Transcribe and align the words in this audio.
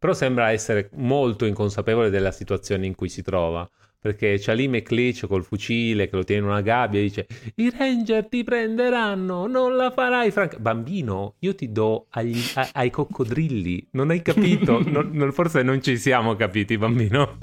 però 0.00 0.14
sembra 0.14 0.50
essere 0.50 0.88
molto 0.94 1.44
inconsapevole 1.44 2.08
della 2.08 2.32
situazione 2.32 2.86
in 2.86 2.94
cui 2.94 3.10
si 3.10 3.22
trova. 3.22 3.68
Perché 4.02 4.38
c'è 4.38 4.54
lì 4.54 4.66
McLeach 4.66 5.26
col 5.26 5.44
fucile 5.44 6.08
che 6.08 6.16
lo 6.16 6.24
tiene 6.24 6.40
in 6.40 6.48
una 6.48 6.62
gabbia 6.62 7.00
e 7.00 7.02
dice 7.02 7.26
i 7.56 7.70
ranger 7.70 8.28
ti 8.28 8.42
prenderanno, 8.42 9.46
non 9.46 9.76
la 9.76 9.90
farai 9.90 10.30
Frank. 10.30 10.58
Bambino, 10.58 11.34
io 11.40 11.54
ti 11.54 11.70
do 11.70 12.06
agli, 12.08 12.40
a, 12.54 12.70
ai 12.72 12.88
coccodrilli, 12.88 13.88
non 13.90 14.08
hai 14.08 14.22
capito? 14.22 14.80
non, 14.88 15.10
non, 15.12 15.32
forse 15.32 15.62
non 15.62 15.82
ci 15.82 15.98
siamo 15.98 16.34
capiti, 16.34 16.78
bambino. 16.78 17.36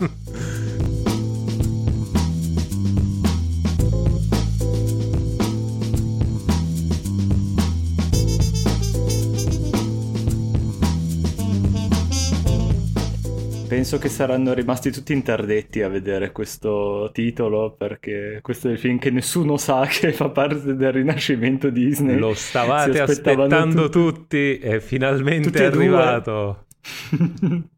Penso 13.77 13.99
che 13.99 14.09
saranno 14.09 14.53
rimasti 14.53 14.89
tutti 14.89 15.13
interdetti 15.13 15.83
a 15.83 15.87
vedere 15.87 16.31
questo 16.31 17.11
titolo 17.13 17.75
perché 17.77 18.39
questo 18.41 18.69
è 18.69 18.71
il 18.71 18.79
film 18.79 18.97
che 18.97 19.11
nessuno 19.11 19.55
sa 19.57 19.85
che 19.87 20.13
fa 20.13 20.29
parte 20.29 20.73
del 20.75 20.91
rinascimento 20.91 21.69
Disney. 21.69 22.17
Lo 22.17 22.33
stavate 22.33 22.99
aspettando 22.99 23.87
tutti, 23.87 24.57
tutti 24.57 24.57
e 24.57 24.81
finalmente 24.81 25.59
è 25.59 25.65
arrivato. 25.65 26.65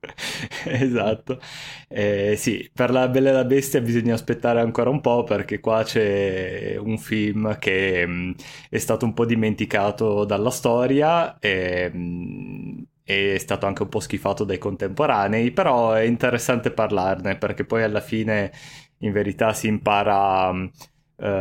esatto. 0.63 1.41
Eh, 1.89 2.35
sì, 2.37 2.69
per 2.73 2.91
la 2.91 3.09
Bella 3.09 3.31
e 3.31 3.33
la 3.33 3.43
Bestia 3.43 3.81
bisogna 3.81 4.13
aspettare 4.13 4.61
ancora 4.61 4.89
un 4.89 5.01
po' 5.01 5.25
perché 5.25 5.59
qua 5.59 5.83
c'è 5.83 6.77
un 6.79 6.97
film 6.97 7.57
che 7.59 8.07
mh, 8.07 8.11
mm, 8.11 8.31
è 8.69 8.77
stato 8.77 9.03
un 9.03 9.13
po' 9.13 9.25
dimenticato 9.25 10.23
dalla 10.23 10.51
storia 10.51 11.37
e 11.39 11.91
mh, 11.91 11.97
mm, 11.97 12.79
è 13.09 13.37
stato 13.39 13.65
anche 13.65 13.81
un 13.81 13.89
po' 13.89 13.99
schifato 13.99 14.43
dai 14.43 14.59
contemporanei, 14.59 15.49
però 15.51 15.93
è 15.93 16.03
interessante 16.03 16.69
parlarne 16.69 17.37
perché 17.37 17.65
poi 17.65 17.81
alla 17.81 18.01
fine 18.01 18.51
in 18.99 19.11
verità 19.11 19.51
si 19.53 19.67
impara 19.67 20.49
uh, 20.51 20.67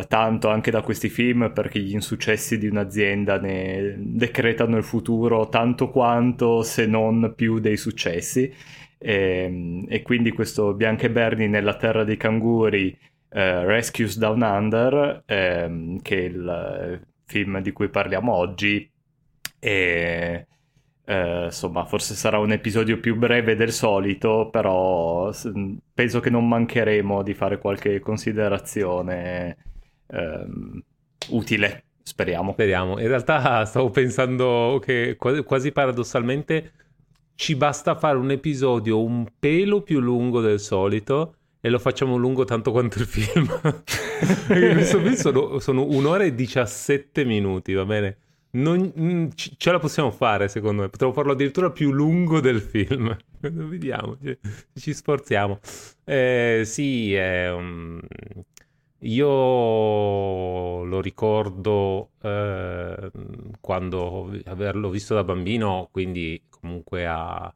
tanto 0.08 0.48
anche 0.48 0.70
da 0.70 0.80
questi 0.80 1.10
film 1.10 1.52
perché 1.52 1.80
gli 1.80 1.92
insuccessi 1.92 2.56
di 2.56 2.68
un'azienda 2.68 3.38
ne 3.38 3.96
decretano 3.98 4.78
il 4.78 4.84
futuro 4.84 5.48
tanto 5.50 5.90
quanto 5.90 6.62
se 6.62 6.86
non 6.86 7.34
più 7.36 7.58
dei 7.58 7.76
successi. 7.76 8.50
E, 9.00 9.12
ehm, 9.44 9.84
e 9.88 10.02
quindi 10.02 10.32
questo 10.32 10.72
Bianca 10.72 11.06
e 11.06 11.10
Bernie 11.10 11.48
nella 11.48 11.76
terra 11.76 12.02
dei 12.02 12.16
canguri 12.16 12.96
uh, 12.98 13.36
Rescues 13.64 14.16
Down 14.16 14.40
Under 14.40 15.22
um, 15.26 16.00
che 16.00 16.16
è 16.16 16.22
il 16.24 17.00
film 17.26 17.60
di 17.60 17.72
cui 17.72 17.88
parliamo 17.90 18.32
oggi 18.32 18.90
e 19.60 20.46
eh, 21.08 21.44
insomma, 21.46 21.86
forse 21.86 22.14
sarà 22.14 22.38
un 22.38 22.52
episodio 22.52 23.00
più 23.00 23.16
breve 23.16 23.56
del 23.56 23.72
solito, 23.72 24.50
però 24.50 25.32
penso 25.94 26.20
che 26.20 26.28
non 26.28 26.46
mancheremo 26.46 27.22
di 27.22 27.32
fare 27.32 27.56
qualche 27.56 27.98
considerazione 27.98 29.56
ehm, 30.06 30.82
utile. 31.30 31.84
Speriamo. 32.02 32.52
Speriamo. 32.52 32.98
In 32.98 33.08
realtà 33.08 33.64
stavo 33.64 33.88
pensando 33.88 34.78
che 34.84 35.16
quasi 35.16 35.72
paradossalmente 35.72 36.72
ci 37.34 37.56
basta 37.56 37.94
fare 37.94 38.18
un 38.18 38.30
episodio 38.30 39.02
un 39.02 39.24
pelo 39.38 39.80
più 39.80 40.00
lungo 40.00 40.42
del 40.42 40.60
solito 40.60 41.36
e 41.58 41.70
lo 41.70 41.78
facciamo 41.78 42.16
lungo 42.16 42.44
tanto 42.44 42.70
quanto 42.70 42.98
il 42.98 43.06
film. 43.06 43.46
Questo 44.46 44.98
film 44.98 45.14
sono, 45.14 45.58
sono 45.58 45.84
un'ora 45.84 46.24
e 46.24 46.34
17 46.34 47.24
minuti, 47.24 47.72
va 47.72 47.86
bene? 47.86 48.16
Non, 48.50 48.92
mm, 48.98 49.28
ce 49.36 49.70
la 49.70 49.78
possiamo 49.78 50.10
fare, 50.10 50.48
secondo 50.48 50.82
me. 50.82 50.88
Potremmo 50.88 51.12
farlo 51.12 51.32
addirittura 51.32 51.70
più 51.70 51.90
lungo 51.92 52.40
del 52.40 52.60
film. 52.60 53.14
Vediamo, 53.40 54.16
ci, 54.74 54.94
sforziamo. 54.94 55.58
Eh, 56.04 56.62
sì, 56.64 57.14
eh, 57.14 58.00
io 59.00 60.84
lo 60.84 61.00
ricordo 61.00 62.10
eh, 62.22 63.10
quando 63.60 64.32
averlo 64.44 64.90
visto 64.90 65.14
da 65.14 65.24
bambino, 65.24 65.88
quindi 65.92 66.42
comunque 66.48 67.06
a 67.06 67.52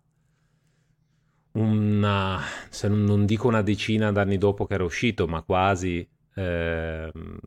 una, 1.53 2.41
se 2.71 2.89
non, 2.89 3.05
non 3.05 3.27
dico 3.27 3.49
una 3.49 3.63
decina 3.63 4.11
d'anni 4.13 4.39
dopo 4.39 4.67
che 4.67 4.75
era 4.75 4.85
uscito, 4.85 5.27
ma 5.27 5.43
quasi. 5.43 6.07
Ehm, 6.35 7.39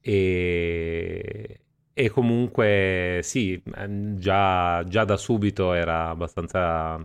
e 0.00 1.60
e 2.00 2.10
comunque 2.10 3.18
sì, 3.24 3.60
ehm, 3.74 4.18
già, 4.18 4.84
già, 4.84 5.02
da 5.02 5.16
subito 5.16 5.72
era 5.72 6.10
abbastanza 6.10 7.04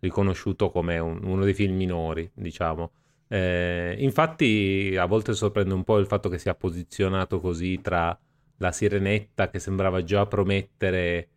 riconosciuto 0.00 0.70
come 0.70 0.98
un, 0.98 1.20
uno 1.22 1.44
dei 1.44 1.54
film 1.54 1.76
minori, 1.76 2.28
diciamo. 2.34 2.90
Eh, 3.28 3.94
infatti 4.00 4.96
a 4.98 5.06
volte 5.06 5.34
sorprende 5.34 5.72
un 5.72 5.84
po' 5.84 5.98
il 5.98 6.06
fatto 6.06 6.28
che 6.28 6.38
sia 6.38 6.56
posizionato 6.56 7.38
così 7.38 7.80
tra 7.80 8.18
la 8.56 8.72
sirenetta 8.72 9.50
che 9.50 9.60
sembrava 9.60 10.02
già 10.02 10.26
promettere 10.26 11.28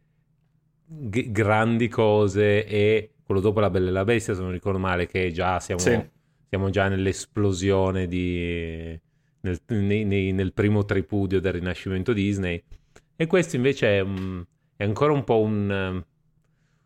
g- 0.87 1.29
grandi 1.29 1.89
cose 1.89 2.65
e 2.65 3.11
quello 3.23 3.41
dopo 3.41 3.59
la 3.59 3.69
Bella 3.69 3.89
e 3.89 3.91
la 3.91 4.05
Bestia, 4.05 4.33
se 4.33 4.41
non 4.41 4.51
ricordo 4.51 4.79
male, 4.79 5.05
che 5.05 5.31
già 5.31 5.59
siamo, 5.59 5.81
sì. 5.81 6.03
siamo 6.49 6.71
già 6.71 6.87
nell'esplosione 6.87 8.07
di, 8.07 8.99
nel, 9.41 9.59
nei, 9.67 10.03
nei, 10.03 10.31
nel 10.31 10.51
primo 10.51 10.83
tripudio 10.83 11.39
del 11.39 11.53
rinascimento 11.53 12.11
Disney. 12.11 12.63
E 13.19 13.25
questo 13.25 13.55
invece 13.55 13.99
è, 13.99 14.05
è 14.75 14.83
ancora 14.83 15.11
un 15.11 15.23
po' 15.23 15.39
un, 15.39 16.03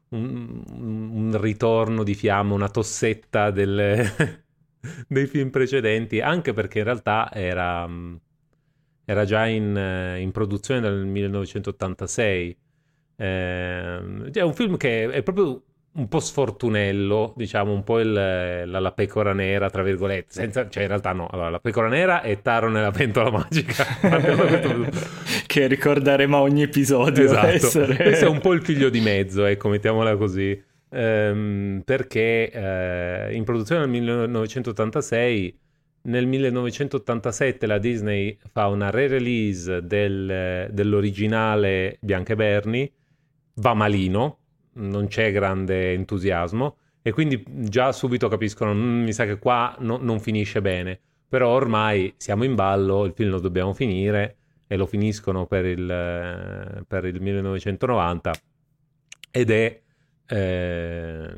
un, 0.09 0.64
un, 0.69 1.38
ritorno 1.42 2.03
di 2.03 2.16
fiamma, 2.16 2.53
una 2.53 2.69
tossetta 2.69 3.52
delle, 3.52 4.46
dei 5.09 5.28
film 5.28 5.50
precedenti, 5.50 6.22
anche 6.22 6.53
perché 6.53 6.80
in 6.80 6.86
realtà 6.86 7.30
era, 7.34 7.86
era 9.03 9.25
già 9.25 9.46
in, 9.46 10.16
in, 10.19 10.31
produzione 10.31 10.80
dal 10.80 11.06
1986. 11.06 12.58
Eh, 13.18 14.31
è 14.31 14.42
un 14.42 14.53
film 14.53 14.78
che 14.78 15.12
è 15.12 15.22
proprio 15.24 15.62
un 15.94 16.07
po' 16.07 16.19
sfortunello, 16.19 17.34
diciamo, 17.35 17.74
un 17.74 17.84
po' 17.84 18.00
il, 18.00 18.13
la, 18.13 18.79
la, 18.79 18.91
pecora 18.94 19.34
nera, 19.34 19.69
tra 19.69 19.84
virgolette, 19.84 20.31
senza, 20.31 20.69
cioè 20.69 20.84
in 20.84 20.90
realtà 20.90 21.12
no, 21.12 21.28
allora, 21.28 21.50
la 21.50 21.59
pecora 21.59 21.90
nera 21.90 22.22
è 22.22 22.41
Taro 22.41 22.69
nella 22.69 22.91
pentola 22.91 23.29
magica, 23.29 23.85
che 25.46 25.68
ricorderemo 25.68 26.38
a 26.38 26.41
ogni 26.41 26.62
episodio. 26.62 27.25
Esatto, 27.25 27.47
essere... 27.47 27.96
questo 27.96 28.25
è 28.25 28.30
un 28.30 28.40
po' 28.40 28.53
il 28.53 28.62
figlio 28.63 28.90
di 28.90 29.01
mezzo, 29.01 29.44
ecco, 29.44 29.68
mettiamola 29.68 30.16
così, 30.16 30.62
ehm, 30.90 31.81
perché 31.84 32.50
eh, 32.50 33.35
in 33.35 33.44
produzione 33.44 33.81
nel 33.81 33.90
1986, 33.90 35.59
nel 36.03 36.25
1987 36.25 37.68
la 37.68 37.78
Disney 37.80 38.38
fa 38.50 38.68
una 38.68 38.90
re-release 38.90 39.85
del, 39.85 40.69
dell'originale 40.72 41.97
Bianca 42.00 42.31
e 42.31 42.35
Bernie, 42.38 42.91
va 43.56 43.74
malino, 43.74 44.38
non 44.74 45.08
c'è 45.08 45.32
grande 45.32 45.94
entusiasmo 45.94 46.78
e 47.02 47.12
quindi 47.12 47.44
già 47.48 47.92
subito 47.92 48.28
capiscono, 48.28 48.74
mm, 48.74 49.04
mi 49.04 49.14
sa 49.14 49.26
che 49.26 49.40
qua 49.40 49.76
no, 49.80 49.98
non 49.98 50.20
finisce 50.20 50.62
bene, 50.62 51.00
però 51.28 51.50
ormai 51.50 52.14
siamo 52.18 52.44
in 52.44 52.56
ballo, 52.56 53.06
il 53.06 53.14
film 53.14 53.31
lo 53.31 53.40
dobbiamo 53.40 53.74
finire 53.74 54.38
e 54.68 54.78
lo 54.78 54.86
finiscono 54.86 55.48
per 55.48 55.66
il, 55.66 55.90
eh, 55.90 56.84
per 56.88 57.06
il 57.06 57.20
1990 57.22 58.34
ed 59.31 59.50
è 59.50 59.81
eh, 60.28 61.34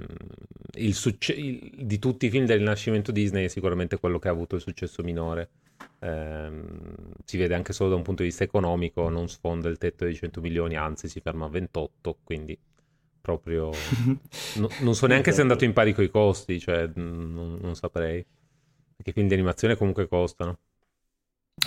il 0.75 0.93
succe- 0.93 1.33
il, 1.33 1.71
di 1.75 1.97
tutti 1.99 2.25
i 2.27 2.29
film 2.29 2.45
del 2.45 2.59
Rinascimento 2.59 3.11
Disney 3.11 3.45
è 3.45 3.47
sicuramente 3.47 3.97
quello 3.97 4.19
che 4.19 4.27
ha 4.27 4.31
avuto 4.31 4.55
il 4.55 4.61
successo 4.61 5.01
minore. 5.03 5.49
Eh, 5.99 6.51
si 7.23 7.37
vede 7.37 7.55
anche 7.55 7.73
solo 7.73 7.89
da 7.89 7.95
un 7.95 8.03
punto 8.03 8.21
di 8.21 8.29
vista 8.29 8.43
economico, 8.43 9.09
non 9.09 9.27
sfonda 9.29 9.69
il 9.69 9.77
tetto 9.77 10.05
di 10.05 10.13
100 10.13 10.41
milioni, 10.41 10.75
anzi 10.75 11.07
si 11.07 11.19
ferma 11.21 11.45
a 11.45 11.49
28, 11.49 12.17
quindi 12.23 12.57
proprio... 13.23 13.71
no, 14.59 14.67
non 14.81 14.95
so 14.95 15.07
neanche 15.07 15.31
se 15.31 15.39
è 15.39 15.41
andato 15.41 15.63
in 15.63 15.71
pari 15.71 15.93
con 15.93 16.03
i 16.03 16.09
costi, 16.09 16.59
cioè 16.59 16.89
non, 16.95 17.57
non 17.61 17.75
saprei. 17.75 18.23
Perché 18.95 19.11
i 19.11 19.13
film 19.13 19.27
di 19.27 19.33
animazione 19.33 19.77
comunque 19.77 20.09
costano. 20.09 20.59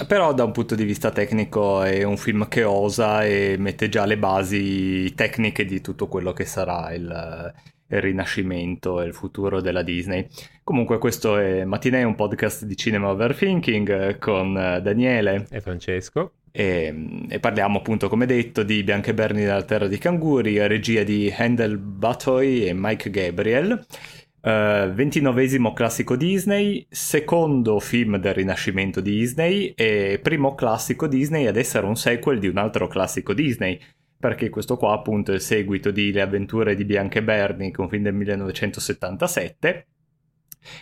Però 0.06 0.35
da 0.35 0.44
un 0.44 0.53
punto 0.53 0.75
di 0.75 0.85
vista 0.85 1.11
tecnico 1.11 1.82
è 1.82 2.03
un 2.03 2.19
film 2.19 2.47
che 2.49 2.64
osa 2.64 3.25
e 3.25 3.56
mette 3.58 3.88
già 3.88 4.05
le 4.05 4.19
basi 4.19 5.14
tecniche 5.14 5.64
di 5.64 5.81
tutto 5.81 6.08
quello 6.08 6.35
che 6.35 6.44
sarà 6.44 6.93
il, 6.93 7.55
il 7.88 8.00
rinascimento 8.02 9.00
e 9.00 9.06
il 9.06 9.14
futuro 9.14 9.62
della 9.62 9.82
Disney. 9.82 10.29
Comunque 10.62 10.99
questo 10.99 11.38
è 11.38 11.64
Mattinee, 11.64 12.02
un 12.02 12.17
podcast 12.17 12.67
di 12.67 12.76
Cinema 12.76 13.09
Overthinking 13.09 14.19
con 14.19 14.52
Daniele 14.52 15.47
e 15.49 15.61
Francesco. 15.62 16.32
E, 16.58 17.26
e, 17.29 17.38
parliamo 17.38 17.81
appunto, 17.81 18.08
come 18.08 18.25
detto, 18.25 18.62
di 18.62 18.82
Bianca 18.82 19.11
e 19.11 19.14
Berni 19.14 19.43
della 19.43 19.62
Terra 19.62 19.88
di 19.88 19.99
Canguri, 19.99 20.58
regia 20.67 21.03
di 21.03 21.31
Handel 21.37 21.76
Batoy 21.76 22.62
e 22.62 22.73
Mike 22.73 23.11
Gabriel. 23.11 23.85
Uh, 24.41 24.91
ventinovesimo 24.93 25.75
classico 25.75 26.17
Disney, 26.17 26.87
secondo 26.88 27.79
film 27.79 28.17
del 28.17 28.32
rinascimento 28.32 29.00
Disney 29.00 29.75
e 29.76 30.19
primo 30.23 30.55
classico 30.55 31.06
Disney 31.08 31.47
ad 31.47 31.56
essere 31.56 31.85
un 31.85 31.97
sequel 31.97 32.38
di 32.38 32.47
un 32.47 32.56
altro 32.56 32.87
classico 32.87 33.35
Disney, 33.35 33.79
perché 34.19 34.49
questo 34.49 34.79
qua 34.79 34.94
appunto 34.94 35.32
è 35.32 35.35
il 35.35 35.41
seguito 35.43 35.91
di 35.91 36.11
Le 36.11 36.23
avventure 36.23 36.75
di 36.75 36.87
Bianca 36.87 37.19
e 37.19 37.25
è 37.25 37.81
un 37.81 37.88
film 37.88 38.05
del 38.05 38.14
1977, 38.14 39.87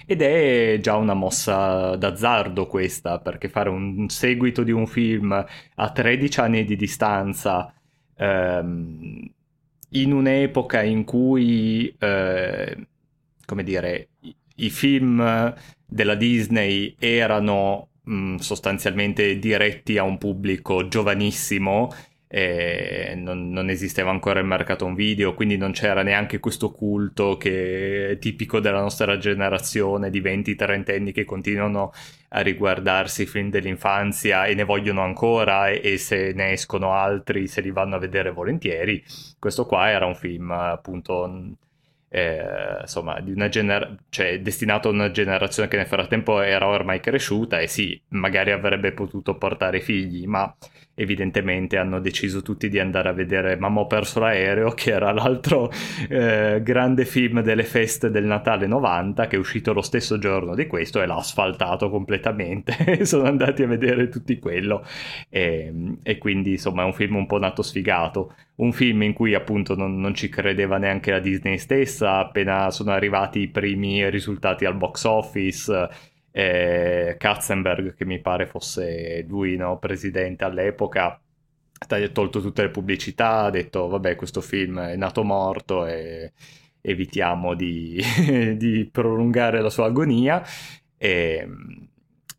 ed 0.07 0.23
è 0.23 0.79
già 0.81 0.97
una 0.97 1.15
mossa 1.15 1.97
d'azzardo 1.97 2.67
questa, 2.67 3.21
perché 3.21 3.49
fare 3.49 3.69
un 3.69 4.09
seguito 4.09 4.63
di 4.63 4.73
un 4.73 4.87
film 4.87 5.33
a 5.75 5.91
13 5.91 6.41
anni 6.41 6.65
di 6.65 6.77
distanza, 6.77 7.73
ehm, 8.17 9.31
in 9.91 10.13
un'epoca 10.13 10.83
in 10.83 11.05
cui, 11.05 11.95
eh, 11.99 12.87
come 13.45 13.63
dire, 13.63 14.09
i, 14.57 14.71
film 14.71 15.55
della 15.87 16.15
Disney 16.15 16.95
erano 16.99 17.89
mh, 18.03 18.37
sostanzialmente 18.37 19.39
diretti 19.39 19.99
a 19.99 20.03
un 20.03 20.19
pubblico 20.19 20.89
giovanissimo 20.89 21.93
non, 23.17 23.51
non, 23.51 23.71
esisteva 23.71 24.11
ancora 24.11 24.41
il 24.41 24.47
mercato 24.47 24.85
un 24.85 24.95
video, 24.95 25.35
quindi 25.35 25.57
non 25.57 25.71
c'era 25.71 26.03
neanche 26.03 26.41
questo 26.41 26.73
culto 26.73 27.37
che 27.37 28.11
è 28.11 28.19
tipico 28.19 28.59
della 28.59 28.81
nostra 28.81 29.19
generazione 29.19 30.11
di 30.11 30.21
20-30 30.21 30.95
anni 30.97 31.13
che 31.13 31.25
continuano 31.25 31.93
a 32.31 32.41
riguardarsi 32.41 33.23
i 33.23 33.27
film 33.27 33.51
dell'infanzia 33.51 34.47
e 34.47 34.55
ne 34.55 34.65
vogliono 34.65 35.03
ancora 35.03 35.69
e, 35.69 35.81
e, 35.85 35.99
se 35.99 36.33
ne 36.35 36.51
escono 36.53 36.93
altri 36.93 37.47
se 37.47 37.61
li 37.61 37.71
vanno 37.71 37.97
a 37.97 37.99
vedere 38.01 38.33
volentieri. 38.33 39.03
Questo 39.39 39.65
qua 39.67 39.91
era 39.91 40.07
un 40.07 40.17
film 40.17 40.51
appunto 40.51 41.57
eh, 42.09 42.79
insomma, 42.81 43.21
di 43.21 43.33
una 43.33 43.49
gener- 43.49 43.97
cioè, 44.09 44.41
destinato 44.41 44.89
a 44.89 44.93
una 44.93 45.11
generazione 45.11 45.69
che 45.69 45.77
nel 45.77 45.87
frattempo 45.87 46.41
era 46.41 46.67
ormai 46.67 47.01
cresciuta 47.01 47.59
e 47.61 47.67
sì, 47.67 48.01
magari 48.09 48.53
avrebbe 48.53 48.93
potuto 48.93 49.37
portare 49.37 49.81
figli, 49.81 50.27
ma 50.27 50.53
evidentemente 50.95 51.77
hanno 51.77 52.01
deciso 52.01 52.43
tutti 52.43 52.69
di 52.69 52.79
andare 52.79 53.09
a 53.09 53.13
vedere 53.13 53.57
Mamma 53.57 53.81
ho 53.81 53.87
perso 53.87 54.21
l'aereo, 54.21 54.71
che 54.71 54.93
era 54.93 55.13
l'altro 55.13 55.71
eh, 56.09 56.61
grande 56.63 57.05
film 57.05 57.43
delle 57.43 57.65
feste 57.65 58.11
del 58.11 58.25
Natale 58.25 58.67
90, 58.67 59.27
che 59.27 59.37
è 59.37 59.39
uscito 59.39 59.73
lo 59.73 59.83
stesso 59.83 60.19
giorno 60.19 60.55
di 60.55 60.67
questo 60.67 61.03
e 61.03 61.07
l'ha 61.07 61.17
asfaltato 61.17 61.91
completamente. 61.91 63.05
Sono 63.05 63.25
andati 63.25 63.63
a 63.63 63.67
vedere 63.67 64.09
tutti 64.09 64.39
quello 64.39 64.85
e, 65.29 65.73
e, 66.03 66.19
quindi 66.19 66.53
insomma 66.53 66.83
è 66.83 66.87
un 66.87 66.95
film 66.95 67.17
un 67.17 67.27
po' 67.27 67.39
nato 67.39 67.63
sfigato. 67.63 68.35
Un 68.57 68.73
film 68.73 69.03
in 69.03 69.13
cui 69.15 69.35
appunto 69.35 69.75
non, 69.75 69.99
non 69.99 70.15
ci 70.15 70.29
credeva 70.29 70.79
neanche 70.79 71.11
la 71.11 71.19
Disney 71.19 71.59
stessa, 71.59 72.19
appena 72.19 72.71
sono 72.71 72.93
arrivati 72.93 73.41
i 73.41 73.49
primi 73.49 74.09
risultati 74.11 74.65
al 74.65 74.77
box 74.77 75.05
office 75.05 76.13
eh, 76.37 77.15
Katzenberg, 77.17 77.95
che 77.95 78.05
mi 78.05 78.21
pare 78.21 78.47
fosse 78.47 79.25
lui, 79.29 79.55
no, 79.57 79.79
presidente 79.79 80.43
all'epoca, 80.43 81.21
ha 81.87 82.09
tolto 82.09 82.41
tutte 82.41 82.63
le 82.63 82.71
pubblicità, 82.71 83.43
ha 83.43 83.51
detto 83.51 83.87
vabbè 83.87 84.17
questo 84.17 84.41
film 84.41 84.81
è 84.81 84.97
nato 84.97 85.23
morto 85.23 85.87
e 85.87 86.33
evitiamo 86.81 87.55
di, 87.55 88.03
di 88.59 88.89
prolungare 88.91 89.61
la 89.61 89.71
sua 89.71 89.87
agonia. 89.87 90.43
E, 90.97 91.49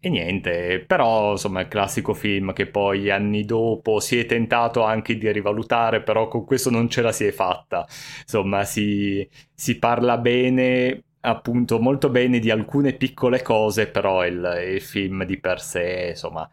e 0.02 0.10
niente, 0.10 0.84
però 0.86 1.32
insomma 1.32 1.62
è 1.62 1.64
il 1.64 1.70
classico 1.70 2.14
film 2.14 2.52
che 2.54 2.68
poi 2.68 3.10
anni 3.10 3.46
dopo 3.46 4.00
si 4.02 4.20
è 4.20 4.26
tentato 4.26 4.84
anche 4.84 5.18
di 5.18 5.32
rivalutare, 5.32 6.04
però 6.04 6.28
con 6.28 6.44
questo 6.44 6.70
non 6.70 6.90
ce 6.90 7.02
la 7.02 7.14
si 7.14 7.26
è 7.26 7.32
fatta. 7.32 7.88
Insomma, 8.22 8.66
si, 8.66 9.28
si 9.54 9.80
parla 9.80 10.18
bene 10.18 11.05
appunto 11.26 11.80
molto 11.80 12.10
bene 12.10 12.40
di 12.40 12.50
alcune 12.50 12.94
piccole 12.94 13.42
cose, 13.42 13.88
però 13.88 14.26
il, 14.26 14.74
il 14.74 14.82
film 14.82 15.26
di 15.26 15.38
per 15.40 15.60
sé, 15.60 16.08
insomma, 16.10 16.50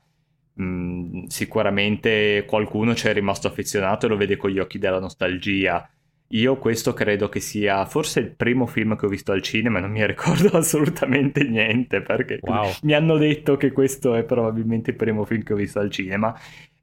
mh, 0.54 0.64
mm, 0.64 1.24
sicuramente 1.26 2.44
qualcuno 2.46 2.94
ci 2.94 3.08
è 3.08 3.12
rimasto 3.12 3.48
affezionato 3.48 4.06
e 4.06 4.08
lo 4.08 4.16
vede 4.16 4.36
con 4.36 4.50
gli 4.50 4.58
occhi 4.58 4.78
della 4.78 5.00
nostalgia. 5.00 5.88
Io 6.28 6.56
questo 6.56 6.94
credo 6.94 7.28
che 7.28 7.40
sia 7.40 7.84
forse 7.84 8.20
il 8.20 8.30
primo 8.34 8.66
film 8.66 8.96
che 8.96 9.04
ho 9.04 9.08
visto 9.08 9.32
al 9.32 9.42
cinema 9.42 9.78
e 9.78 9.80
non 9.82 9.90
mi 9.90 10.04
ricordo 10.06 10.56
assolutamente 10.56 11.44
niente 11.44 12.00
perché 12.00 12.38
wow. 12.40 12.70
mi 12.82 12.94
hanno 12.94 13.18
detto 13.18 13.56
che 13.58 13.70
questo 13.70 14.14
è 14.14 14.25
probabilmente 14.25 14.90
il 14.90 14.96
primo 14.96 15.25
film 15.25 15.42
che 15.42 15.52
ho 15.52 15.56
visto 15.56 15.78
al 15.78 15.90
cinema 15.90 16.34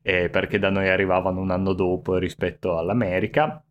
eh, 0.01 0.30
perché 0.30 0.59
da 0.59 0.69
noi 0.69 0.88
arrivavano 0.89 1.39
un 1.42 1.51
anno 1.51 1.74
dopo 1.74 2.18
rispetto 2.18 2.77
all'America. 2.77 3.63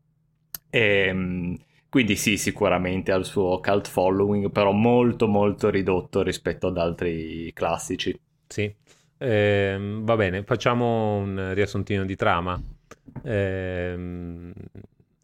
E, 0.71 1.06
ehm, 1.09 1.56
quindi 1.88 2.17
sì, 2.17 2.37
sicuramente 2.37 3.12
ha 3.12 3.17
il 3.17 3.25
suo 3.25 3.61
cult 3.61 3.88
following, 3.88 4.50
però 4.50 4.73
molto 4.73 5.26
molto 5.26 5.70
ridotto 5.70 6.23
rispetto 6.23 6.67
ad 6.67 6.76
altri 6.76 7.50
classici. 7.55 8.19
Sì, 8.46 8.73
eh, 9.17 9.76
va 10.00 10.17
bene, 10.17 10.43
facciamo 10.43 11.17
un 11.17 11.52
riassuntino 11.55 12.05
di 12.05 12.17
trama. 12.17 12.61
Eh, 13.23 14.52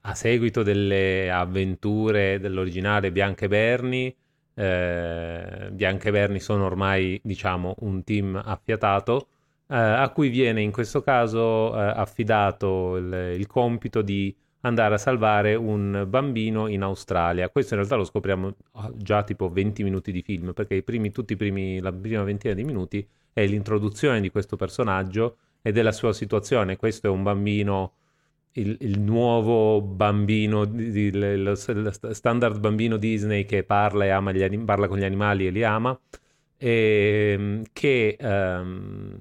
a 0.06 0.14
seguito 0.14 0.62
delle 0.62 1.30
avventure 1.30 2.38
dell'originale 2.38 3.10
Bianca 3.10 3.46
e 3.46 3.48
Bernie, 3.48 4.14
eh, 4.54 5.68
Bianca 5.72 6.08
e 6.08 6.12
Bernie 6.12 6.40
sono 6.40 6.64
ormai, 6.66 7.18
diciamo, 7.22 7.74
un 7.80 8.04
team 8.04 8.40
affiatato, 8.42 9.28
eh, 9.68 9.76
a 9.76 10.08
cui 10.10 10.28
viene 10.28 10.60
in 10.60 10.72
questo 10.72 11.02
caso 11.02 11.74
eh, 11.74 11.80
affidato 11.80 12.96
il, 12.96 13.34
il 13.38 13.46
compito 13.46 14.02
di 14.02 14.34
andare 14.64 14.94
a 14.94 14.98
salvare 14.98 15.54
un 15.54 16.04
bambino 16.08 16.68
in 16.68 16.82
Australia. 16.82 17.48
Questo 17.48 17.74
in 17.74 17.80
realtà 17.80 17.96
lo 17.96 18.04
scopriamo 18.04 18.54
ah, 18.72 18.92
già 18.96 19.22
tipo 19.22 19.50
20 19.50 19.82
minuti 19.82 20.10
di 20.10 20.22
film, 20.22 20.52
perché 20.52 20.74
i 20.74 20.82
primi, 20.82 21.10
tutti 21.10 21.34
i 21.34 21.36
primi, 21.36 21.80
la 21.80 21.92
prima 21.92 22.22
ventina 22.22 22.54
di 22.54 22.64
minuti 22.64 23.06
è 23.32 23.46
l'introduzione 23.46 24.20
di 24.20 24.30
questo 24.30 24.56
personaggio 24.56 25.36
e 25.60 25.70
della 25.72 25.92
sua 25.92 26.12
situazione. 26.12 26.76
Questo 26.76 27.08
è 27.08 27.10
un 27.10 27.22
bambino, 27.22 27.92
il, 28.52 28.76
il 28.80 29.00
nuovo 29.00 29.82
bambino, 29.82 30.62
il, 30.62 31.52
standard 32.12 32.58
bambino 32.58 32.96
Disney 32.96 33.44
che 33.44 33.64
parla, 33.64 34.06
e 34.06 34.10
ama 34.10 34.32
gli, 34.32 34.58
parla 34.60 34.88
con 34.88 34.98
gli 34.98 35.04
animali 35.04 35.46
e 35.46 35.50
li 35.50 35.62
ama, 35.62 35.98
e, 36.56 37.34
ehm, 37.36 37.62
che... 37.72 38.16
Um, 38.20 39.18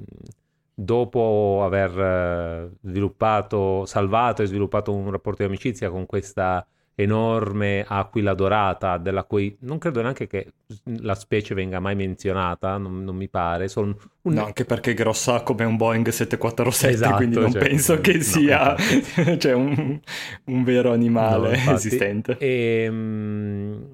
dopo 0.73 1.61
aver 1.63 1.99
eh, 1.99 2.71
sviluppato, 2.81 3.85
salvato 3.85 4.41
e 4.41 4.45
sviluppato 4.45 4.93
un 4.93 5.11
rapporto 5.11 5.43
di 5.43 5.47
amicizia 5.47 5.89
con 5.89 6.05
questa 6.05 6.65
enorme 6.95 7.83
aquila 7.87 8.33
dorata, 8.33 8.97
della 8.97 9.23
cui 9.23 9.55
non 9.61 9.79
credo 9.79 10.01
neanche 10.01 10.27
che 10.27 10.53
la 10.99 11.15
specie 11.15 11.55
venga 11.55 11.79
mai 11.79 11.95
menzionata, 11.95 12.77
non, 12.77 13.03
non 13.03 13.15
mi 13.15 13.27
pare. 13.29 13.67
Un... 13.75 13.95
No, 14.23 14.45
anche 14.45 14.65
perché 14.65 14.91
è 14.91 14.93
grossa 14.93 15.41
come 15.41 15.65
un 15.65 15.75
Boeing 15.75 16.07
747, 16.07 16.93
esatto, 16.93 17.15
quindi 17.15 17.39
non 17.39 17.51
cioè, 17.51 17.67
penso 17.67 17.99
che 17.99 18.13
no, 18.13 18.21
sia 18.21 18.75
cioè 19.37 19.53
un, 19.53 19.99
un, 20.45 20.63
vero 20.63 20.91
animale 20.91 21.63
no, 21.65 21.73
esistente. 21.73 22.37
E, 22.37 22.87
um, 22.87 23.91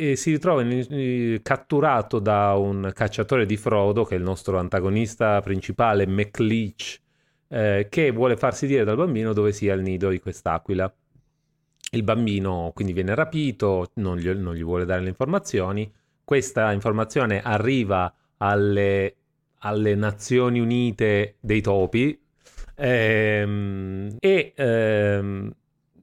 e 0.00 0.16
si 0.16 0.30
ritrova 0.30 0.62
in, 0.62 0.86
in, 0.88 1.40
catturato 1.42 2.20
da 2.20 2.54
un 2.54 2.90
cacciatore 2.94 3.44
di 3.44 3.58
Frodo, 3.58 4.04
che 4.04 4.14
è 4.14 4.18
il 4.18 4.24
nostro 4.24 4.58
antagonista 4.58 5.42
principale, 5.42 6.06
McLeach, 6.06 7.00
eh, 7.48 7.86
che 7.90 8.10
vuole 8.10 8.38
farsi 8.38 8.66
dire 8.66 8.84
dal 8.84 8.96
bambino 8.96 9.34
dove 9.34 9.52
sia 9.52 9.74
il 9.74 9.82
nido 9.82 10.08
di 10.08 10.18
quest'aquila. 10.18 10.90
Il 11.92 12.02
bambino 12.02 12.70
quindi 12.74 12.94
viene 12.94 13.14
rapito, 13.14 13.90
non 13.94 14.16
gli, 14.16 14.30
non 14.30 14.54
gli 14.54 14.64
vuole 14.64 14.86
dare 14.86 15.02
le 15.02 15.08
informazioni. 15.08 15.92
Questa 16.24 16.72
informazione 16.72 17.42
arriva 17.42 18.10
alle, 18.38 19.16
alle 19.58 19.94
Nazioni 19.96 20.60
Unite 20.60 21.36
dei 21.40 21.60
topi 21.60 22.18
ehm, 22.74 24.16
e 24.18 24.52
ehm, 24.56 25.54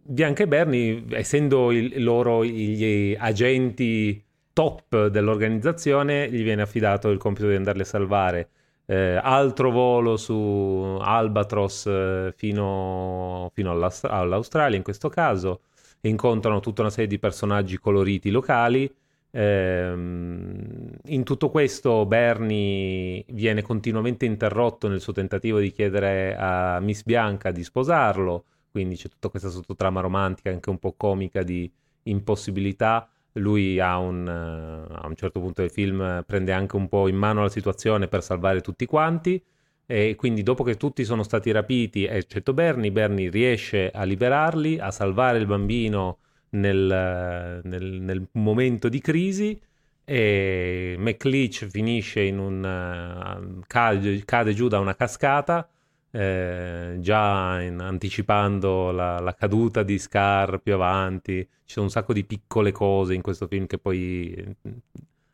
Bianca 0.10 0.44
e 0.44 0.48
Bernie, 0.48 1.04
essendo 1.10 1.72
il, 1.72 2.02
loro 2.02 2.46
gli 2.46 3.14
agenti 3.20 4.24
top 4.54 5.08
dell'organizzazione, 5.08 6.30
gli 6.32 6.44
viene 6.44 6.62
affidato 6.62 7.10
il 7.10 7.18
compito 7.18 7.50
di 7.50 7.56
andarli 7.56 7.82
a 7.82 7.86
salvare. 7.86 8.50
Eh, 8.86 9.20
altro 9.22 9.70
volo 9.70 10.16
su 10.16 10.98
Albatros 11.02 11.88
eh, 11.88 12.34
fino, 12.38 13.52
fino 13.54 13.72
all'Australia 13.72 14.78
in 14.78 14.84
questo 14.84 15.10
caso. 15.10 15.62
Incontrano 16.02 16.62
tutta 16.62 16.82
una 16.82 16.90
serie 16.90 17.08
di 17.08 17.20
personaggi 17.20 17.78
coloriti 17.78 18.30
locali. 18.30 18.90
Eh, 19.30 19.92
in 19.92 21.24
tutto 21.26 21.50
questo 21.50 22.06
Bernie 22.06 23.26
viene 23.28 23.62
continuamente 23.62 24.26
interrotto 24.26 24.88
nel 24.88 25.02
suo 25.02 25.12
tentativo 25.12 25.60
di 25.60 25.72
chiedere 25.72 26.34
a 26.38 26.80
Miss 26.80 27.04
Bianca 27.04 27.52
di 27.52 27.64
sposarlo 27.64 28.46
quindi 28.78 28.96
c'è 28.96 29.10
tutta 29.10 29.30
questa 29.30 29.50
sottotrama 29.50 30.02
romantica, 30.02 30.52
anche 30.52 30.70
un 30.70 30.78
po' 30.78 30.94
comica 30.96 31.42
di 31.42 31.68
impossibilità. 32.04 33.10
Lui 33.34 33.80
a 33.80 33.98
un, 33.98 34.28
a 34.28 35.08
un 35.08 35.16
certo 35.16 35.40
punto 35.40 35.62
del 35.62 35.72
film 35.72 36.24
prende 36.28 36.52
anche 36.52 36.76
un 36.76 36.88
po' 36.88 37.08
in 37.08 37.16
mano 37.16 37.42
la 37.42 37.50
situazione 37.50 38.08
per 38.08 38.22
salvare 38.22 38.62
tutti 38.62 38.86
quanti 38.86 39.44
e 39.88 40.14
quindi 40.16 40.44
dopo 40.44 40.64
che 40.64 40.78
tutti 40.78 41.04
sono 41.06 41.24
stati 41.24 41.50
rapiti, 41.50 42.06
eccetto 42.06 42.54
Bernie, 42.54 42.92
Bernie 42.92 43.32
riesce 43.32 43.90
a 43.90 44.04
liberarli, 44.04 44.78
a 44.78 44.92
salvare 44.92 45.40
il 45.40 45.48
bambino 45.48 46.20
nel, 46.50 47.62
nel, 47.64 47.84
nel 48.00 48.28
momento 48.34 48.90
di 48.90 49.00
crisi 49.00 49.60
e 50.06 50.96
McLeach 51.00 51.66
finisce 51.66 52.22
in 52.22 52.38
un... 52.38 52.60
Uh, 52.64 53.64
cade, 53.66 54.24
cade, 54.24 54.54
giù 54.54 54.68
da 54.68 54.78
una 54.78 54.96
cascata 54.96 55.68
eh, 56.12 56.98
già 57.00 57.62
in, 57.62 57.80
anticipando 57.80 58.92
la, 58.92 59.20
la, 59.20 59.34
caduta 59.34 59.84
di 59.84 59.98
Scar 60.00 60.60
più 60.60 60.74
avanti. 60.74 61.48
Ci 61.66 61.74
sono 61.74 61.86
un 61.86 61.92
sacco 61.92 62.14
di 62.14 62.24
piccole 62.24 62.72
cose 62.72 63.14
in 63.14 63.22
questo 63.22 63.48
film 63.48 63.68
che 63.68 63.78
poi 63.78 64.34
eh, 64.34 64.56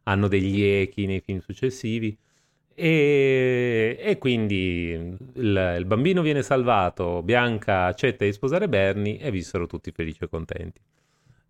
hanno 0.04 0.28
degli 0.28 0.62
echi 0.62 1.06
nei 1.06 1.22
film 1.22 1.40
successivi. 1.40 2.18
E, 2.76 3.98
e 4.00 4.18
quindi 4.18 5.18
il, 5.36 5.76
il, 5.78 5.86
bambino 5.86 6.22
viene 6.24 6.42
salvato, 6.42 7.22
Bianca 7.22 7.86
accetta 7.86 8.26
di 8.26 8.34
sposare 8.34 8.68
Bernie 8.68 9.20
e 9.20 9.30
vissero 9.30 9.68
tutti 9.68 9.92
felici 9.92 10.24
e 10.24 10.30
contenti. 10.30 10.82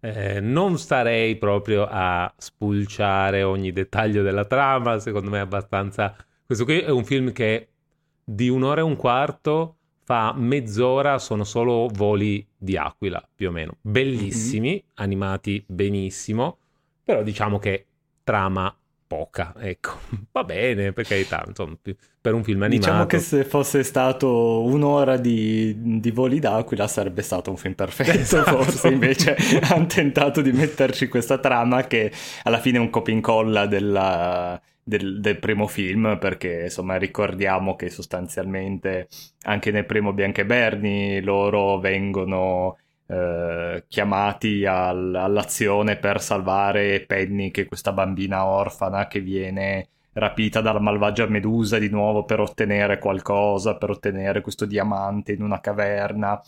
Eh, 0.01 0.41
non 0.41 0.77
starei 0.77 1.37
proprio 1.37 1.87
a 1.89 2.31
spulciare 2.37 3.41
ogni 3.43 3.71
dettaglio 3.71 4.21
della 4.21 4.43
trama, 4.45 4.99
secondo 4.99 5.29
me 5.29 5.37
è 5.37 5.41
abbastanza... 5.41 6.13
Questo 6.45 6.65
qui 6.65 6.79
è 6.79 6.89
un 6.89 7.05
film 7.05 7.31
che 7.31 7.69
di 8.23 8.49
un'ora 8.49 8.81
e 8.81 8.83
un 8.83 8.95
quarto 8.95 9.77
fa 10.03 10.33
mezz'ora, 10.35 11.17
sono 11.17 11.43
solo 11.43 11.89
voli 11.91 12.45
di 12.57 12.77
aquila, 12.77 13.25
più 13.33 13.49
o 13.49 13.51
meno. 13.51 13.77
Bellissimi, 13.81 14.71
mm-hmm. 14.71 14.79
animati 14.95 15.63
benissimo, 15.65 16.57
però 17.03 17.23
diciamo 17.23 17.59
che 17.59 17.85
trama 18.23 18.75
poca, 19.07 19.53
ecco. 19.59 19.99
Va 20.31 20.43
bene, 20.43 20.91
per 20.91 21.05
carità, 21.05 21.43
insomma, 21.47 21.77
per 22.19 22.33
un 22.33 22.43
film 22.43 22.67
diciamo 22.67 23.01
animato. 23.01 23.05
Diciamo 23.05 23.05
che 23.05 23.19
se 23.19 23.43
fosse 23.43 23.83
stato 23.83 24.63
un'ora 24.63 25.17
di, 25.17 25.99
di 25.99 26.11
voli 26.11 26.39
d'aquila 26.39 26.87
sarebbe 26.87 27.21
stato 27.21 27.49
un 27.49 27.57
film 27.57 27.73
perfetto, 27.73 28.11
esatto. 28.17 28.63
forse 28.63 28.87
invece 28.89 29.35
hanno 29.69 29.85
tentato 29.85 30.41
di 30.41 30.51
metterci 30.51 31.07
questa 31.07 31.37
trama 31.37 31.85
che 31.85 32.11
alla 32.43 32.59
fine 32.59 32.77
è 32.77 32.81
un 32.81 32.89
copia 32.89 33.13
incolla 33.13 33.65
della... 33.67 34.59
Del, 34.85 35.21
del, 35.21 35.39
primo 35.39 35.67
film 35.67 36.17
perché 36.19 36.63
insomma 36.63 36.97
ricordiamo 36.97 37.77
che 37.77 37.89
sostanzialmente 37.89 39.07
anche 39.43 39.71
nel 39.71 39.85
primo 39.85 40.11
Bianca 40.11 40.43
Bernie 40.43 41.21
loro 41.21 41.79
vengono 41.79 42.75
eh, 43.07 43.85
chiamati 43.87 44.65
al, 44.65 45.13
all'azione 45.15 45.97
per 45.97 46.21
salvare 46.21 47.01
Penny, 47.05 47.51
che 47.51 47.61
è 47.63 47.67
questa 47.67 47.91
bambina 47.91 48.45
orfana 48.45 49.07
che 49.07 49.19
viene 49.19 49.89
rapita 50.13 50.61
dalla 50.61 50.79
malvagia 50.79 51.27
Medusa 51.27 51.77
di 51.79 51.89
nuovo 51.89 52.23
per 52.23 52.39
ottenere 52.39 52.99
qualcosa, 52.99 53.77
per 53.77 53.89
ottenere 53.89 54.41
questo 54.41 54.65
diamante 54.65 55.33
in 55.33 55.41
una 55.41 55.59
caverna. 55.59 56.41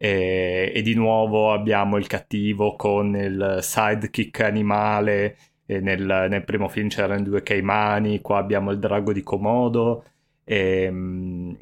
E, 0.00 0.72
e 0.74 0.82
di 0.82 0.94
nuovo 0.94 1.52
abbiamo 1.52 1.96
il 1.96 2.06
cattivo 2.06 2.76
con 2.76 3.16
il 3.16 3.58
sidekick 3.62 4.40
animale. 4.40 5.36
Nel, 5.68 6.26
nel, 6.30 6.44
primo 6.44 6.68
film 6.68 6.88
c'erano 6.88 7.22
due 7.22 7.42
caimani, 7.42 8.22
qua 8.22 8.38
abbiamo 8.38 8.70
il 8.70 8.78
drago 8.78 9.12
di 9.12 9.22
Komodo. 9.22 10.04
E, 10.44 10.88
um, 10.88 11.56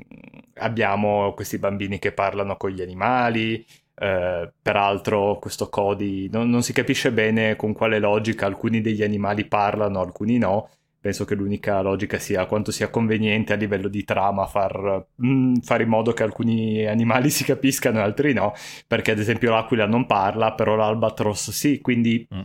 abbiamo 0.58 1.32
questi 1.34 1.58
bambini 1.58 1.98
che 1.98 2.12
parlano 2.12 2.56
con 2.56 2.70
gli 2.70 2.82
animali. 2.82 3.64
Eh, 3.98 4.52
peraltro 4.60 5.38
questo 5.40 5.70
Cody 5.70 6.28
non, 6.30 6.50
non, 6.50 6.62
si 6.62 6.74
capisce 6.74 7.12
bene 7.12 7.56
con 7.56 7.72
quale 7.72 7.98
logica 7.98 8.44
alcuni 8.44 8.80
degli 8.80 9.02
animali 9.02 9.46
parlano, 9.46 10.00
alcuni 10.00 10.38
no. 10.38 10.70
Penso 11.00 11.24
che 11.24 11.34
l'unica 11.36 11.80
logica 11.82 12.18
sia 12.18 12.46
quanto 12.46 12.72
sia 12.72 12.90
conveniente 12.90 13.52
a 13.52 13.56
livello 13.56 13.88
di 13.88 14.02
trama 14.04 14.46
far, 14.46 15.06
mm, 15.24 15.56
fare 15.62 15.84
in 15.84 15.88
modo 15.88 16.12
che 16.12 16.22
alcuni 16.24 16.84
animali 16.84 17.30
si 17.30 17.44
capiscano 17.44 17.98
e 17.98 18.02
altri 18.02 18.32
no, 18.32 18.52
perché 18.86 19.12
ad 19.12 19.18
esempio 19.18 19.50
l'aquila 19.50 19.86
non 19.86 20.06
parla, 20.06 20.52
però 20.52 20.74
l'albatros 20.76 21.50
sì, 21.50 21.80
quindi 21.80 22.26
mm. 22.34 22.40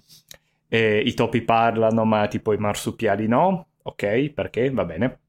Eh, 0.73 0.99
i 1.05 1.13
topi 1.13 1.41
parlano 1.41 2.05
ma 2.05 2.27
tipo 2.27 2.53
i 2.53 2.57
marsupiali 2.57 3.27
no, 3.27 3.67
ok, 3.83 4.29
perché 4.29 4.69
va 4.71 4.85
bene 4.85 5.19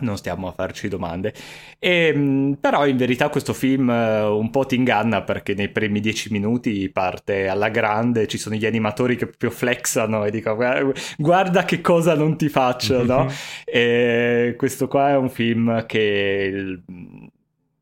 non 0.00 0.16
stiamo 0.16 0.48
a 0.48 0.52
farci 0.52 0.88
domande. 0.88 1.32
E, 1.78 2.12
ehm, 2.14 2.58
però 2.60 2.86
in 2.86 2.96
verità 2.96 3.28
questo 3.28 3.52
film 3.52 3.90
eh, 3.90 4.22
un 4.22 4.50
po' 4.50 4.66
ti 4.66 4.76
inganna 4.76 5.22
perché 5.22 5.54
nei 5.54 5.68
primi 5.68 6.00
dieci 6.00 6.30
minuti 6.30 6.88
parte 6.90 7.48
alla 7.48 7.68
grande, 7.68 8.26
ci 8.26 8.38
sono 8.38 8.56
gli 8.56 8.66
animatori 8.66 9.16
che 9.16 9.26
proprio 9.26 9.50
flexano 9.50 10.24
e 10.24 10.30
dicono 10.30 10.92
guarda 11.16 11.64
che 11.64 11.80
cosa 11.80 12.14
non 12.14 12.36
ti 12.36 12.48
faccio, 12.48 13.02
no? 13.04 13.26
e 13.64 14.54
questo 14.56 14.88
qua 14.88 15.10
è 15.10 15.16
un 15.16 15.30
film 15.30 15.86
che 15.86 16.80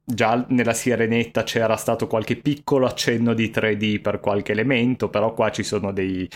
già 0.08 0.44
nella 0.50 0.72
Sirenetta 0.72 1.42
c'era 1.42 1.76
stato 1.76 2.06
qualche 2.06 2.36
piccolo 2.36 2.86
accenno 2.86 3.34
di 3.34 3.50
3D 3.52 4.00
per 4.00 4.20
qualche 4.20 4.52
elemento, 4.52 5.08
però 5.08 5.32
qua 5.34 5.50
ci 5.50 5.62
sono 5.62 5.92
dei... 5.92 6.28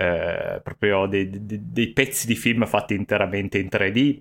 Eh, 0.00 0.60
proprio 0.62 1.04
dei, 1.06 1.28
dei, 1.28 1.60
dei 1.62 1.92
pezzi 1.92 2.26
di 2.26 2.34
film 2.34 2.64
fatti 2.64 2.94
interamente 2.94 3.58
in 3.58 3.68
3D 3.70 4.20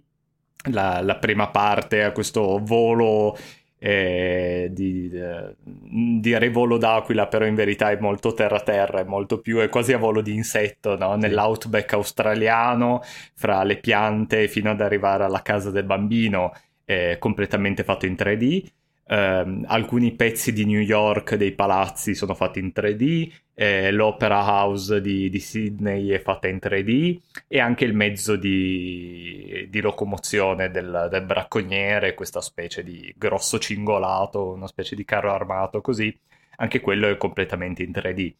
la, 0.72 1.02
la 1.02 1.16
prima 1.18 1.48
parte 1.50 2.04
a 2.04 2.12
questo 2.12 2.60
volo 2.62 3.38
eh, 3.82 4.68
di, 4.72 5.10
eh, 5.14 5.56
direi 5.64 6.50
volo 6.50 6.78
d'aquila, 6.78 7.28
però 7.28 7.46
in 7.46 7.56
verità 7.56 7.92
è 7.92 7.98
molto 8.00 8.34
terra-terra, 8.34 9.00
è 9.00 9.06
molto 9.06 9.40
più, 9.40 9.60
è 9.60 9.70
quasi 9.70 9.94
a 9.94 9.98
volo 9.98 10.22
di 10.22 10.34
insetto, 10.34 10.98
no? 10.98 11.16
nell'outback 11.16 11.94
australiano, 11.94 13.02
fra 13.36 13.64
le 13.64 13.78
piante 13.78 14.50
fino 14.50 14.70
ad 14.72 14.82
arrivare 14.82 15.24
alla 15.24 15.42
casa 15.42 15.72
del 15.72 15.86
bambino, 15.86 16.52
è 16.84 17.18
completamente 17.20 17.84
fatto 17.84 18.06
in 18.06 18.16
3D. 18.18 18.66
Um, 19.12 19.66
alcuni 19.66 20.12
pezzi 20.12 20.54
di 20.54 20.66
New 20.66 20.82
York 20.82 21.34
dei 21.34 21.54
palazzi 21.54 22.14
sono 22.14 22.36
fatti 22.36 22.60
in 22.60 22.72
3D, 22.76 23.32
eh, 23.62 23.92
l'Opera 23.92 24.40
House 24.46 25.02
di, 25.02 25.30
di, 25.30 25.40
Sydney 25.40 26.08
è 26.08 26.22
fatta 26.22 26.48
in 26.48 26.60
3D 26.64 27.20
e 27.46 27.60
anche 27.60 27.84
il 27.84 27.94
mezzo 27.94 28.38
di, 28.38 29.68
di 29.70 29.82
locomozione 29.82 30.72
del, 30.72 31.10
del, 31.12 31.26
bracconiere, 31.26 32.14
questa 32.14 32.40
specie 32.40 32.86
di 32.86 33.14
grosso 33.18 33.60
cingolato, 33.60 34.54
una 34.54 34.68
specie 34.68 34.96
di 34.96 35.04
carro 35.04 35.34
armato 35.34 35.82
così, 35.82 36.18
anche 36.56 36.80
quello 36.80 37.10
è 37.10 37.18
completamente 37.18 37.84
in 37.84 37.92
3D. 37.92 38.34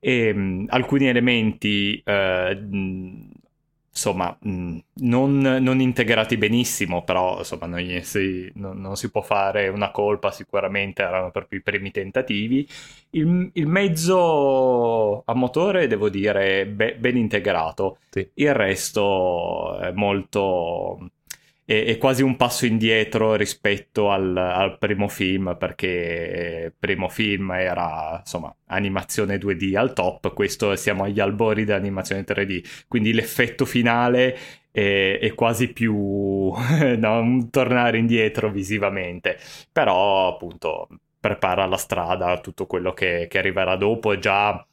E 0.00 0.30
um, 0.30 0.64
alcuni 0.70 1.06
elementi 1.06 2.02
uh, 2.06 2.56
insomma, 3.92 4.36
mh, 4.40 4.78
non, 4.94 5.38
non, 5.38 5.80
integrati 5.80 6.38
benissimo, 6.38 7.04
però 7.04 7.38
insomma, 7.38 7.66
non, 7.66 8.00
si, 8.02 8.50
non, 8.54 8.80
non, 8.80 8.96
si 8.96 9.10
può 9.10 9.20
fare 9.20 9.68
una 9.68 9.90
colpa, 9.90 10.30
sicuramente 10.30 11.02
erano 11.02 11.30
proprio 11.30 11.58
i 11.58 11.62
primi 11.62 11.90
tentativi. 11.90 12.66
Il, 13.10 13.50
il 13.52 13.66
mezzo 13.66 15.22
a 15.24 15.34
motore, 15.34 15.86
devo 15.86 16.08
dire, 16.08 16.66
be, 16.66 16.96
ben 16.96 17.16
integrato, 17.18 17.98
sì. 18.10 18.26
il 18.34 18.54
resto 18.54 19.78
è 19.78 19.92
molto 19.92 21.10
è, 21.64 21.84
è, 21.84 21.98
quasi 21.98 22.22
un 22.22 22.36
passo 22.36 22.66
indietro 22.66 23.34
rispetto 23.34 24.10
al, 24.10 24.36
al, 24.36 24.78
primo 24.78 25.08
film, 25.08 25.56
perché 25.58 26.64
il 26.66 26.74
primo 26.78 27.08
film 27.08 27.52
era 27.52 28.18
insomma 28.18 28.54
animazione 28.66 29.36
2D 29.36 29.76
al 29.76 29.92
top, 29.92 30.32
questo 30.34 30.74
siamo 30.76 31.04
agli 31.04 31.20
albori 31.20 31.64
dell'animazione 31.64 32.24
3D, 32.24 32.84
quindi 32.88 33.12
l'effetto 33.12 33.64
finale 33.64 34.36
è, 34.70 35.18
è 35.20 35.34
quasi 35.34 35.72
più 35.72 35.94
no, 36.96 37.20
un 37.20 37.50
tornare 37.50 37.98
indietro 37.98 38.50
visivamente, 38.50 39.38
però 39.70 40.28
appunto 40.28 40.88
prepara 41.20 41.66
la 41.66 41.76
strada 41.76 42.30
a 42.30 42.40
tutto 42.40 42.66
quello 42.66 42.92
che, 42.92 43.26
che 43.30 43.38
arriverà 43.38 43.76
dopo, 43.76 44.18
già 44.18 44.66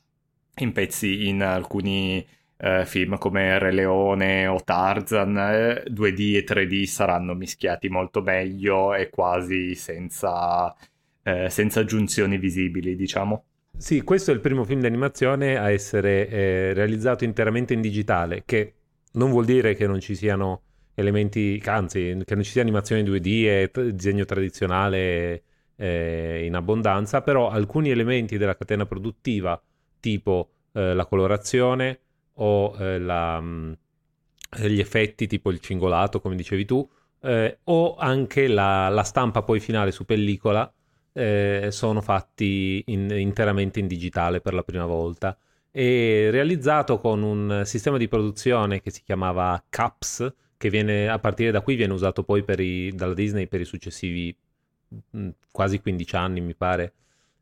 in 0.61 0.71
pezzi 0.71 1.27
in 1.27 1.43
alcuni 1.43 2.25
eh, 2.61 2.85
film 2.85 3.17
come 3.17 3.57
Re 3.57 3.71
Leone 3.71 4.47
o 4.47 4.61
Tarzan, 4.63 5.37
eh, 5.37 5.83
2D 5.89 6.35
e 6.35 6.43
3D 6.43 6.83
saranno 6.83 7.33
mischiati 7.33 7.87
molto 7.87 8.21
meglio 8.21 8.93
e 8.93 9.09
quasi 9.09 9.75
senza, 9.75 10.75
eh, 11.23 11.49
senza 11.49 11.79
aggiunzioni 11.79 12.37
visibili, 12.37 12.95
diciamo. 12.95 13.45
Sì, 13.77 14.01
questo 14.01 14.31
è 14.31 14.33
il 14.33 14.41
primo 14.41 14.65
film 14.65 14.81
d'animazione 14.81 15.57
a 15.57 15.71
essere 15.71 16.27
eh, 16.27 16.73
realizzato 16.73 17.23
interamente 17.23 17.73
in 17.73 17.79
digitale, 17.79 18.43
che 18.45 18.73
non 19.13 19.31
vuol 19.31 19.45
dire 19.45 19.73
che 19.73 19.87
non 19.87 20.01
ci 20.01 20.15
siano 20.15 20.63
elementi, 20.95 21.61
anzi, 21.65 22.21
che 22.25 22.35
non 22.35 22.43
ci 22.43 22.51
sia 22.51 22.61
animazione 22.61 23.03
2D 23.03 23.45
e 23.45 23.69
t- 23.71 23.89
disegno 23.91 24.25
tradizionale 24.25 25.43
eh, 25.77 26.43
in 26.45 26.55
abbondanza, 26.55 27.21
però 27.21 27.49
alcuni 27.49 27.89
elementi 27.89 28.37
della 28.37 28.57
catena 28.57 28.85
produttiva, 28.85 29.61
tipo 30.01 30.49
eh, 30.73 30.93
la 30.93 31.05
colorazione, 31.05 31.99
o 32.41 32.75
eh, 32.79 32.99
la, 32.99 33.39
mm, 33.39 33.71
gli 34.67 34.79
effetti 34.79 35.27
tipo 35.27 35.51
il 35.51 35.59
cingolato, 35.59 36.19
come 36.21 36.35
dicevi 36.35 36.65
tu, 36.65 36.87
eh, 37.21 37.59
o 37.65 37.95
anche 37.97 38.47
la, 38.47 38.89
la, 38.89 39.03
stampa 39.03 39.43
poi 39.43 39.59
finale 39.59 39.91
su 39.91 40.05
pellicola 40.05 40.71
eh, 41.13 41.67
sono 41.71 42.01
fatti 42.01 42.83
in, 42.87 43.09
interamente 43.11 43.79
in 43.79 43.87
digitale 43.87 44.41
per 44.41 44.53
la 44.53 44.63
prima 44.63 44.85
volta. 44.85 45.37
E 45.71 46.29
realizzato 46.31 46.99
con 46.99 47.21
un 47.21 47.61
sistema 47.65 47.97
di 47.97 48.07
produzione 48.07 48.81
che 48.81 48.89
si 48.89 49.03
chiamava 49.03 49.63
CAPS 49.69 50.33
che 50.59 50.69
viene, 50.69 51.07
a 51.07 51.19
partire 51.19 51.51
da 51.51 51.61
qui 51.61 51.75
viene 51.75 51.93
usato 51.93 52.23
poi 52.23 52.43
i, 52.57 52.91
dalla 52.93 53.13
Disney 53.13 53.47
per 53.47 53.61
i 53.61 53.65
successivi 53.65 54.35
mh, 54.87 54.97
mm, 55.17 55.29
quasi 55.51 55.79
15 55.79 56.15
anni 56.17 56.41
mi 56.41 56.53
pare 56.53 56.93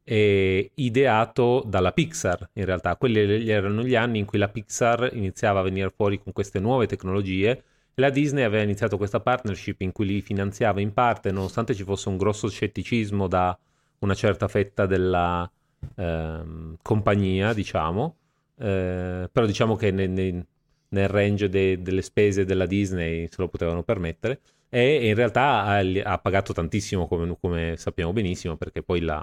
eh, 0.09 0.71
ideato 0.75 1.61
dalla 1.65 1.91
Pixar 1.91 2.49
in 2.53 2.63
realtà. 2.63 2.95
Quelli 2.95 3.49
erano 3.49 3.83
gli 3.83 3.95
anni 3.95 4.19
in 4.19 4.25
cui 4.25 4.39
la 4.39 4.47
Pixar 4.47 5.09
iniziava 5.13 5.59
a 5.59 5.63
venire 5.63 5.91
fuori 5.93 6.21
con 6.21 6.31
queste 6.31 6.59
nuove 6.59 6.85
tecnologie 6.87 7.49
E 7.49 8.01
la 8.01 8.09
Disney 8.09 8.45
aveva 8.45 8.63
iniziato 8.63 8.95
questa 8.95 9.19
partnership 9.19 9.81
in 9.81 9.91
cui 9.91 10.05
li 10.05 10.21
finanziava 10.21 10.79
in 10.79 10.93
parte, 10.93 11.31
nonostante 11.31 11.75
ci 11.75 11.83
fosse 11.83 12.07
un 12.07 12.15
grosso 12.15 12.47
scetticismo 12.47 13.27
da 13.27 13.57
una 13.99 14.13
certa 14.13 14.47
fetta 14.47 14.85
della 14.85 15.49
eh, 15.95 16.41
compagnia, 16.81 17.53
diciamo. 17.53 18.15
Eh, 18.59 19.29
però 19.29 19.45
diciamo 19.45 19.75
che 19.75 19.91
ne, 19.91 20.07
ne, 20.07 20.45
nel 20.89 21.07
range 21.09 21.49
de, 21.49 21.81
delle 21.81 22.01
spese 22.01 22.45
della 22.45 22.65
Disney 22.65 23.27
se 23.27 23.35
lo 23.39 23.49
potevano 23.49 23.83
permettere 23.83 24.39
e 24.69 25.07
in 25.07 25.15
realtà 25.15 25.63
ha, 25.63 25.77
ha 25.77 26.17
pagato 26.17 26.53
tantissimo 26.53 27.07
come, 27.07 27.37
come, 27.39 27.75
sappiamo 27.77 28.13
benissimo 28.13 28.55
perché 28.57 28.81
poi 28.81 29.01
la, 29.01 29.21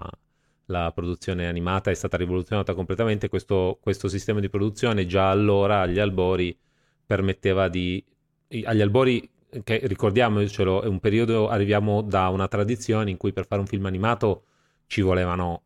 la, 0.67 0.93
produzione 0.93 1.47
animata 1.47 1.91
è 1.91 1.95
stata 1.95 2.17
rivoluzionata 2.17 2.75
completamente 2.75 3.29
questo, 3.29 3.79
questo, 3.81 4.09
sistema 4.09 4.41
di 4.41 4.49
produzione 4.49 5.07
già 5.07 5.31
allora 5.31 5.81
agli 5.81 5.99
albori 5.99 6.57
permetteva 7.07 7.69
di 7.69 8.03
agli 8.65 8.81
albori 8.81 9.29
che 9.63 9.81
ricordiamocelo 9.85 10.83
è 10.83 10.87
un 10.87 11.01
periodo 11.01 11.49
arriviamo 11.49 12.03
da 12.03 12.29
una 12.29 12.49
tradizione 12.49 13.11
in 13.11 13.17
cui 13.17 13.33
per 13.33 13.47
fare 13.47 13.61
un 13.61 13.67
film 13.67 13.87
animato 13.87 14.45
ci 14.87 15.01
volevano 15.01 15.63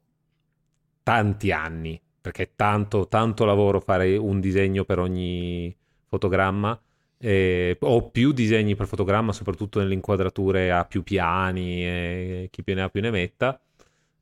tanti 1.02 1.52
anni 1.52 2.00
perché 2.20 2.42
è 2.44 2.50
tanto, 2.54 3.08
tanto 3.08 3.44
lavoro 3.44 3.80
fare 3.80 4.16
un 4.16 4.40
disegno 4.40 4.84
per 4.84 4.98
ogni 4.98 5.74
fotogramma 6.06 6.78
eh, 7.18 7.76
o 7.80 8.10
più 8.10 8.32
disegni 8.32 8.76
per 8.76 8.86
fotogramma, 8.86 9.32
soprattutto 9.32 9.80
nelle 9.80 9.94
inquadrature 9.94 10.70
a 10.70 10.84
più 10.84 11.02
piani, 11.02 11.84
e 11.84 12.48
chi 12.50 12.62
più 12.62 12.74
ne 12.74 12.82
ha 12.82 12.88
più 12.88 13.00
ne 13.00 13.10
metta. 13.10 13.60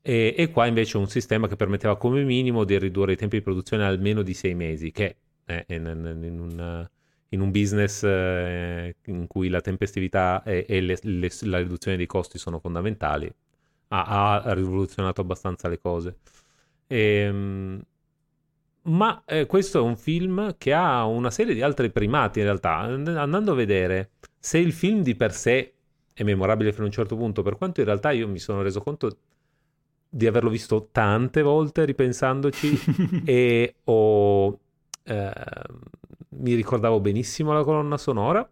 E, 0.08 0.36
e, 0.38 0.50
qua 0.52 0.66
invece 0.66 0.98
un 0.98 1.08
sistema 1.08 1.48
che 1.48 1.56
permetteva 1.56 1.96
come 1.96 2.22
minimo 2.22 2.62
di 2.62 2.78
ridurre 2.78 3.14
i 3.14 3.16
tempi 3.16 3.38
di 3.38 3.42
produzione 3.42 3.84
almeno 3.84 4.22
di 4.22 4.34
sei 4.34 4.54
mesi, 4.54 4.92
che 4.92 5.16
è 5.44 5.64
in, 5.70 5.84
in, 5.84 6.22
in, 6.22 6.38
un, 6.38 6.88
in 7.30 7.40
un, 7.40 7.50
business 7.50 8.04
eh, 8.04 8.94
in 9.06 9.26
cui 9.26 9.48
la 9.48 9.60
tempestività 9.60 10.44
e, 10.44 10.64
e 10.68 10.80
le, 10.80 10.96
le, 11.02 11.28
la 11.40 11.58
riduzione 11.58 11.96
dei 11.96 12.06
costi 12.06 12.38
sono 12.38 12.60
fondamentali, 12.60 13.28
ha, 13.88 14.42
ha 14.42 14.54
rivoluzionato 14.54 15.22
abbastanza 15.22 15.66
le 15.66 15.80
cose. 15.80 16.18
E, 16.86 16.98
ehm, 16.98 17.82
ma 18.82 19.24
eh, 19.26 19.46
questo 19.46 19.80
è 19.80 19.82
un 19.82 19.96
film 19.96 20.54
che 20.56 20.72
ha 20.72 21.04
una 21.04 21.32
serie 21.32 21.52
di 21.52 21.62
altri 21.62 21.90
primati 21.90 22.38
in 22.38 22.44
realtà. 22.44 22.76
Andando 22.76 23.50
a 23.50 23.54
vedere 23.56 24.10
se 24.38 24.58
il 24.58 24.72
film 24.72 25.02
di 25.02 25.16
per 25.16 25.32
sé 25.32 25.72
è 26.14 26.22
memorabile 26.22 26.70
fino 26.70 26.84
a 26.84 26.86
un 26.86 26.92
certo 26.92 27.16
punto, 27.16 27.42
per 27.42 27.56
quanto 27.56 27.80
in 27.80 27.86
realtà 27.86 28.12
io 28.12 28.28
mi 28.28 28.38
sono 28.38 28.62
reso 28.62 28.80
conto 28.82 29.18
di 30.08 30.26
averlo 30.26 30.50
visto 30.50 30.88
tante 30.92 31.42
volte 31.42 31.84
ripensandoci 31.84 32.78
e 33.24 33.76
ho, 33.84 34.58
eh, 35.04 35.32
mi 36.30 36.54
ricordavo 36.54 37.00
benissimo 37.00 37.52
la 37.52 37.64
colonna 37.64 37.96
sonora. 37.96 38.48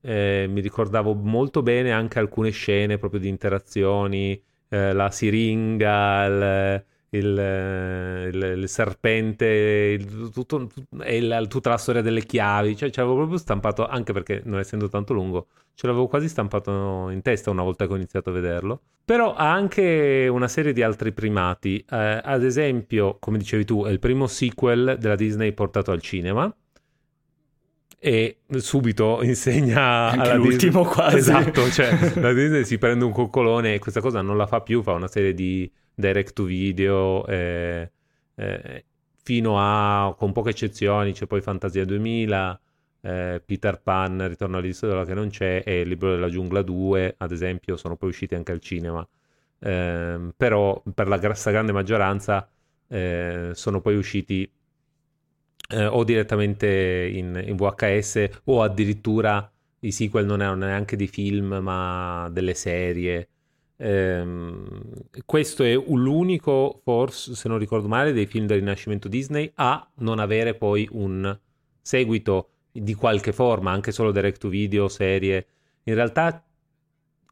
Eh, 0.00 0.46
mi 0.50 0.60
ricordavo 0.60 1.14
molto 1.14 1.62
bene 1.62 1.90
anche 1.90 2.18
alcune 2.18 2.50
scene 2.50 2.98
proprio 2.98 3.20
di 3.20 3.28
interazioni, 3.28 4.40
eh, 4.68 4.92
la 4.92 5.10
siringa, 5.10 6.24
il, 6.26 6.84
il, 7.16 8.30
il, 8.32 8.58
il 8.58 8.68
serpente, 8.68 9.46
il, 9.46 10.30
tutto, 10.32 10.68
e 11.00 11.20
la, 11.20 11.44
tutta 11.46 11.70
la 11.70 11.76
storia 11.76 12.02
delle 12.02 12.24
chiavi, 12.24 12.76
cioè 12.76 12.90
ce 12.90 13.00
l'avevo 13.00 13.18
proprio 13.18 13.38
stampato, 13.38 13.86
anche 13.86 14.12
perché 14.12 14.42
non 14.44 14.58
essendo 14.58 14.88
tanto 14.88 15.12
lungo, 15.12 15.46
ce 15.74 15.86
l'avevo 15.86 16.06
quasi 16.06 16.28
stampato 16.28 17.08
in 17.10 17.22
testa 17.22 17.50
una 17.50 17.62
volta 17.62 17.86
che 17.86 17.92
ho 17.92 17.96
iniziato 17.96 18.30
a 18.30 18.32
vederlo. 18.32 18.80
Però 19.04 19.34
ha 19.34 19.52
anche 19.52 20.28
una 20.30 20.48
serie 20.48 20.72
di 20.72 20.82
altri 20.82 21.12
primati, 21.12 21.78
eh, 21.78 22.20
ad 22.22 22.42
esempio, 22.42 23.16
come 23.20 23.38
dicevi 23.38 23.64
tu, 23.64 23.84
è 23.84 23.90
il 23.90 23.98
primo 23.98 24.26
sequel 24.26 24.96
della 24.98 25.16
Disney 25.16 25.52
portato 25.52 25.92
al 25.92 26.00
cinema, 26.00 26.52
e 27.98 28.40
subito 28.56 29.20
insegna 29.24 30.10
Anche 30.10 30.20
alla 30.20 30.34
l'ultimo 30.34 30.82
Disney... 30.82 30.94
quasi 30.94 31.16
esatto 31.16 31.70
cioè 31.70 32.12
la 32.20 32.34
Disney 32.34 32.66
si 32.66 32.76
prende 32.76 33.02
un 33.02 33.12
coccolone 33.12 33.72
e 33.72 33.78
questa 33.78 34.02
cosa 34.02 34.20
non 34.20 34.36
la 34.36 34.46
fa 34.46 34.60
più 34.60 34.82
fa 34.82 34.92
una 34.92 35.08
serie 35.08 35.32
di 35.32 35.70
direct 35.94 36.32
to 36.34 36.44
video, 36.44 37.26
eh, 37.26 37.90
eh, 38.34 38.84
fino 39.22 39.56
a, 39.58 40.14
con 40.16 40.32
poche 40.32 40.50
eccezioni, 40.50 41.12
c'è 41.12 41.26
poi 41.26 41.40
Fantasia 41.40 41.84
2000, 41.84 42.60
eh, 43.00 43.42
Peter 43.44 43.80
Pan, 43.80 44.28
Ritorno 44.28 44.58
all'isola 44.58 45.04
che 45.04 45.14
non 45.14 45.28
c'è, 45.28 45.62
e 45.64 45.80
Il 45.80 45.88
libro 45.88 46.10
della 46.10 46.28
giungla 46.28 46.62
2, 46.62 47.14
ad 47.18 47.32
esempio, 47.32 47.76
sono 47.76 47.96
poi 47.96 48.10
usciti 48.10 48.34
anche 48.34 48.52
al 48.52 48.60
cinema. 48.60 49.06
Ehm, 49.60 50.32
però 50.36 50.82
per 50.94 51.08
la 51.08 51.18
stragrande 51.34 51.72
eh, 52.88 53.50
sono 53.54 53.80
poi 53.80 53.96
usciti 53.96 54.50
eh, 55.70 55.86
o 55.86 56.04
direttamente 56.04 57.10
in, 57.12 57.42
in, 57.46 57.56
VHS 57.56 58.40
o 58.44 58.62
addirittura 58.62 59.50
i 59.80 59.90
sequel 59.90 60.26
non 60.26 60.42
erano 60.42 60.66
neanche 60.66 60.96
di 60.96 61.06
film 61.06 61.58
ma 61.62 62.28
delle 62.30 62.54
serie 62.54 63.28
questo 65.26 65.62
è 65.62 65.74
l'unico, 65.74 66.80
forse, 66.82 67.34
se 67.34 67.48
non 67.48 67.58
ricordo 67.58 67.86
male, 67.86 68.12
dei 68.12 68.26
film 68.26 68.46
del 68.46 68.60
Rinascimento 68.60 69.08
Disney 69.08 69.50
a 69.56 69.86
non 69.96 70.18
avere 70.18 70.54
poi 70.54 70.88
un 70.92 71.38
seguito 71.82 72.48
di 72.72 72.94
qualche 72.94 73.32
forma, 73.32 73.72
anche 73.72 73.92
solo 73.92 74.10
direct 74.10 74.40
to 74.40 74.48
video, 74.48 74.88
serie. 74.88 75.46
In 75.84 75.94
realtà 75.94 76.42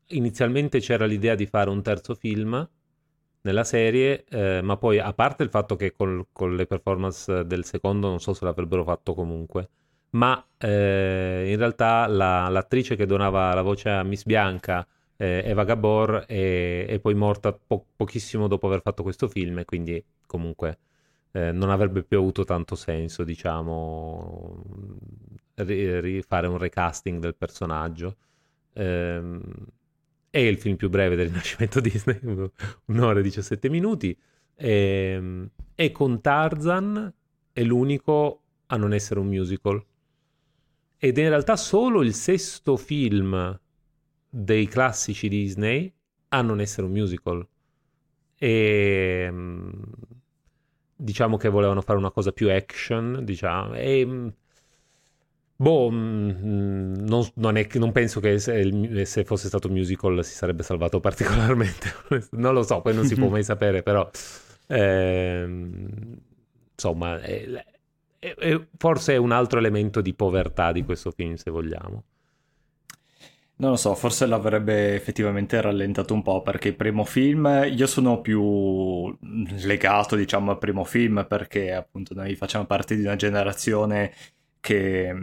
inizialmente 0.08 0.78
c'era 0.80 1.06
l'idea 1.06 1.34
di 1.34 1.46
fare 1.46 1.70
un 1.70 1.80
terzo 1.82 2.14
film 2.14 2.68
nella 3.42 3.64
serie, 3.64 4.24
eh, 4.28 4.60
ma 4.62 4.76
poi 4.76 4.98
a 4.98 5.12
parte 5.14 5.42
il 5.42 5.48
fatto 5.48 5.74
che 5.74 5.92
col, 5.92 6.26
con 6.32 6.54
le 6.54 6.66
performance 6.66 7.44
del 7.46 7.64
secondo 7.64 8.08
non 8.08 8.20
so 8.20 8.34
se 8.34 8.44
l'avrebbero 8.44 8.84
fatto 8.84 9.14
comunque, 9.14 9.68
ma 10.10 10.44
eh, 10.58 11.46
in 11.48 11.56
realtà 11.56 12.06
la, 12.06 12.48
l'attrice 12.48 12.94
che 12.94 13.06
donava 13.06 13.54
la 13.54 13.62
voce 13.62 13.88
a 13.88 14.02
Miss 14.02 14.24
Bianca 14.24 14.86
eh, 15.22 15.42
Eva 15.44 15.62
Gabor 15.62 16.24
è, 16.26 16.86
è 16.86 16.98
poi 16.98 17.14
morta 17.14 17.52
po- 17.52 17.86
pochissimo 17.94 18.48
dopo 18.48 18.66
aver 18.66 18.82
fatto 18.82 19.04
questo 19.04 19.28
film 19.28 19.58
e 19.58 19.64
quindi 19.64 20.04
comunque 20.26 20.78
eh, 21.30 21.52
non 21.52 21.70
avrebbe 21.70 22.02
più 22.02 22.18
avuto 22.18 22.42
tanto 22.42 22.74
senso, 22.74 23.22
diciamo, 23.22 24.64
rifare 25.54 26.48
un 26.48 26.58
recasting 26.58 27.20
del 27.20 27.36
personaggio. 27.36 28.16
Eh, 28.72 29.40
è 30.28 30.38
il 30.38 30.58
film 30.58 30.74
più 30.74 30.88
breve 30.90 31.14
del 31.14 31.28
Rinascimento 31.30 31.78
Disney, 31.80 32.18
un'ora 32.86 33.20
e 33.20 33.22
17 33.22 33.68
minuti. 33.68 34.18
E, 34.56 34.70
ehm, 35.14 35.50
e 35.76 35.92
con 35.92 36.20
Tarzan 36.20 37.12
è 37.52 37.62
l'unico 37.62 38.42
a 38.66 38.76
non 38.76 38.92
essere 38.92 39.20
un 39.20 39.28
musical. 39.28 39.80
Ed 40.98 41.16
è 41.16 41.22
in 41.22 41.28
realtà 41.28 41.56
solo 41.56 42.02
il 42.02 42.12
sesto 42.12 42.76
film 42.76 43.60
dei 44.34 44.66
classici 44.66 45.28
Disney 45.28 45.92
a 46.28 46.40
non 46.40 46.60
essere 46.60 46.86
un 46.86 46.92
musical. 46.92 47.46
E 48.38 49.28
mm, 49.30 49.70
diciamo 50.96 51.36
che 51.36 51.50
volevano 51.50 51.82
fare 51.82 51.98
una 51.98 52.10
cosa 52.10 52.32
più 52.32 52.50
action, 52.50 53.20
diciamo. 53.24 53.74
E, 53.74 54.06
mm, 54.06 54.28
boh, 55.56 55.90
mm, 55.90 56.94
non, 56.94 57.28
non, 57.34 57.56
è, 57.56 57.68
non 57.74 57.92
penso 57.92 58.20
che 58.20 58.38
se, 58.38 59.04
se, 59.04 59.24
fosse 59.24 59.48
stato 59.48 59.68
musical 59.68 60.24
si 60.24 60.34
sarebbe 60.34 60.62
salvato 60.62 60.98
particolarmente. 61.00 61.92
non 62.30 62.54
lo 62.54 62.62
so, 62.62 62.80
poi 62.80 62.94
non 62.94 63.04
si 63.04 63.14
può 63.14 63.28
mai 63.30 63.44
sapere, 63.44 63.82
però... 63.82 64.08
Ehm, 64.68 66.16
insomma, 66.72 67.20
è, 67.20 67.64
è, 68.18 68.66
forse 68.78 69.12
è 69.12 69.16
un 69.18 69.32
altro 69.32 69.58
elemento 69.58 70.00
di 70.00 70.14
povertà 70.14 70.72
di 70.72 70.84
questo 70.84 71.10
film, 71.10 71.34
se 71.34 71.50
vogliamo. 71.50 72.04
Non 73.62 73.70
lo 73.70 73.76
so, 73.76 73.94
forse 73.94 74.26
l'avrebbe 74.26 74.92
effettivamente 74.96 75.60
rallentato 75.60 76.14
un 76.14 76.22
po' 76.22 76.42
perché 76.42 76.66
il 76.66 76.74
primo 76.74 77.04
film, 77.04 77.68
io 77.72 77.86
sono 77.86 78.20
più 78.20 79.16
legato 79.64 80.16
diciamo 80.16 80.50
al 80.50 80.58
primo 80.58 80.82
film 80.82 81.24
perché 81.28 81.72
appunto 81.72 82.12
noi 82.12 82.34
facciamo 82.34 82.66
parte 82.66 82.96
di 82.96 83.02
una 83.02 83.14
generazione 83.14 84.12
che, 84.58 85.14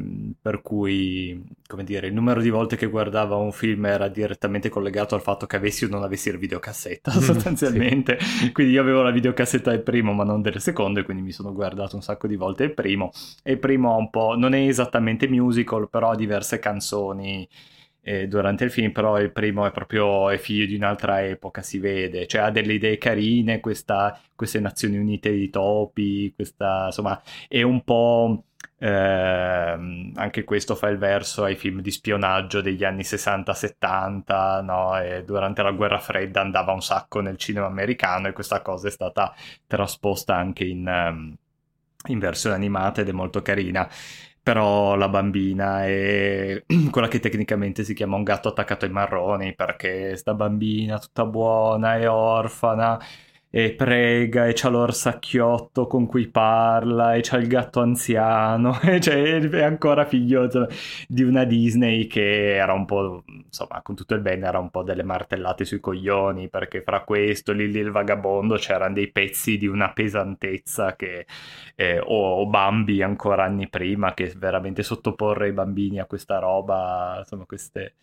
per 0.42 0.62
cui, 0.62 1.44
come 1.68 1.84
dire, 1.84 2.08
il 2.08 2.14
numero 2.14 2.42
di 2.42 2.50
volte 2.50 2.78
che 2.78 2.86
guardava 2.86 3.36
un 3.36 3.52
film 3.52 3.86
era 3.88 4.08
direttamente 4.08 4.70
collegato 4.70 5.16
al 5.16 5.22
fatto 5.22 5.46
che 5.46 5.58
avessi 5.58 5.84
o 5.84 5.90
non 5.90 6.04
avessi 6.04 6.30
il 6.30 6.38
videocassetta 6.38 7.12
sostanzialmente. 7.20 8.20
sì. 8.22 8.54
Quindi 8.54 8.72
io 8.72 8.82
avevo 8.82 9.02
la 9.02 9.12
videocassetta 9.12 9.72
del 9.72 9.84
primo 9.84 10.14
ma 10.14 10.24
non 10.24 10.42
del 10.42 10.62
secondo 10.62 11.02
e 11.02 11.04
quindi 11.04 11.24
mi 11.24 11.34
sono 11.34 11.52
guardato 11.52 11.98
un 11.98 12.02
sacco 12.02 12.26
di 12.26 12.38
volte 12.38 12.64
il 12.64 12.74
primo. 12.74 13.12
E 13.44 13.52
il 13.52 13.60
primo 13.60 13.94
ha 13.94 13.98
un 13.98 14.10
po', 14.10 14.38
non 14.38 14.54
è 14.54 14.60
esattamente 14.66 15.28
musical, 15.28 15.90
però 15.90 16.12
ha 16.12 16.16
diverse 16.16 16.60
canzoni 16.60 17.46
eh, 18.10 18.28
durante 18.28 18.64
il 18.64 18.72
film, 18.72 18.92
però 18.92 19.20
il 19.20 19.32
primo 19.32 19.68
è 19.68 19.72
proprio 19.72 20.32
è 20.32 20.38
figlio 20.40 20.66
di 20.66 20.74
un'altra 20.74 21.24
epoca, 21.24 21.62
si 21.62 21.78
vede, 21.78 22.26
cioè 22.26 22.42
ha 22.42 22.50
delle 22.50 22.74
idee 22.74 22.98
carine, 22.98 23.60
questa, 23.60 24.20
queste 24.36 24.60
Nazioni 24.60 24.98
Unite 24.98 25.32
di 25.32 25.50
topi, 25.52 26.34
questa, 26.36 26.86
insomma, 26.88 27.22
è 27.48 27.62
un 27.62 27.84
po'... 27.84 28.44
Eh, 28.82 28.88
anche 28.88 30.44
questo 30.46 30.74
fa 30.74 30.88
il 30.88 30.98
verso 30.98 31.44
ai 31.44 31.56
film 31.56 31.82
di 31.82 31.92
spionaggio 31.92 32.62
degli 32.62 32.84
anni 32.84 33.04
60-70, 33.04 34.64
no? 34.64 34.94
Durante 35.26 35.62
la 35.62 35.72
guerra 35.72 36.00
fredda 36.00 36.42
andava 36.42 36.72
un 36.72 36.82
sacco 36.82 37.20
nel 37.20 37.38
cinema 37.38 37.68
americano 37.68 38.28
e 38.28 38.34
questa 38.34 38.62
cosa 38.62 38.88
è 38.88 38.92
stata 38.92 39.34
trasposta 39.68 40.36
anche 40.36 40.64
in, 40.64 40.88
um, 40.88 41.36
in 42.08 42.20
versione 42.20 42.56
animata 42.56 43.02
ed 43.02 43.10
è 43.10 43.12
molto 43.12 43.42
carina 43.42 43.88
però 44.50 44.96
la 44.96 45.10
bambina 45.10 45.86
è 45.86 46.64
quella 46.90 47.08
che 47.08 47.20
tecnicamente 47.20 47.84
si 47.84 47.94
chiama 47.94 48.16
un 48.16 48.24
gatto 48.24 48.48
attaccato 48.48 48.86
ai 48.86 48.90
marroni 48.92 49.54
perché 49.54 50.18
sta 50.18 50.34
bambina 50.34 50.98
tutta 50.98 51.24
buona 51.26 51.98
è 51.98 52.10
orfana 52.10 53.00
e 53.52 53.74
prega 53.74 54.46
e 54.46 54.54
c'ha 54.54 54.70
l'orsacchiotto 54.70 55.88
con 55.88 56.06
cui 56.06 56.28
parla 56.28 57.16
e 57.16 57.22
c'ha 57.22 57.38
il 57.38 57.48
gatto 57.48 57.80
anziano 57.80 58.80
e 58.84 59.00
cioè, 59.00 59.40
è 59.40 59.64
ancora 59.64 60.06
figlio 60.06 60.48
di 61.08 61.24
una 61.24 61.46
Disney 61.46 62.06
che 62.06 62.56
era 62.56 62.74
un 62.74 62.86
po' 62.86 63.24
insomma 63.28 63.82
con 63.82 63.96
tutto 63.96 64.14
il 64.14 64.22
bene 64.22 64.46
era 64.46 64.60
un 64.60 64.70
po' 64.70 64.84
delle 64.84 65.02
martellate 65.02 65.66
sui 65.66 65.80
coglioni 65.80 66.48
perché 66.50 66.84
fra 66.84 67.02
questo 67.04 67.52
Lilli 67.52 67.80
il 67.80 67.92
vagabondo 67.92 68.56
c'erano 68.56 68.94
dei 68.94 69.12
pezzi 69.12 69.58
di 69.58 69.66
una 69.66 69.92
pesantezza 69.94 70.96
che 70.96 71.26
eh, 71.76 72.00
o, 72.00 72.42
o 72.42 72.46
Bambi 72.48 73.02
ancora 73.02 73.46
anni 73.46 73.68
prima 73.68 74.14
che 74.14 74.32
veramente 74.38 74.84
sottoporre 74.84 75.48
i 75.48 75.54
bambini 75.54 76.00
a 76.00 76.06
questa 76.06 76.38
roba 76.38 77.16
insomma 77.20 77.46
queste 77.46 77.96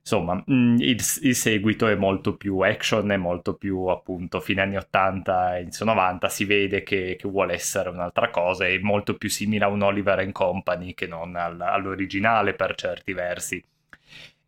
insomma, 0.00 0.42
mm, 0.50 0.76
il, 0.78 1.00
il, 1.22 1.34
seguito 1.34 1.86
è 1.86 1.94
molto 1.94 2.36
più 2.36 2.58
action, 2.60 3.10
è 3.10 3.16
molto 3.16 3.54
più 3.54 3.84
appunto 3.86 4.40
fine 4.40 4.62
anni 4.62 4.76
80 4.76 5.56
e 5.56 5.60
inizio 5.62 5.84
90, 5.84 6.28
si 6.28 6.44
vede 6.44 6.82
che, 6.82 7.16
che, 7.18 7.28
vuole 7.28 7.54
essere 7.54 7.88
un'altra 7.90 8.30
cosa, 8.30 8.66
è 8.66 8.78
molto 8.78 9.16
più 9.16 9.28
simile 9.28 9.64
a 9.64 9.68
un 9.68 9.82
Oliver 9.82 10.18
and 10.20 10.32
Company 10.32 10.94
che 10.94 11.06
non 11.06 11.36
al, 11.36 11.60
all'originale 11.60 12.54
per 12.54 12.74
certi 12.74 13.12
versi. 13.12 13.62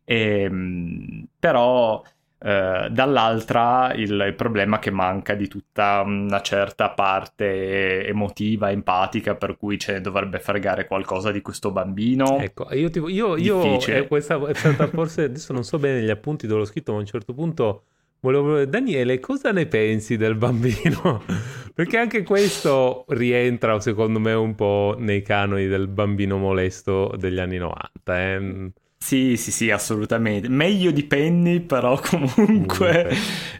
E, 0.05 0.41
ehm, 0.43 1.27
però 1.39 2.01
eh, 2.45 2.89
dall'altra 2.91 3.93
il, 3.93 4.11
il, 4.11 4.33
problema 4.35 4.77
che 4.77 4.91
manca 4.91 5.33
di 5.33 5.47
tutta 5.47 6.03
una 6.05 6.41
certa 6.41 6.89
parte 6.89 8.05
emotiva, 8.05 8.69
empatica, 8.69 9.35
per 9.35 9.55
cui 9.55 9.79
ce 9.79 9.93
ne 9.93 10.01
dovrebbe 10.01 10.39
fregare 10.39 10.85
qualcosa 10.85 11.31
di 11.31 11.41
questo 11.41 11.71
bambino. 11.71 12.39
Ecco, 12.39 12.67
io, 12.73 12.89
tipo, 12.89 13.07
io, 13.07 13.37
io 13.37 13.79
eh, 13.85 14.07
questa 14.07 14.45
è 14.45 14.53
stata 14.53 14.87
forse, 14.87 15.23
adesso 15.23 15.53
non 15.53 15.63
so 15.63 15.79
bene 15.79 16.01
gli 16.01 16.09
appunti 16.09 16.45
dove 16.45 16.59
l'ho 16.59 16.65
scritto, 16.65 16.91
ma 16.91 16.97
a 16.97 17.01
un 17.01 17.07
certo 17.07 17.33
punto 17.33 17.83
volevo 18.19 18.65
Daniele, 18.65 19.21
cosa 19.21 19.53
ne 19.53 19.65
pensi 19.65 20.17
del 20.17 20.35
bambino? 20.35 21.23
Perché 21.73 21.97
anche 21.97 22.23
questo 22.23 23.05
rientra, 23.07 23.79
secondo 23.79 24.19
me, 24.19 24.33
un 24.33 24.53
po' 24.53 24.95
nei 24.99 25.21
canoni 25.21 25.67
del 25.67 25.87
bambino 25.87 26.37
molesto 26.37 27.15
degli 27.17 27.39
anni 27.39 27.57
90. 27.57 28.21
Eh? 28.21 28.71
Sì, 29.05 29.35
sì, 29.35 29.51
sì, 29.51 29.69
assolutamente. 29.69 30.47
Meglio 30.47 30.89
di 30.91 31.03
Penny, 31.03 31.59
però 31.59 31.99
comunque 32.01 33.09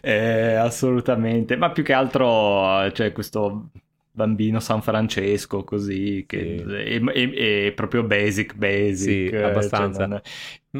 eh, 0.00 0.54
assolutamente. 0.54 1.56
Ma 1.56 1.70
più 1.70 1.82
che 1.84 1.92
altro, 1.92 2.90
cioè, 2.92 3.12
questo 3.12 3.70
bambino 4.14 4.60
San 4.60 4.80
Francesco 4.80 5.64
così 5.64 6.24
che 6.26 6.62
sì. 6.64 6.72
è, 6.72 7.02
è, 7.02 7.66
è, 7.66 7.72
proprio 7.72 8.04
basic 8.04 8.54
basic 8.54 8.96
sì, 8.96 9.28
cioè 9.28 9.42
abbastanza 9.42 10.06
non... 10.06 10.20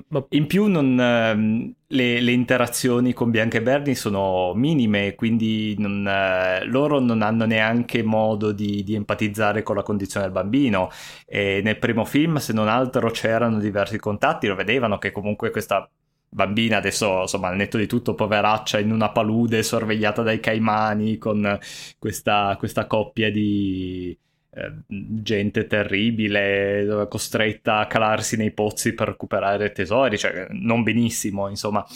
Ma... 0.09 0.25
in 0.31 0.47
più 0.47 0.66
non, 0.66 0.99
ehm, 1.01 1.73
le, 1.88 2.20
le, 2.20 2.31
interazioni 2.31 3.12
con 3.12 3.31
Bianca 3.31 3.59
e 3.59 3.62
Bernie 3.62 3.97
sono 3.97 4.53
minime 4.55 5.16
quindi 5.16 5.75
non, 5.79 6.07
eh, 6.07 6.64
loro 6.66 7.01
non 7.01 7.23
hanno 7.23 7.44
neanche 7.44 8.05
modo 8.05 8.53
di, 8.53 8.85
di, 8.85 8.94
empatizzare 8.94 9.64
con 9.64 9.75
la 9.75 9.83
condizione 9.83 10.27
del 10.27 10.35
bambino 10.35 10.90
e 11.27 11.61
nel 11.64 11.79
primo 11.79 12.05
film 12.05 12.37
se 12.37 12.53
non 12.53 12.68
altro 12.68 13.11
c'erano 13.11 13.59
diversi 13.59 13.99
contatti 13.99 14.47
lo 14.47 14.55
vedevano 14.55 14.99
che 14.99 15.11
comunque 15.11 15.51
questa 15.51 15.88
bambina 16.35 16.79
adesso 16.79 17.20
insomma 17.20 17.49
al 17.49 17.57
netto 17.57 17.79
di 17.79 17.87
tutto 17.87 18.14
poveraccia 18.14 18.81
in 18.81 18.90
una 18.90 19.11
palude 19.11 19.62
sorvegliata 19.62 20.23
dai 20.23 20.40
caimani 20.40 21.16
con 21.16 21.59
questa, 21.97 22.57
questa 22.59 22.87
coppia 22.87 23.31
di 23.31 24.18
eh, 24.51 24.73
gente 24.88 25.68
terribile 25.68 27.07
costretta 27.09 27.79
a 27.79 27.87
calarsi 27.87 28.37
nei 28.37 28.51
pozzi 28.51 28.94
per 28.94 29.09
recuperare 29.09 29.70
tesori 29.70 30.18
cioè 30.18 30.49
non 30.51 30.83
benissimo 30.83 31.49
insomma. 31.49 31.87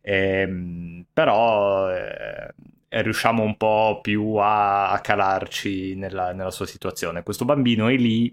Eh, 0.00 1.04
però 1.12 1.90
eh, 1.90 2.54
riusciamo 2.88 3.42
un 3.42 3.56
po' 3.56 3.98
più 4.00 4.36
a, 4.36 4.90
a 4.90 5.00
calarci 5.00 5.94
nella, 5.96 6.32
nella 6.32 6.50
sua 6.52 6.66
situazione. 6.66 7.22
Questo 7.24 7.44
bambino 7.44 7.88
è 7.88 7.96
lì 7.96 8.32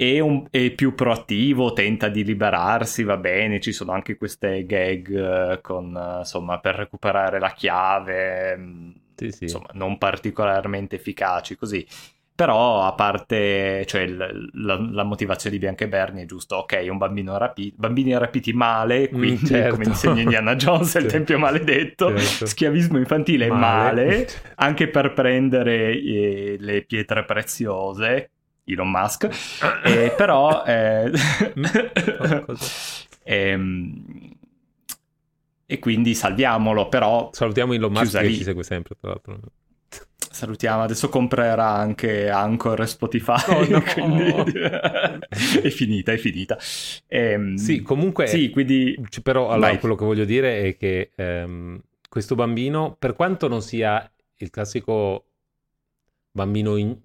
è, 0.00 0.18
un, 0.18 0.46
è, 0.48 0.70
più 0.70 0.94
proattivo, 0.94 1.74
tenta 1.74 2.08
di 2.08 2.24
liberarsi, 2.24 3.02
va 3.02 3.18
bene, 3.18 3.60
ci 3.60 3.70
sono 3.70 3.92
anche 3.92 4.16
queste 4.16 4.64
gag 4.64 5.14
eh, 5.52 5.60
con, 5.60 5.94
eh, 5.94 6.18
insomma, 6.20 6.58
per 6.58 6.76
recuperare 6.76 7.38
la 7.38 7.50
chiave, 7.50 8.56
mm, 8.56 8.90
sì, 9.14 9.30
sì. 9.30 9.42
insomma, 9.44 9.66
non 9.74 9.98
particolarmente 9.98 10.96
efficaci 10.96 11.54
così. 11.54 11.86
Però 12.34 12.82
a 12.82 12.94
parte 12.94 13.84
cioè, 13.84 14.06
la, 14.06 14.30
la, 14.54 15.02
motivazione 15.04 15.56
di 15.56 15.60
Bianca 15.60 15.84
e 15.84 15.88
Bernie 15.88 16.22
è 16.22 16.26
giusto, 16.26 16.56
ok, 16.56 16.86
un 16.88 16.96
bambino 16.96 17.36
rapito, 17.36 17.74
bambini 17.76 18.16
rapiti 18.16 18.54
male, 18.54 19.10
mm, 19.12 19.14
quindi 19.18 19.42
mm, 19.42 19.46
certo. 19.46 19.70
come 19.74 19.84
insegna 19.84 20.22
Indiana 20.22 20.56
Jones, 20.56 20.94
il 20.94 21.04
tempio 21.12 21.38
maledetto, 21.38 22.16
certo. 22.16 22.46
schiavismo 22.46 22.96
infantile 22.96 23.44
è 23.44 23.50
male. 23.50 24.04
male, 24.06 24.28
anche 24.56 24.88
per 24.88 25.12
prendere 25.12 25.90
eh, 25.92 26.56
le 26.58 26.80
pietre 26.86 27.26
preziose, 27.26 28.30
Elon 28.72 28.90
Musk, 28.90 29.28
eh, 29.84 30.12
però... 30.16 30.64
Eh, 30.64 31.10
ehm, 33.24 34.38
e 35.66 35.78
quindi 35.78 36.14
salviamolo, 36.14 36.88
però... 36.88 37.30
Salutiamo 37.32 37.72
Elon 37.74 37.92
Musk 37.92 38.18
che 38.18 38.26
lì. 38.26 38.34
ci 38.34 38.42
segue 38.42 38.64
sempre, 38.64 38.96
tra 38.98 39.10
l'altro. 39.10 39.38
Salutiamo, 40.32 40.82
adesso 40.82 41.08
comprerà 41.08 41.68
anche 41.68 42.28
Anchor 42.28 42.80
e 42.80 42.86
Spotify, 42.86 43.52
oh, 43.52 43.68
no. 43.68 43.82
quindi 43.92 44.58
è 45.62 45.68
finita, 45.68 46.12
è 46.12 46.16
finita. 46.16 46.58
Ehm, 47.06 47.56
sì, 47.56 47.82
comunque, 47.82 48.26
sì, 48.26 48.50
quindi... 48.50 48.96
però 49.22 49.48
allora, 49.50 49.76
quello 49.78 49.94
che 49.96 50.04
voglio 50.04 50.24
dire 50.24 50.62
è 50.62 50.76
che 50.76 51.10
ehm, 51.14 51.80
questo 52.08 52.34
bambino, 52.34 52.96
per 52.98 53.14
quanto 53.14 53.48
non 53.48 53.62
sia 53.62 54.10
il 54.36 54.50
classico 54.50 55.26
bambino 56.32 56.76
in, 56.76 56.96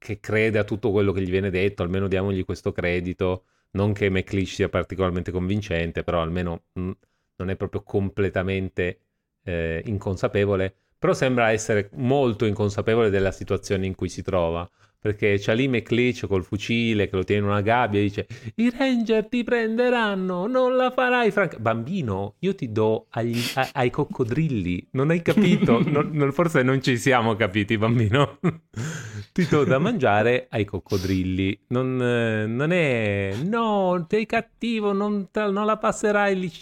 che 0.00 0.18
crede 0.18 0.58
a 0.58 0.64
tutto 0.64 0.90
quello 0.90 1.12
che 1.12 1.20
gli 1.20 1.30
viene 1.30 1.50
detto, 1.50 1.82
almeno 1.82 2.08
diamogli 2.08 2.44
questo 2.44 2.72
credito. 2.72 3.44
Non 3.72 3.92
che 3.92 4.08
McLeish 4.08 4.54
sia 4.54 4.68
particolarmente 4.70 5.30
convincente, 5.30 6.02
però 6.02 6.22
almeno 6.22 6.62
mh, 6.72 6.80
mm, 6.80 6.90
non 7.36 7.50
è 7.50 7.56
proprio 7.56 7.82
completamente 7.82 9.00
eh, 9.44 9.82
inconsapevole. 9.84 10.74
Però 10.98 11.12
sembra 11.12 11.50
essere 11.50 11.90
molto 11.94 12.46
inconsapevole 12.46 13.10
della 13.10 13.30
situazione 13.30 13.86
in 13.86 13.94
cui 13.94 14.08
si 14.08 14.22
trova 14.22 14.68
perché 15.00 15.38
c'è 15.38 15.54
lì 15.54 15.66
McLeach 15.66 16.26
col 16.26 16.44
fucile 16.44 17.08
che 17.08 17.16
lo 17.16 17.24
tiene 17.24 17.42
in 17.42 17.48
una 17.48 17.62
gabbia 17.62 18.00
e 18.00 18.02
dice 18.02 18.26
i 18.56 18.70
ranger 18.70 19.26
ti 19.26 19.42
prenderanno, 19.42 20.46
non 20.46 20.76
la 20.76 20.90
farai 20.90 21.30
franca. 21.30 21.58
Bambino, 21.58 22.34
io 22.40 22.54
ti 22.54 22.70
do 22.70 23.06
agli, 23.10 23.40
a, 23.54 23.70
ai 23.72 23.88
coccodrilli, 23.88 24.88
non 24.92 25.10
hai 25.10 25.22
capito? 25.22 25.80
non, 25.88 26.10
non, 26.12 26.32
forse 26.32 26.62
non 26.62 26.82
ci 26.82 26.98
siamo 26.98 27.34
capiti, 27.34 27.78
bambino. 27.78 28.38
ti 29.32 29.46
do 29.48 29.64
da 29.64 29.78
mangiare 29.78 30.46
ai 30.50 30.66
coccodrilli. 30.66 31.64
Non, 31.68 31.96
non 31.96 32.70
è... 32.70 33.34
No, 33.42 34.06
sei 34.08 34.26
cattivo, 34.26 34.92
non, 34.92 35.28
non 35.32 35.64
la 35.64 35.78
passerai 35.78 36.38
lì. 36.38 36.52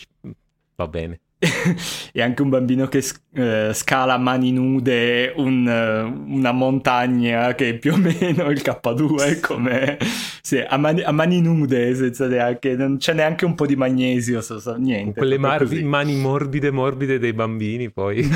Va 0.77 0.87
bene. 0.87 1.21
e 2.13 2.21
anche 2.21 2.43
un 2.43 2.49
bambino 2.49 2.89
che 2.89 2.99
uh, 2.99 3.73
scala 3.73 4.15
a 4.15 4.19
mani 4.19 4.51
nude 4.51 5.33
un, 5.37 5.67
uh, 5.67 6.35
una 6.35 6.51
montagna 6.51 7.55
che 7.55 7.69
è 7.69 7.79
più 7.79 7.93
o 7.93 7.97
meno 8.03 8.51
il 8.51 8.61
K2 8.61 9.41
come 9.41 9.99
sì, 10.43 10.59
a, 10.59 10.77
mani, 10.77 11.03
a 11.03 11.13
mani 11.13 11.41
nude 11.41 11.95
senza 11.95 12.27
neanche 12.27 12.75
non 12.75 12.97
c'è 12.97 13.13
neanche 13.13 13.45
un 13.45 13.55
po' 13.55 13.67
di 13.67 13.77
magnesio 13.77 14.41
so, 14.41 14.59
so, 14.59 14.75
niente 14.75 15.17
quelle 15.17 15.39
mar- 15.39 15.73
mani 15.83 16.17
morbide 16.17 16.73
morbide 16.73 17.21
dei 17.21 17.33
bambini 17.33 17.89
poi 17.93 18.19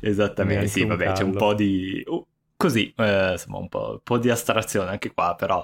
esattamente 0.00 0.66
sì 0.68 0.82
vabbè 0.84 1.04
callo. 1.04 1.16
c'è 1.16 1.24
un 1.24 1.34
po' 1.34 1.52
di 1.52 2.02
uh, 2.06 2.26
così 2.56 2.90
eh, 2.96 3.32
insomma 3.32 3.58
un 3.58 3.68
po', 3.68 3.90
un 3.90 4.00
po' 4.02 4.16
di 4.16 4.30
astrazione 4.30 4.88
anche 4.88 5.12
qua 5.12 5.34
però 5.36 5.62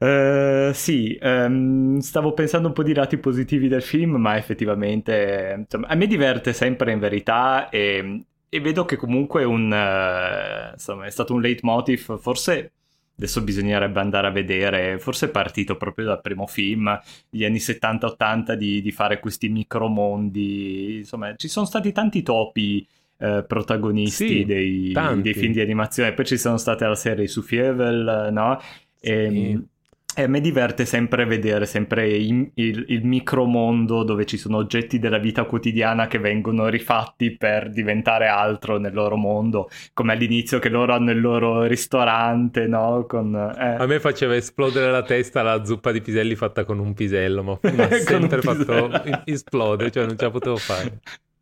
Uh, 0.00 0.72
sì, 0.72 1.18
um, 1.20 1.98
stavo 1.98 2.32
pensando 2.32 2.68
un 2.68 2.72
po' 2.72 2.82
di 2.82 2.94
lati 2.94 3.18
positivi 3.18 3.68
del 3.68 3.82
film, 3.82 4.12
ma 4.12 4.38
effettivamente 4.38 5.56
insomma, 5.58 5.88
a 5.88 5.94
me 5.94 6.06
diverte 6.06 6.54
sempre 6.54 6.92
in 6.92 6.98
verità 6.98 7.68
e, 7.68 8.24
e 8.48 8.60
vedo 8.60 8.86
che 8.86 8.96
comunque 8.96 9.44
un, 9.44 9.70
uh, 9.70 10.72
insomma, 10.72 11.04
è 11.04 11.10
stato 11.10 11.34
un 11.34 11.42
leitmotiv, 11.42 12.18
forse 12.18 12.72
adesso 13.14 13.42
bisognerebbe 13.42 14.00
andare 14.00 14.28
a 14.28 14.30
vedere, 14.30 14.98
forse 14.98 15.26
è 15.26 15.28
partito 15.28 15.76
proprio 15.76 16.06
dal 16.06 16.22
primo 16.22 16.46
film, 16.46 16.98
gli 17.28 17.44
anni 17.44 17.58
70-80, 17.58 18.54
di, 18.54 18.80
di, 18.80 18.92
fare 18.92 19.20
questi 19.20 19.50
micromondi, 19.50 20.96
insomma 21.00 21.34
ci 21.36 21.48
sono 21.48 21.66
stati 21.66 21.92
tanti 21.92 22.22
topi 22.22 22.88
eh, 23.18 23.44
protagonisti 23.46 24.26
sì, 24.26 24.44
dei, 24.46 24.94
dei, 25.20 25.34
film 25.34 25.52
di 25.52 25.60
animazione, 25.60 26.14
poi 26.14 26.24
ci 26.24 26.38
sono 26.38 26.56
state 26.56 26.86
la 26.86 26.94
serie 26.94 27.26
su 27.26 27.42
Fievel, 27.42 28.30
no? 28.32 28.58
E, 28.98 29.24
ehm, 29.24 29.68
E 30.12 30.22
a 30.24 30.26
me 30.26 30.40
diverte 30.40 30.84
sempre 30.86 31.24
vedere 31.24 31.66
sempre 31.66 32.08
il, 32.08 32.50
il, 32.54 32.84
il 32.88 33.04
micromondo 33.04 34.02
dove 34.02 34.26
ci 34.26 34.36
sono 34.36 34.56
oggetti 34.56 34.98
della 34.98 35.18
vita 35.18 35.44
quotidiana 35.44 36.08
che 36.08 36.18
vengono 36.18 36.68
rifatti 36.68 37.36
per 37.36 37.70
diventare 37.70 38.26
altro 38.26 38.78
nel 38.78 38.92
loro 38.92 39.16
mondo, 39.16 39.70
come 39.94 40.12
all'inizio 40.12 40.58
che 40.58 40.68
loro 40.68 40.94
hanno 40.94 41.12
il 41.12 41.20
loro 41.20 41.62
ristorante, 41.62 42.66
no? 42.66 43.06
Con, 43.08 43.34
eh. 43.34 43.76
A 43.78 43.86
me 43.86 44.00
faceva 44.00 44.34
esplodere 44.34 44.90
la 44.90 45.02
testa 45.02 45.42
la 45.42 45.64
zuppa 45.64 45.92
di 45.92 46.00
piselli 46.00 46.34
fatta 46.34 46.64
con 46.64 46.80
un 46.80 46.92
pisello, 46.92 47.42
ma 47.44 47.58
mi 47.70 47.80
ha 47.80 47.88
sempre 47.98 48.40
fatto 48.40 48.90
esplodere, 49.24 49.92
cioè 49.92 50.06
non 50.06 50.18
ce 50.18 50.24
la 50.24 50.30
potevo 50.30 50.56
fare. 50.56 51.00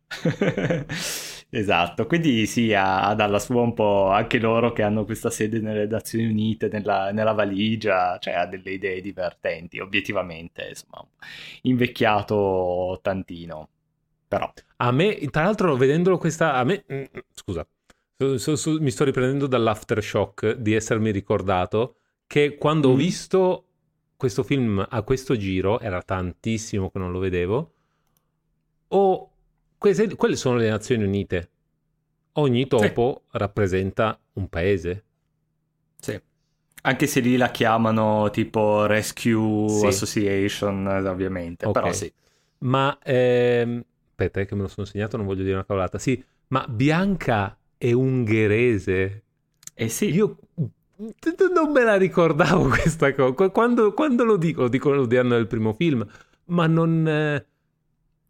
Esatto, 1.51 2.05
quindi 2.05 2.45
sì, 2.45 2.73
ha, 2.75 3.15
dalla 3.15 3.39
sua 3.39 3.61
un 3.61 3.73
po' 3.73 4.09
anche 4.09 4.37
loro 4.37 4.71
che 4.71 4.83
hanno 4.83 5.03
questa 5.03 5.31
sede 5.31 5.59
nelle 5.59 5.87
Nazioni 5.87 6.27
Unite, 6.27 6.69
nella, 6.71 7.11
nella 7.11 7.31
valigia, 7.31 8.19
cioè 8.19 8.35
ha 8.35 8.45
delle 8.45 8.71
idee 8.71 9.01
divertenti, 9.01 9.79
obiettivamente, 9.79 10.67
insomma, 10.69 11.03
invecchiato 11.63 12.99
tantino, 13.01 13.67
però. 14.27 14.51
A 14.77 14.91
me, 14.91 15.17
tra 15.31 15.43
l'altro, 15.43 15.75
vedendolo 15.75 16.19
questa, 16.19 16.53
a 16.53 16.63
me, 16.63 16.83
mm, 16.93 17.03
scusa, 17.33 17.65
su, 18.15 18.37
su, 18.37 18.53
su, 18.53 18.77
mi 18.79 18.91
sto 18.91 19.03
riprendendo 19.03 19.47
dall'aftershock 19.47 20.51
di 20.53 20.73
essermi 20.75 21.09
ricordato 21.09 21.95
che 22.27 22.57
quando 22.57 22.89
mm. 22.89 22.91
ho 22.91 22.95
visto 22.95 23.63
questo 24.15 24.43
film 24.43 24.85
a 24.87 25.01
questo 25.01 25.35
giro, 25.35 25.79
era 25.79 26.03
tantissimo 26.03 26.91
che 26.91 26.99
non 26.99 27.11
lo 27.11 27.17
vedevo, 27.17 27.73
ho 28.89 29.28
queste, 29.79 30.13
quelle 30.15 30.35
sono 30.35 30.57
le 30.57 30.69
Nazioni 30.69 31.03
Unite. 31.03 31.49
Ogni 32.33 32.67
topo 32.67 33.23
sì. 33.23 33.37
rappresenta 33.37 34.19
un 34.33 34.47
paese. 34.49 35.03
Sì. 35.99 36.21
Anche 36.81 37.07
se 37.07 37.19
lì 37.21 37.37
la 37.37 37.49
chiamano 37.49 38.29
tipo 38.29 38.85
Rescue 38.85 39.69
sì. 39.69 39.85
Association, 39.87 40.85
ovviamente, 40.85 41.65
okay. 41.65 41.81
però 41.81 41.93
sì. 41.93 42.11
Ma, 42.59 42.97
ehm, 43.01 43.83
aspetta, 44.09 44.43
che 44.43 44.55
me 44.55 44.61
lo 44.61 44.67
sono 44.67 44.85
segnato, 44.85 45.17
non 45.17 45.25
voglio 45.25 45.43
dire 45.43 45.55
una 45.55 45.65
cavolata. 45.65 45.97
Sì, 45.97 46.23
ma 46.47 46.65
Bianca 46.67 47.57
è 47.77 47.91
ungherese. 47.91 49.23
Eh 49.73 49.89
sì. 49.89 50.13
Io 50.13 50.37
non 51.53 51.71
me 51.71 51.83
la 51.83 51.95
ricordavo 51.95 52.67
questa 52.67 53.13
cosa. 53.13 53.49
Quando, 53.49 53.93
quando 53.93 54.23
lo 54.25 54.35
dico, 54.35 54.63
lo 54.63 54.69
dico 54.69 54.91
l'odierno 54.91 55.35
del 55.35 55.47
primo 55.47 55.73
film, 55.73 56.05
ma 56.45 56.67
non... 56.67 57.07
Eh 57.07 57.45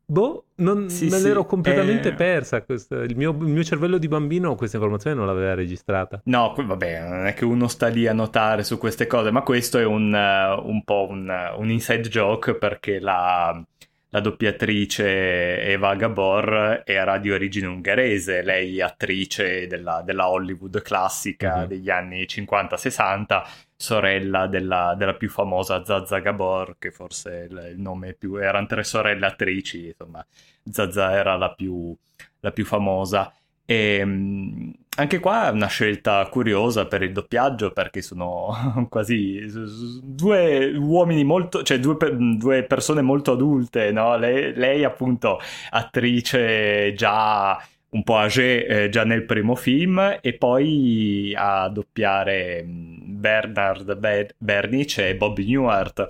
Boh, 0.10 0.46
non, 0.56 0.90
sì, 0.90 1.08
me 1.08 1.20
l'ero 1.20 1.46
completamente 1.46 2.10
eh... 2.10 2.14
persa. 2.14 2.64
Questa, 2.64 2.96
il, 3.04 3.16
mio, 3.16 3.30
il, 3.30 3.46
mio, 3.46 3.64
cervello 3.64 4.00
di 4.00 4.08
bambino 4.08 4.56
questa 4.56 4.78
informazione 4.78 5.16
non 5.16 5.28
l'aveva 5.28 5.54
registrata. 5.54 6.20
No, 6.24 6.56
vabbè, 6.58 7.08
non 7.08 7.28
è 7.28 7.36
che 7.36 7.46
uno 7.46 7.68
sta 7.68 7.90
lì 7.90 8.08
a 8.08 8.14
notare 8.14 8.64
su 8.64 8.80
queste 8.80 9.06
cose, 9.06 9.30
ma 9.30 9.44
questo 9.44 9.78
è 9.78 9.86
un, 9.86 10.12
uh, 10.12 10.68
un 10.68 10.84
po' 10.84 11.06
un, 11.08 11.32
un, 11.58 11.70
inside 11.70 12.10
joke 12.10 12.56
perché 12.56 13.00
la, 13.00 13.64
la, 14.10 14.20
doppiatrice 14.20 15.62
Eva 15.62 15.94
Gabor 15.94 16.82
era 16.86 17.20
di 17.20 17.30
origine 17.30 17.68
ungherese, 17.68 18.42
lei 18.42 18.82
attrice 18.82 19.68
della, 19.68 20.02
della 20.04 20.28
Hollywood 20.28 20.82
classica 20.82 21.58
mm-hmm. 21.58 21.68
degli 21.68 21.90
anni 21.92 22.24
50-60 22.24 23.44
sorella 23.82 24.46
della, 24.48 24.94
della, 24.98 25.14
più 25.14 25.30
famosa 25.30 25.86
Zaza 25.86 26.20
Gabor, 26.20 26.76
che 26.78 26.92
forse 26.92 27.48
il, 27.50 27.72
il, 27.72 27.80
nome 27.80 28.14
più... 28.14 28.36
erano 28.36 28.68
tre 28.68 28.84
sorelle 28.84 29.26
attrici, 29.26 29.88
insomma, 29.88 30.26
Zaza 30.70 31.14
era 31.14 31.38
la 31.38 31.54
più, 31.54 31.96
la 32.42 32.52
più 32.52 32.66
famosa. 32.66 33.34
E 33.64 33.98
ehm, 34.00 34.74
anche 34.98 35.20
qua 35.20 35.48
è 35.48 35.52
una 35.52 35.68
scelta 35.68 36.28
curiosa 36.30 36.88
per 36.88 37.04
il 37.04 37.14
doppiaggio 37.14 37.72
perché 37.72 38.02
sono 38.02 38.54
quasi 38.90 39.46
due 40.04 40.76
uomini 40.76 41.24
molto, 41.24 41.64
cioè 41.64 41.80
due, 41.80 41.96
due 42.38 42.64
persone 42.64 43.02
molto 43.02 43.32
adulte, 43.32 43.92
no? 43.92 44.18
Lei, 44.18 44.54
lei 44.56 44.84
appunto 44.84 45.40
attrice 45.70 46.94
già 46.96 47.58
un 47.92 48.04
po' 48.04 48.18
âgé 48.18 48.66
eh, 48.66 48.90
già 48.90 49.04
nel 49.04 49.26
primo 49.26 49.56
film 49.56 50.20
e 50.22 50.34
poi 50.38 51.34
a 51.36 51.68
doppiare 51.70 52.64
Bernard 52.66 53.96
Ber- 53.98 54.36
Bernice 54.38 55.10
e 55.10 55.16
Bob 55.16 55.38
Newhart 55.40 56.06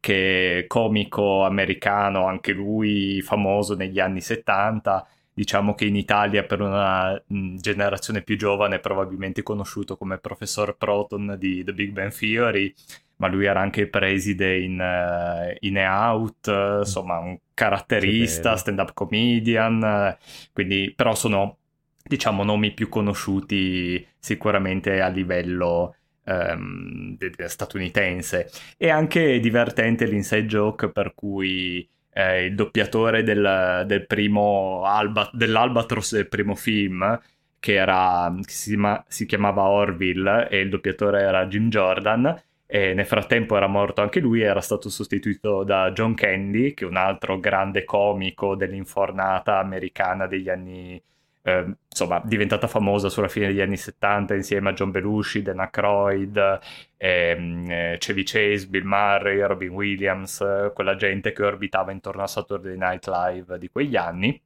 che 0.00 0.58
è 0.60 0.66
comico 0.66 1.44
americano, 1.44 2.26
anche 2.26 2.52
lui 2.52 3.20
famoso 3.22 3.76
negli 3.76 4.00
anni 4.00 4.20
70, 4.20 5.06
diciamo 5.32 5.74
che 5.74 5.84
in 5.84 5.94
Italia 5.96 6.42
per 6.44 6.60
una 6.60 7.12
mh, 7.24 7.56
generazione 7.56 8.22
più 8.22 8.36
giovane 8.36 8.80
probabilmente 8.80 9.42
conosciuto 9.44 9.96
come 9.96 10.18
professor 10.18 10.76
Proton 10.76 11.36
di 11.38 11.62
The 11.64 11.72
Big 11.72 11.92
Bang 11.92 12.12
Theory, 12.12 12.74
ma 13.22 13.28
lui 13.28 13.44
era 13.44 13.60
anche 13.60 13.86
preside 13.86 14.58
in, 14.58 14.80
uh, 14.80 15.56
in 15.60 15.76
e 15.76 15.86
Out, 15.86 16.80
insomma 16.80 17.18
un 17.18 17.38
caratterista, 17.54 18.56
stand-up 18.56 18.92
comedian, 18.94 20.16
quindi 20.52 20.92
però 20.94 21.14
sono 21.14 21.58
diciamo 22.02 22.42
nomi 22.42 22.72
più 22.72 22.88
conosciuti 22.88 24.04
sicuramente 24.18 25.00
a 25.00 25.06
livello 25.06 25.94
um, 26.24 27.16
statunitense. 27.46 28.50
E 28.76 28.90
anche 28.90 29.38
divertente 29.38 30.04
l'inside 30.06 30.46
joke 30.46 30.90
per 30.90 31.14
cui 31.14 31.88
eh, 32.12 32.46
il 32.46 32.56
doppiatore 32.56 33.22
del, 33.22 33.84
del 33.86 34.04
primo 34.04 34.82
Alba, 34.84 35.30
dell'Albatros 35.32 36.14
del 36.14 36.26
primo 36.26 36.56
film, 36.56 37.20
che, 37.60 37.74
era, 37.74 38.34
che 38.40 38.52
si, 38.52 38.76
si 39.06 39.26
chiamava 39.26 39.62
Orville 39.68 40.48
e 40.48 40.58
il 40.58 40.68
doppiatore 40.68 41.20
era 41.22 41.46
Jim 41.46 41.68
Jordan, 41.68 42.42
e 42.74 42.94
nel 42.94 43.04
frattempo 43.04 43.54
era 43.54 43.66
morto 43.66 44.00
anche 44.00 44.18
lui, 44.18 44.40
era 44.40 44.62
stato 44.62 44.88
sostituito 44.88 45.62
da 45.62 45.92
John 45.92 46.14
Candy, 46.14 46.72
che 46.72 46.86
è 46.86 46.88
un 46.88 46.96
altro 46.96 47.38
grande 47.38 47.84
comico 47.84 48.56
dell'infornata 48.56 49.58
americana 49.58 50.26
degli 50.26 50.48
anni, 50.48 50.98
eh, 51.42 51.74
insomma, 51.86 52.22
diventata 52.24 52.66
famosa 52.68 53.10
sulla 53.10 53.28
fine 53.28 53.48
degli 53.48 53.60
anni 53.60 53.76
70 53.76 54.34
insieme 54.36 54.70
a 54.70 54.72
John 54.72 54.90
Belushi, 54.90 55.42
Dan 55.42 55.60
Aykroyd, 55.60 56.60
ehm, 56.96 57.70
eh, 57.70 57.96
Chevy 57.98 58.22
Chase, 58.22 58.66
Bill 58.66 58.84
Murray, 58.86 59.40
Robin 59.40 59.68
Williams, 59.68 60.42
quella 60.72 60.96
gente 60.96 61.32
che 61.32 61.44
orbitava 61.44 61.92
intorno 61.92 62.22
a 62.22 62.26
Saturday 62.26 62.78
Night 62.78 63.06
Live 63.06 63.58
di 63.58 63.68
quegli 63.68 63.96
anni. 63.96 64.40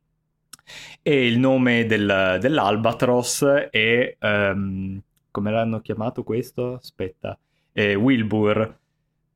E 1.01 1.27
il 1.29 1.39
nome 1.39 1.87
del, 1.87 2.39
dell'Albatros 2.41 3.45
è... 3.71 4.17
Um, 4.19 5.01
come 5.31 5.53
l'hanno 5.53 5.81
chiamato 5.81 6.25
questo? 6.25 6.75
Aspetta 6.75 7.39
e 7.79 7.95
Wilbur, 7.95 8.75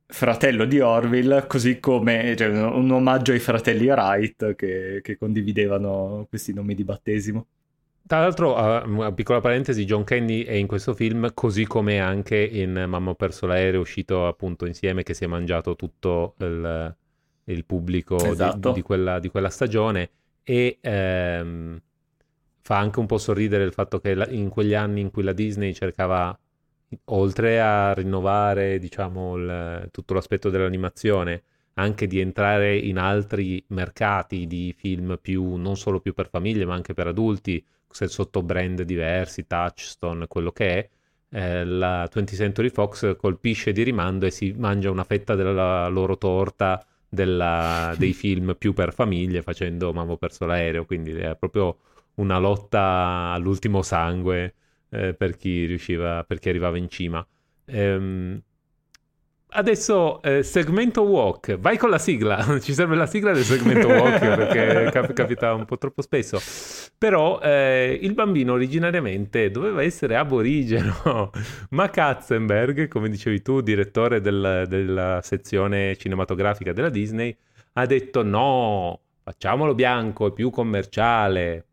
fratello 0.07 0.65
di 0.65 0.79
Orville, 0.79 1.45
così 1.45 1.79
come 1.79 2.35
cioè, 2.35 2.47
un, 2.47 2.57
un, 2.57 2.89
omaggio 2.89 3.33
ai 3.33 3.39
fratelli 3.39 3.87
Wright 3.87 4.55
che, 4.55 5.01
che, 5.03 5.15
condividevano 5.15 6.25
questi 6.27 6.51
nomi 6.51 6.73
di 6.73 6.83
battesimo. 6.83 7.45
Tra 8.07 8.21
l'altro, 8.21 8.57
uh, 8.57 9.13
piccola 9.13 9.41
parentesi, 9.41 9.85
John 9.85 10.03
Candy 10.03 10.41
è 10.41 10.53
in 10.53 10.65
questo 10.65 10.95
film, 10.95 11.29
così 11.35 11.67
come 11.67 11.99
anche 11.99 12.35
in 12.37 12.83
Mamma 12.87 13.11
ho 13.11 13.13
perso 13.13 13.45
l'aereo, 13.45 13.79
uscito 13.79 14.25
appunto 14.25 14.65
insieme, 14.65 15.03
che 15.03 15.13
si 15.13 15.23
è 15.23 15.27
mangiato 15.27 15.75
tutto 15.75 16.33
il, 16.39 16.95
il 17.43 17.65
pubblico 17.65 18.15
esatto. 18.25 18.69
di, 18.69 18.73
di, 18.73 18.81
quella, 18.81 19.19
di, 19.19 19.29
quella, 19.29 19.51
stagione. 19.51 20.09
E 20.41 20.79
ehm, 20.81 21.79
fa 22.59 22.77
anche 22.79 22.99
un 22.99 23.05
po' 23.05 23.19
sorridere 23.19 23.63
il 23.65 23.71
fatto 23.71 23.99
che 23.99 24.13
in 24.29 24.49
quegli 24.49 24.73
anni 24.73 24.99
in 24.99 25.11
cui 25.11 25.21
la 25.21 25.31
Disney 25.31 25.75
cercava 25.75 26.35
oltre 27.05 27.61
a 27.61 27.93
rinnovare, 27.93 28.79
diciamo, 28.79 29.35
il, 29.35 29.89
tutto 29.91 30.13
l'aspetto 30.13 30.49
dell'animazione, 30.49 31.43
anche 31.75 32.07
di 32.07 32.19
entrare 32.19 32.77
in 32.77 32.97
altri 32.97 33.63
mercati 33.67 34.45
di 34.47 34.73
film 34.77 35.17
più, 35.21 35.55
non 35.55 35.77
solo 35.77 35.99
più 35.99 36.13
per 36.13 36.29
famiglie, 36.29 36.65
ma 36.65 36.73
anche 36.73 36.93
per 36.93 37.07
adulti, 37.07 37.63
sotto 37.89 38.43
brand 38.43 38.81
diversi, 38.83 39.47
Touchstone, 39.47 40.27
quello 40.27 40.51
che 40.51 40.77
è, 40.77 40.89
eh, 41.33 41.65
la 41.65 42.07
20th 42.09 42.35
Century 42.35 42.69
Fox 42.69 43.15
colpisce 43.15 43.71
di 43.71 43.83
rimando 43.83 44.25
e 44.25 44.31
si 44.31 44.53
mangia 44.57 44.91
una 44.91 45.03
fetta 45.03 45.35
della 45.35 45.87
loro 45.87 46.17
torta 46.17 46.85
della, 47.07 47.93
dei 47.97 48.13
film 48.13 48.55
più 48.57 48.73
per 48.73 48.93
famiglie 48.93 49.41
facendo 49.41 49.93
Mamma 49.93 50.17
perso 50.17 50.45
l'aereo, 50.45 50.85
quindi 50.85 51.11
è 51.13 51.35
proprio 51.37 51.77
una 52.15 52.37
lotta 52.37 53.31
all'ultimo 53.33 53.81
sangue 53.81 54.55
eh, 54.91 55.13
per 55.13 55.35
chi 55.37 55.65
riusciva, 55.65 56.23
per 56.23 56.39
chi 56.39 56.49
arrivava 56.49 56.77
in 56.77 56.89
cima. 56.89 57.25
Ehm, 57.65 58.41
adesso 59.53 60.21
eh, 60.21 60.43
segmento 60.43 61.01
walk, 61.01 61.57
vai 61.57 61.77
con 61.77 61.89
la 61.89 61.97
sigla, 61.97 62.59
ci 62.59 62.73
serve 62.73 62.95
la 62.95 63.05
sigla 63.05 63.31
del 63.31 63.43
segmento 63.43 63.87
walk 63.89 64.19
perché 64.19 64.91
cap- 64.91 65.13
capita 65.13 65.53
un 65.53 65.65
po' 65.65 65.77
troppo 65.77 66.01
spesso, 66.01 66.39
però 66.97 67.39
eh, 67.41 67.97
il 68.01 68.13
bambino 68.13 68.53
originariamente 68.53 69.49
doveva 69.49 69.81
essere 69.81 70.15
aborigeno, 70.15 71.31
ma 71.71 71.89
Katzenberg, 71.89 72.87
come 72.87 73.09
dicevi 73.09 73.41
tu, 73.41 73.61
direttore 73.61 74.21
del, 74.21 74.65
della 74.67 75.21
sezione 75.23 75.95
cinematografica 75.97 76.73
della 76.73 76.89
Disney, 76.89 77.35
ha 77.73 77.85
detto 77.85 78.23
no, 78.23 78.99
facciamolo 79.23 79.73
bianco, 79.73 80.27
è 80.27 80.33
più 80.33 80.49
commerciale, 80.49 81.65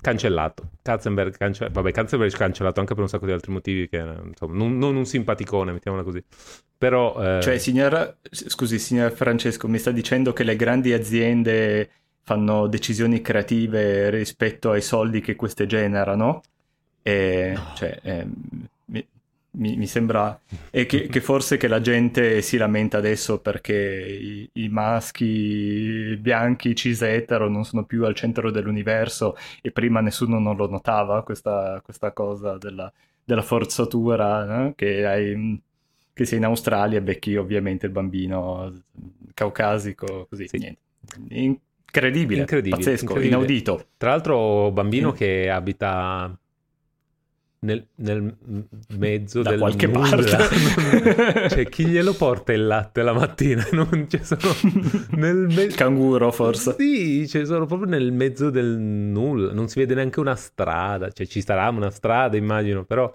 cancellato. 0.00 0.70
Katzenberg, 0.82 1.36
cance... 1.36 1.68
vabbè, 1.70 1.92
Katzenberg 1.92 2.32
cancellato 2.32 2.80
anche 2.80 2.94
per 2.94 3.02
un 3.02 3.08
sacco 3.08 3.26
di 3.26 3.32
altri 3.32 3.52
motivi 3.52 3.88
che 3.88 3.98
insomma, 3.98 4.56
non, 4.56 4.78
non 4.78 4.96
un 4.96 5.06
simpaticone, 5.06 5.72
mettiamola 5.72 6.02
così. 6.02 6.22
Però... 6.76 7.38
Eh... 7.38 7.40
Cioè, 7.42 7.58
signor... 7.58 8.16
scusi, 8.30 8.78
signor 8.78 9.12
Francesco, 9.12 9.68
mi 9.68 9.78
sta 9.78 9.90
dicendo 9.90 10.32
che 10.32 10.44
le 10.44 10.56
grandi 10.56 10.92
aziende 10.92 11.90
fanno 12.22 12.66
decisioni 12.66 13.20
creative 13.20 14.10
rispetto 14.10 14.70
ai 14.70 14.82
soldi 14.82 15.20
che 15.20 15.36
queste 15.36 15.66
generano? 15.66 16.42
E, 17.02 17.52
no. 17.54 17.72
cioè, 17.74 17.98
eh, 18.02 18.26
mi, 19.52 19.76
mi, 19.76 19.86
sembra 19.86 20.38
e 20.70 20.86
che, 20.86 21.08
che, 21.08 21.20
forse 21.20 21.56
che 21.56 21.66
la 21.66 21.80
gente 21.80 22.40
si 22.40 22.56
lamenta 22.56 22.98
adesso 22.98 23.40
perché 23.40 23.74
i, 23.74 24.48
i 24.52 24.68
maschi 24.68 26.16
bianchi 26.20 26.74
cis 26.74 27.02
etero 27.02 27.48
non 27.48 27.64
sono 27.64 27.84
più 27.84 28.04
al 28.04 28.14
centro 28.14 28.50
dell'universo 28.50 29.36
e 29.60 29.72
prima 29.72 30.00
nessuno 30.00 30.38
non 30.38 30.56
lo 30.56 30.68
notava 30.68 31.24
questa, 31.24 31.80
questa 31.82 32.12
cosa 32.12 32.58
della, 32.58 32.92
della 33.24 33.42
forzatura 33.42 34.66
eh? 34.66 34.74
che 34.76 35.06
hai 35.06 35.60
che 36.12 36.24
sei 36.24 36.38
in 36.38 36.44
Australia 36.44 37.00
becchi 37.00 37.36
ovviamente 37.36 37.86
il 37.86 37.92
bambino 37.92 38.82
caucasico 39.34 40.26
così 40.28 40.46
sì. 40.46 40.58
niente 40.58 40.80
incredibile, 41.30 42.42
incredibile 42.42 42.76
pazzesco 42.76 43.04
incredibile. 43.04 43.34
inaudito 43.34 43.86
tra 43.96 44.10
l'altro 44.10 44.70
bambino 44.70 45.10
mm. 45.10 45.14
che 45.14 45.50
abita 45.50 46.38
nel, 47.62 47.86
nel 47.96 48.36
mezzo 48.96 49.42
da 49.42 49.50
del 49.50 49.58
qualche 49.58 49.86
nulla. 49.86 50.08
parte. 50.16 51.48
Cioè 51.50 51.68
chi 51.68 51.86
glielo 51.86 52.14
porta 52.14 52.52
il 52.52 52.66
latte 52.66 53.02
la 53.02 53.12
mattina? 53.12 53.66
Non 53.72 54.06
ci 54.08 54.20
sono 54.22 54.40
nel 55.12 55.46
me... 55.54 55.66
canguro 55.66 56.30
forse. 56.30 56.74
Sì 56.78 57.28
cioè 57.28 57.44
sono 57.44 57.66
proprio 57.66 57.88
nel 57.88 58.12
mezzo 58.12 58.50
del 58.50 58.78
nulla. 58.78 59.52
Non 59.52 59.68
si 59.68 59.78
vede 59.78 59.94
neanche 59.94 60.20
una 60.20 60.36
strada. 60.36 61.10
Cioè 61.10 61.26
ci 61.26 61.42
sarà 61.42 61.68
una 61.68 61.90
strada 61.90 62.36
immagino 62.36 62.84
però 62.84 63.14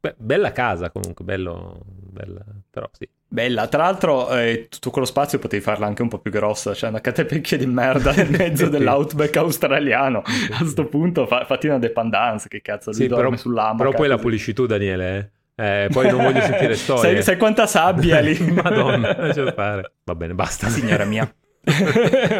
Beh, 0.00 0.16
bella 0.18 0.52
casa 0.52 0.90
comunque 0.90 1.24
bello 1.24 1.80
bella 1.86 2.44
però 2.68 2.86
sì 2.92 3.08
Bella, 3.26 3.66
tra 3.66 3.82
l'altro 3.82 4.30
eh, 4.30 4.68
tutto 4.68 4.90
quello 4.90 5.06
spazio 5.06 5.38
potevi 5.38 5.62
farla 5.62 5.86
anche 5.86 6.02
un 6.02 6.08
po' 6.08 6.18
più 6.18 6.30
grossa, 6.30 6.72
cioè 6.72 6.90
una 6.90 7.00
catepecchia 7.00 7.56
di 7.56 7.66
merda 7.66 8.12
nel 8.12 8.30
mezzo 8.36 8.68
dell'outback 8.68 9.36
australiano. 9.38 10.22
A 10.52 10.58
questo 10.58 10.86
punto 10.86 11.26
fa, 11.26 11.44
fatti 11.44 11.66
una 11.66 11.78
dependance, 11.78 12.48
che 12.48 12.60
cazzo, 12.60 12.90
lui 12.90 13.00
sì, 13.00 13.06
dorme 13.08 13.30
però, 13.30 13.36
sull'amaca. 13.36 13.76
Però 13.76 13.90
poi 13.90 13.98
così. 13.98 14.10
la 14.10 14.18
pulisci 14.18 14.52
tu 14.52 14.66
Daniele, 14.66 15.32
eh? 15.56 15.84
eh 15.84 15.88
poi 15.90 16.10
non 16.10 16.22
voglio 16.22 16.42
sentire 16.42 16.74
storie. 16.76 17.14
sai, 17.14 17.22
sai 17.22 17.36
quanta 17.36 17.66
sabbia 17.66 18.20
lì? 18.20 18.38
Madonna, 18.52 19.16
lascia 19.16 19.52
fare. 19.52 19.94
Va 20.04 20.14
bene, 20.14 20.34
basta. 20.34 20.68
Signora 20.68 21.04
mia. 21.04 21.28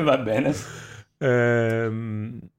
Va 0.02 0.18
bene. 0.18 0.54
Ehm 1.18 2.52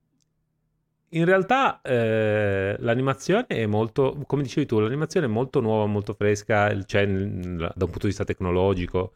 in 1.16 1.24
realtà 1.24 1.82
eh, 1.82 2.76
l'animazione 2.80 3.48
è 3.48 3.66
molto, 3.66 4.22
come 4.26 4.44
dicevi 4.44 4.66
tu, 4.66 4.80
l'animazione 4.80 5.28
è 5.28 5.30
molto 5.30 5.62
nuova, 5.62 5.86
molto 5.86 6.14
fresca, 6.14 6.70
cioè, 6.86 7.06
da 7.08 7.12
un 7.12 7.74
punto 7.78 8.00
di 8.00 8.08
vista 8.08 8.26
tecnologico, 8.26 9.14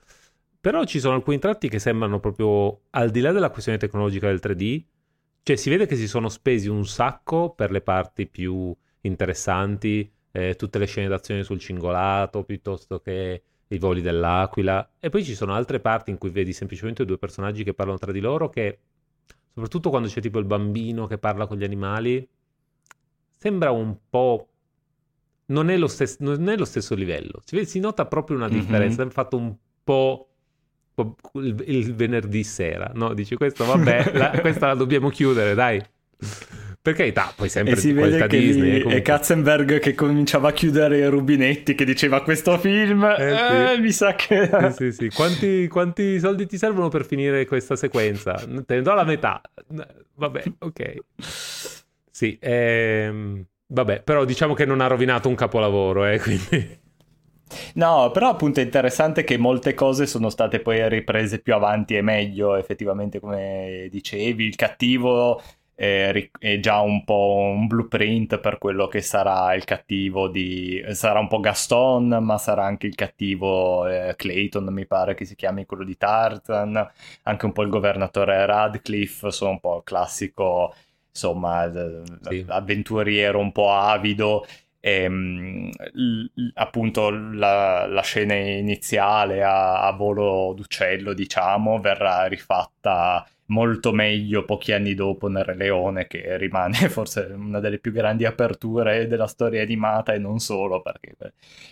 però 0.62 0.86
ci 0.86 1.00
sono 1.00 1.16
alcuni 1.16 1.40
tratti 1.40 1.68
che 1.68 1.80
sembrano 1.80 2.20
proprio 2.20 2.84
al 2.92 3.10
di 3.10 3.20
là 3.20 3.32
della 3.34 3.50
questione 3.50 3.78
tecnologica 3.78 4.28
del 4.28 4.40
3D, 4.42 4.84
cioè 5.44 5.56
si 5.58 5.70
vede 5.70 5.86
che 5.88 5.98
si 5.98 6.08
sono 6.08 6.30
spesi 6.30 6.70
un 6.70 6.86
sacco 6.86 7.54
per 7.54 7.72
le 7.72 7.82
parti 7.82 8.28
più 8.28 8.74
interessanti, 9.02 10.10
eh, 10.32 10.56
tutte 10.56 10.80
le 10.80 10.86
scene 10.86 11.08
d'azione 11.10 11.44
sul 11.44 11.60
cingolato, 11.60 12.44
piuttosto 12.44 13.02
che 13.02 13.44
i 13.68 13.78
voli 13.78 14.02
dell'aquila, 14.02 14.94
e 15.00 15.10
poi 15.10 15.24
ci 15.24 15.36
sono 15.36 15.54
altre 15.54 15.82
parti 15.82 16.12
in 16.12 16.18
cui 16.18 16.30
vedi 16.30 16.54
semplicemente 16.54 17.04
due 17.06 17.18
personaggi 17.18 17.64
che 17.64 17.74
parlano 17.74 18.00
tra 18.00 18.12
di 18.14 18.20
loro 18.22 18.50
che 18.50 18.80
soprattutto 19.60 19.90
quando 19.90 20.08
c'è 20.08 20.22
tipo 20.22 20.40
il 20.40 20.46
bambino 20.46 21.06
che 21.06 21.18
parla 21.18 21.46
con 21.46 21.58
gli 21.58 21.64
animali, 21.64 22.28
sembra 23.38 23.72
un 23.72 23.96
po'... 24.10 24.48
Non 25.48 25.70
è 25.70 25.78
lo, 25.78 25.88
stes- 25.88 26.20
non 26.20 26.48
è 26.48 26.56
lo 26.56 26.66
stesso 26.66 26.94
livello. 26.94 27.42
Si, 27.44 27.56
vede, 27.56 27.68
si, 27.68 27.80
nota 27.80 28.06
proprio 28.06 28.38
una 28.38 28.48
differenza. 28.48 29.02
Mm-hmm. 29.02 29.12
fatto 29.12 29.38
un 29.38 29.56
po' 29.84 30.30
il, 31.34 31.64
il, 31.66 31.96
venerdì 31.96 32.44
sera, 32.44 32.92
no? 32.94 33.14
Dici 33.16 33.36
questo, 33.36 33.66
vabbè, 33.66 34.12
la, 34.14 34.40
questa 34.42 34.68
la 34.68 34.76
dobbiamo 34.76 35.10
chiudere, 35.10 35.56
dai. 35.56 35.84
Per 36.82 36.94
carità, 36.94 37.34
poi 37.36 37.50
sempre 37.50 37.74
e 37.74 37.78
si 37.78 37.92
vede 37.92 38.26
che 38.26 38.40
Disney. 38.40 38.78
Comunque... 38.78 38.96
È 38.96 39.02
Katzenberg 39.02 39.80
che 39.80 39.94
cominciava 39.94 40.50
a 40.50 40.52
chiudere 40.54 41.00
i 41.00 41.06
rubinetti, 41.08 41.76
che 41.76 41.84
diceva 41.84 42.24
questo 42.24 42.58
film, 42.58 43.04
eh, 43.04 43.32
eh, 43.32 43.76
sì. 43.76 43.82
mi 43.82 43.92
sa 43.92 44.16
che... 44.16 44.50
Sì, 44.72 44.72
sì, 44.72 44.92
sì. 44.92 45.10
Quanti, 45.10 45.68
quanti, 45.68 46.20
soldi 46.20 46.48
ti 46.48 46.58
servono 46.58 46.88
per 46.88 47.06
finire 47.06 47.46
questa 47.46 47.76
sequenza? 47.76 48.34
Te 48.66 48.76
ne 48.76 48.82
do 48.82 48.94
la 48.94 49.04
metà. 49.04 49.42
Vabbè, 50.16 50.44
ok. 50.60 50.96
Sì, 52.10 52.38
ehm... 52.40 53.46
vabbè, 53.68 54.02
però 54.02 54.24
diciamo 54.24 54.54
che 54.54 54.64
non 54.64 54.80
ha 54.80 54.88
rovinato 54.88 55.28
un 55.28 55.36
capolavoro, 55.36 56.06
eh, 56.06 56.18
quindi... 56.24 56.80
No, 57.74 58.12
però 58.12 58.30
appunto 58.30 58.60
è 58.62 58.64
interessante 58.64 59.24
che 59.24 59.38
molte 59.38 59.74
cose 59.74 60.06
sono 60.06 60.30
state 60.30 60.60
poi 60.60 60.88
riprese 60.88 61.40
più 61.40 61.56
avanti 61.56 61.96
e 61.96 62.02
meglio, 62.02 62.56
effettivamente 62.56 63.20
come 63.20 63.88
dicevi, 63.90 64.46
il 64.46 64.56
cattivo 64.56 65.42
è, 65.80 66.60
già 66.60 66.82
un 66.82 67.06
po' 67.06 67.54
un 67.56 67.66
blueprint 67.66 68.40
per 68.40 68.58
quello 68.58 68.88
che 68.88 69.02
sarà 69.02 69.54
il 69.54 69.64
cattivo 69.64 70.28
di... 70.28 70.84
sarà 70.92 71.20
un 71.20 71.30
po' 71.30 71.40
Gaston, 71.40 72.18
ma 72.22 72.38
sarà 72.38 72.66
anche 72.66 72.86
il 72.86 72.96
cattivo 72.96 73.88
eh, 73.88 74.14
Clayton, 74.18 74.66
mi 74.74 74.86
pare 74.86 75.16
che 75.16 75.24
si 75.24 75.36
chiami 75.36 75.66
quello 75.66 75.86
di 75.86 75.96
Tarzan, 75.96 76.86
anche 77.24 77.46
un 77.46 77.54
po' 77.54 77.62
il 77.62 77.70
governatore 77.70 78.46
Radcliffe, 78.46 79.32
sono 79.32 79.52
un 79.52 79.60
po' 79.62 79.78
il 79.78 79.84
classico, 79.86 80.76
insomma, 81.12 81.72
sì. 82.24 82.44
avventuriero 82.46 83.40
un 83.40 83.54
po' 83.54 83.72
avido. 83.72 84.46
E, 84.82 85.04
ehm, 85.04 85.70
l- 85.94 86.52
appunto 86.56 87.10
la, 87.10 87.86
la, 87.86 88.02
scena 88.02 88.34
iniziale 88.34 89.44
a, 89.44 89.82
a 89.88 89.92
volo 89.94 90.54
d'uccello, 90.56 91.14
diciamo, 91.14 91.80
verrà 91.80 92.26
rifatta 92.26 93.26
molto 93.50 93.92
meglio 93.92 94.46
pochi 94.46 94.72
anni 94.72 94.94
dopo 94.94 95.28
nel 95.28 95.44
Re 95.44 95.56
Leone, 95.56 96.08
che 96.08 96.38
rimane 96.38 96.74
forse 96.90 97.22
una 97.36 97.60
delle 97.60 97.80
più 97.80 97.92
grandi 97.92 98.26
aperture 98.26 99.08
della 99.08 99.28
storia 99.28 99.62
animata 99.62 100.14
e 100.14 100.20
non 100.20 100.40
solo, 100.40 100.82
perché 100.82 101.16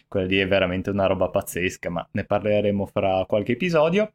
quella 0.07 0.27
lì 0.27 0.37
è 0.37 0.47
veramente 0.47 0.89
una 0.89 1.05
roba 1.07 1.29
pazzesca, 1.29 1.89
ma 1.89 2.07
ne 2.11 2.25
parleremo 2.25 2.85
fra 2.85 3.25
qualche 3.27 3.53
episodio. 3.53 4.11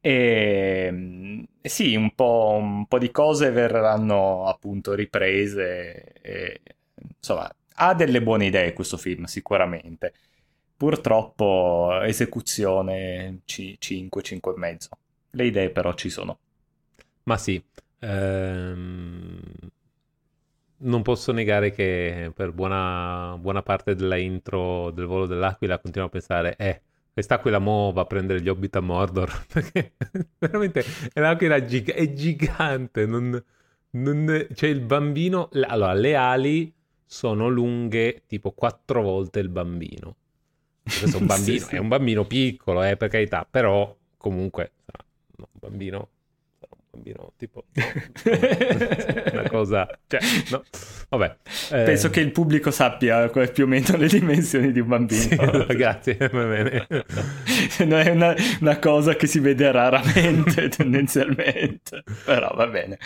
E 0.00 0.86
ehm, 0.88 1.44
sì, 1.60 1.94
un 1.94 2.14
po', 2.14 2.56
un 2.60 2.86
po', 2.86 2.98
di 2.98 3.10
cose 3.10 3.50
verranno 3.50 4.46
appunto 4.46 4.94
riprese. 4.94 6.12
E, 6.22 6.60
insomma, 7.16 7.50
ha 7.74 7.94
delle 7.94 8.22
buone 8.22 8.46
idee 8.46 8.72
questo 8.72 8.96
film, 8.96 9.24
sicuramente. 9.24 10.12
Purtroppo 10.76 12.00
esecuzione 12.02 13.40
C- 13.44 13.76
5, 13.78 14.22
5 14.22 14.52
e 14.54 14.58
mezzo. 14.58 14.88
Le 15.30 15.44
idee 15.46 15.70
però 15.70 15.92
ci 15.94 16.08
sono. 16.10 16.38
Ma 17.28 17.36
sì, 17.36 17.62
ehm, 17.98 19.38
non 20.78 21.02
posso 21.02 21.30
negare 21.30 21.72
che 21.72 22.32
per 22.34 22.52
buona, 22.52 23.36
buona, 23.38 23.62
parte 23.62 23.94
della 23.94 24.16
intro 24.16 24.90
del 24.92 25.04
volo 25.04 25.26
dell'Aquila 25.26 25.78
continuo 25.78 26.06
a 26.06 26.10
pensare, 26.10 26.56
eh, 26.56 26.80
quest'Aquila 27.12 27.58
mo 27.58 27.92
va 27.92 28.00
a 28.00 28.06
prendere 28.06 28.40
gli 28.40 28.48
Hobbit 28.48 28.76
a 28.76 28.80
Mordor, 28.80 29.44
perché 29.52 29.92
veramente 30.38 30.82
l'Aquila 31.12 31.62
giga- 31.62 31.92
è 31.92 32.10
gigante, 32.14 33.04
non, 33.04 33.44
non, 33.90 34.46
cioè 34.54 34.70
il 34.70 34.80
bambino, 34.80 35.50
allora 35.66 35.92
le 35.92 36.14
ali 36.14 36.72
sono 37.04 37.48
lunghe 37.48 38.22
tipo 38.26 38.52
quattro 38.52 39.02
volte 39.02 39.40
il 39.40 39.50
bambino. 39.50 40.16
Questo 40.82 41.18
è 41.18 41.20
un 41.20 41.26
bambino, 41.28 41.58
sì, 41.58 41.64
sì. 41.66 41.74
è 41.74 41.78
un 41.78 41.88
bambino 41.88 42.24
piccolo, 42.24 42.82
eh, 42.82 42.96
per 42.96 43.10
carità, 43.10 43.46
però 43.50 43.94
comunque, 44.16 44.72
un 45.36 45.44
bambino 45.52 46.08
bambino, 46.98 47.32
tipo 47.36 47.64
una 49.32 49.48
cosa, 49.48 49.88
cioè, 50.06 50.20
no, 50.50 50.62
vabbè. 51.08 51.36
Eh... 51.70 51.82
Penso 51.84 52.10
che 52.10 52.20
il 52.20 52.32
pubblico 52.32 52.70
sappia 52.70 53.28
più 53.28 53.64
o 53.64 53.66
meno 53.66 53.96
le 53.96 54.08
dimensioni 54.08 54.72
di 54.72 54.80
un 54.80 54.88
bambino. 54.88 55.20
Sì, 55.20 55.36
ragazzi, 55.66 56.16
va 56.18 56.26
bene. 56.28 56.86
non 57.86 58.00
è 58.00 58.10
una, 58.10 58.34
una, 58.60 58.78
cosa 58.78 59.14
che 59.14 59.26
si 59.26 59.38
vede 59.38 59.70
raramente 59.70 60.68
tendenzialmente, 60.68 62.02
però 62.24 62.52
va 62.54 62.66
bene. 62.66 62.98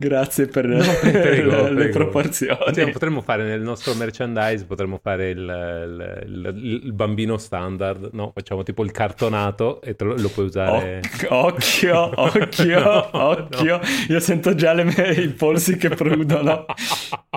Grazie 0.00 0.46
per 0.46 0.64
no, 0.64 0.82
prego, 0.98 1.68
le 1.68 1.74
prego. 1.74 1.92
proporzioni. 1.92 2.72
Cioè, 2.72 2.90
potremmo 2.90 3.20
fare 3.20 3.44
nel 3.44 3.60
nostro 3.60 3.92
merchandise, 3.92 4.64
potremmo 4.64 4.98
fare 5.02 5.28
il, 5.28 5.38
il, 5.38 6.54
il, 6.56 6.80
il, 6.84 6.92
bambino 6.94 7.36
standard, 7.36 8.08
no? 8.12 8.32
Facciamo 8.34 8.62
tipo 8.62 8.82
il 8.82 8.92
cartonato 8.92 9.82
e 9.82 9.94
lo, 9.98 10.16
lo, 10.16 10.30
puoi 10.30 10.46
usare. 10.46 11.02
occhio, 11.28 12.12
occhio, 12.18 12.80
no, 12.82 13.08
occhio. 13.12 13.76
No. 13.76 13.82
Io 14.08 14.20
sento 14.20 14.54
già 14.54 14.72
le 14.72 14.84
mie, 14.84 15.10
i 15.10 15.28
polsi 15.28 15.76
che 15.76 15.90
prudono. 15.90 16.64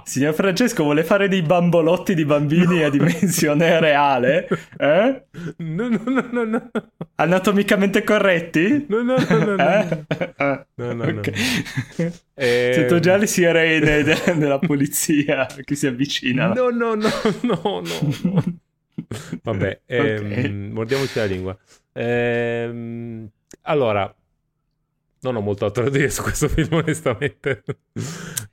Signor 0.05 0.34
Francesco, 0.34 0.84
vuole 0.84 1.03
fare 1.03 1.28
dei 1.28 1.41
bambolotti 1.41 2.16
di 2.16 2.24
bambini 2.24 2.82
a 2.84 2.89
dimensione 2.89 3.78
reale? 3.82 4.47
Eh? 4.78 5.24
No, 5.57 5.89
no, 5.89 6.01
no, 6.05 6.28
no, 6.32 6.43
no. 6.45 6.72
Anatomicamente 7.16 8.05
corretti? 8.05 8.86
No, 8.88 9.01
no, 9.01 9.16
no, 9.18 9.55
no. 9.55 9.55
Eh? 9.57 10.66
No, 10.76 10.93
no, 10.93 11.03
okay. 11.03 11.34
Eh... 12.36 12.72
Sento 12.74 13.00
già 13.00 13.16
le 13.18 13.28
sirene 13.28 14.02
de- 14.04 14.36
della 14.38 14.60
polizia 14.60 15.46
che 15.46 15.76
si 15.76 15.88
avvicinano. 15.88 16.54
No, 16.54 16.70
no, 16.70 16.96
no, 16.96 17.10
no, 17.42 17.82
no. 18.24 18.44
Vabbè, 19.44 19.82
ehm, 19.86 20.72
mordiamoci 20.72 21.18
la 21.18 21.26
lingua. 21.26 21.58
Ehm, 21.94 23.30
allora, 23.64 24.14
non 25.22 25.36
ho 25.38 25.42
molto 25.42 25.66
altro 25.66 25.84
da 25.84 25.90
dire 25.90 26.10
su 26.10 26.22
questo 26.22 26.48
film, 26.48 26.74
onestamente. 26.74 27.64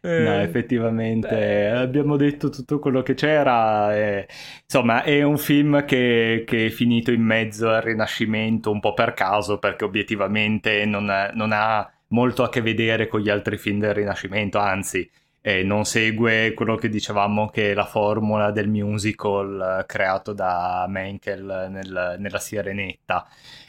eh... 0.00 0.18
No, 0.20 0.40
effettivamente 0.40 1.28
Beh. 1.28 1.70
abbiamo 1.70 2.16
detto 2.16 2.48
tutto 2.48 2.78
quello 2.78 3.02
che 3.02 3.14
c'era. 3.14 3.94
E... 3.96 4.28
Insomma, 4.62 5.02
è 5.02 5.22
un 5.22 5.38
film 5.38 5.84
che, 5.84 6.44
che, 6.46 6.66
è 6.66 6.70
finito 6.70 7.10
in 7.12 7.22
mezzo 7.22 7.68
al 7.68 7.82
Rinascimento 7.82 8.70
un 8.70 8.80
po' 8.80 8.94
per 8.94 9.14
caso, 9.14 9.58
perché 9.58 9.84
obiettivamente 9.84 10.84
non, 10.84 11.30
non 11.34 11.50
ha 11.52 11.90
molto 12.10 12.42
a 12.42 12.48
che 12.48 12.60
vedere 12.60 13.08
con 13.08 13.20
gli 13.20 13.28
altri 13.28 13.58
film 13.58 13.80
del 13.80 13.94
Rinascimento, 13.94 14.58
anzi. 14.58 15.08
Eh, 15.42 15.62
non 15.62 15.86
segue 15.86 16.52
quello 16.52 16.76
che 16.76 16.90
dicevamo 16.90 17.48
che 17.48 17.70
è 17.70 17.74
la 17.74 17.86
formula 17.86 18.50
del 18.50 18.68
musical 18.68 19.80
eh, 19.80 19.86
creato 19.86 20.34
da 20.34 20.84
Menkel 20.86 21.68
nel, 21.70 22.16
nella 22.18 22.38
Sirenetta 22.38 23.26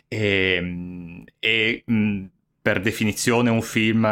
e, 0.10 1.24
e 1.40 1.84
mh, 1.86 2.26
per 2.62 2.82
definizione 2.82 3.50
un 3.50 3.62
film 3.62 4.06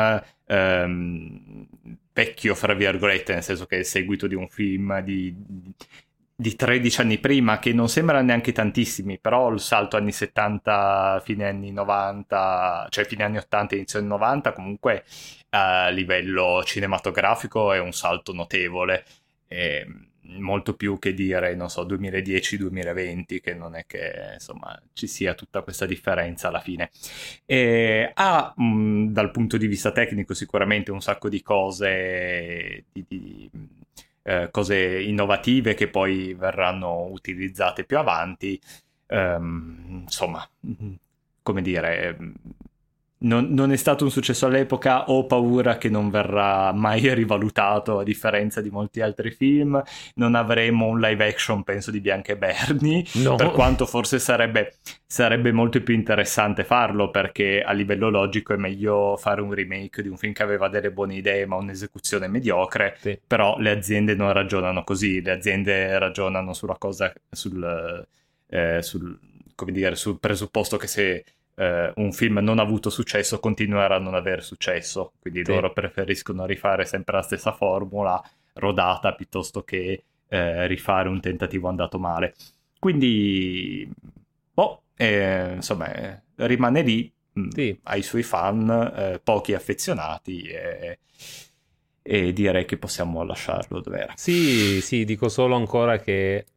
ehm, 0.46 1.68
vecchio, 2.14 2.56
fra 2.56 2.74
virgolette, 2.74 3.34
nel 3.34 3.44
senso 3.44 3.66
che 3.66 3.76
è 3.76 3.80
il 3.80 3.86
seguito 3.86 4.28
di 4.28 4.36
un 4.36 4.48
film 4.48 5.00
di, 5.02 5.34
di 5.38 5.74
13 6.56 7.02
anni 7.02 7.18
prima, 7.20 7.60
che 7.60 7.74
non 7.74 7.90
sembra 7.90 8.22
neanche 8.22 8.52
tantissimi, 8.52 9.20
però 9.20 9.50
il 9.52 9.60
salto 9.60 9.98
anni 9.98 10.12
70, 10.12 11.22
fine 11.24 11.48
anni 11.48 11.72
90, 11.72 12.88
cioè 12.90 13.06
fine 13.06 13.24
anni 13.24 13.38
80, 13.38 13.76
inizio 13.76 14.00
anni 14.00 14.08
90, 14.08 14.54
comunque 14.54 15.04
a 15.50 15.90
livello 15.90 16.64
cinematografico 16.64 17.74
è 17.74 17.80
un 17.80 17.92
salto 17.92 18.34
notevole. 18.34 19.04
E, 19.48 19.86
molto 20.38 20.76
più 20.76 21.00
che 21.00 21.14
dire, 21.14 21.56
non 21.56 21.70
so, 21.70 21.86
2010-2020, 21.86 23.42
che 23.42 23.54
non 23.54 23.76
è 23.76 23.86
che 23.86 24.32
insomma 24.34 24.80
ci 24.94 25.08
sia 25.08 25.34
tutta 25.34 25.62
questa 25.62 25.86
differenza 25.86 26.48
alla 26.50 26.60
fine. 26.60 26.90
E 27.46 28.12
ha 28.14 28.54
mh, 28.56 29.08
dal 29.12 29.32
punto 29.32 29.58
di 29.58 29.68
vista 29.68 29.92
tecnico 29.92 30.34
sicuramente 30.34 30.92
un 30.92 31.02
sacco 31.02 31.30
di 31.30 31.42
cose, 31.42 32.86
di, 32.92 33.06
di, 33.08 33.50
eh, 34.30 34.50
cose 34.52 35.02
innovative 35.02 35.74
che 35.74 35.88
poi 35.88 36.36
verranno 36.36 37.06
utilizzate 37.06 37.84
più 37.84 37.98
avanti. 37.98 38.62
Um, 39.08 40.02
insomma, 40.04 40.48
come 41.42 41.62
dire 41.64 42.16
non, 43.22 43.54
non, 43.54 43.72
è 43.72 43.76
stato 43.76 44.06
un 44.06 44.12
successo 44.12 44.46
all'epoca, 44.46 45.10
ho 45.10 45.26
paura 45.26 45.78
che 45.78 45.90
non 45.90 46.10
verrà 46.10 46.72
mai 46.72 47.02
rivalutato 47.14 48.00
a 48.00 48.04
differenza 48.04 48.62
di 48.62 48.70
molti 48.70 49.02
altri 49.02 49.32
film. 49.32 49.82
Non 50.16 50.36
avremo 50.36 50.88
un 50.88 51.00
live 51.00 51.28
action, 51.28 51.64
penso, 51.64 51.92
di 51.92 52.00
Bianca 52.00 52.32
e 52.32 52.38
Bernie, 52.38 53.04
no. 53.16 53.36
per 53.36 53.52
quanto 53.52 53.86
forse 53.86 54.20
sarebbe, 54.20 54.76
sarebbe, 55.06 55.52
molto 55.52 55.82
più 55.82 55.94
interessante 55.94 56.64
farlo 56.64 57.10
perché 57.10 57.62
a 57.62 57.74
livello 57.74 58.10
logico 58.10 58.54
è 58.54 58.58
meglio 58.58 59.18
fare 59.18 59.42
un 59.42 59.54
remake 59.54 60.02
di 60.02 60.08
un 60.08 60.18
film 60.18 60.34
che 60.34 60.44
aveva 60.44 60.70
delle 60.70 60.92
buone 60.92 61.16
idee 61.16 61.46
ma 61.46 61.58
un'esecuzione 61.58 62.28
mediocre, 62.28 62.96
sì. 63.00 63.20
però 63.26 63.58
le 63.58 63.72
aziende 63.72 64.16
non 64.16 64.32
ragionano 64.32 64.84
così, 64.84 65.22
le 65.22 65.32
aziende 65.32 65.98
ragionano 66.00 66.54
sulla 66.54 66.78
cosa, 66.78 67.12
sul, 67.30 68.08
eh, 68.48 68.82
sul, 68.82 69.20
dire, 69.66 69.96
sul 69.96 70.20
presupposto 70.20 70.78
che 70.78 70.88
se 70.88 71.26
eh, 71.60 71.92
un 71.98 72.14
film 72.14 72.38
non 72.38 72.58
ha 72.58 72.62
avuto 72.62 72.90
successo 72.90 73.40
continuerà 73.40 73.96
a 73.96 74.00
non 74.00 74.16
avere 74.16 74.42
successo, 74.42 75.12
quindi 75.20 75.44
sì. 75.44 75.52
loro 75.52 75.74
preferiscono 75.74 76.46
rifare 76.46 76.86
sempre 76.86 77.18
la 77.18 77.22
stessa 77.22 77.52
formula 77.52 78.22
rodata 78.54 79.14
piuttosto 79.14 79.64
che 79.64 80.04
eh, 80.28 80.68
rifare 80.68 81.10
un 81.10 81.20
tentativo 81.20 81.68
andato 81.68 82.00
male. 82.00 82.34
Quindi, 82.80 83.92
boh, 84.54 84.84
eh, 84.96 85.52
insomma, 85.56 85.94
eh, 85.94 86.22
rimane 86.36 86.82
lì, 86.82 87.12
mm, 87.38 87.50
sì. 87.50 87.78
ha 87.84 87.98
i 87.98 88.04
suoi 88.04 88.24
fan, 88.24 88.70
eh, 88.96 89.20
pochi 89.22 89.54
affezionati 89.54 90.44
e 90.44 91.00
e 92.02 92.34
direi 92.34 92.66
che 92.66 92.78
possiamo 92.78 93.24
lasciarlo 93.24 93.82
dove 93.82 94.00
era. 94.00 94.14
Sì, 94.16 94.82
sì, 94.82 95.06
dico 95.06 95.30
solo 95.30 95.56
ancora 95.56 96.00
che 96.00 96.48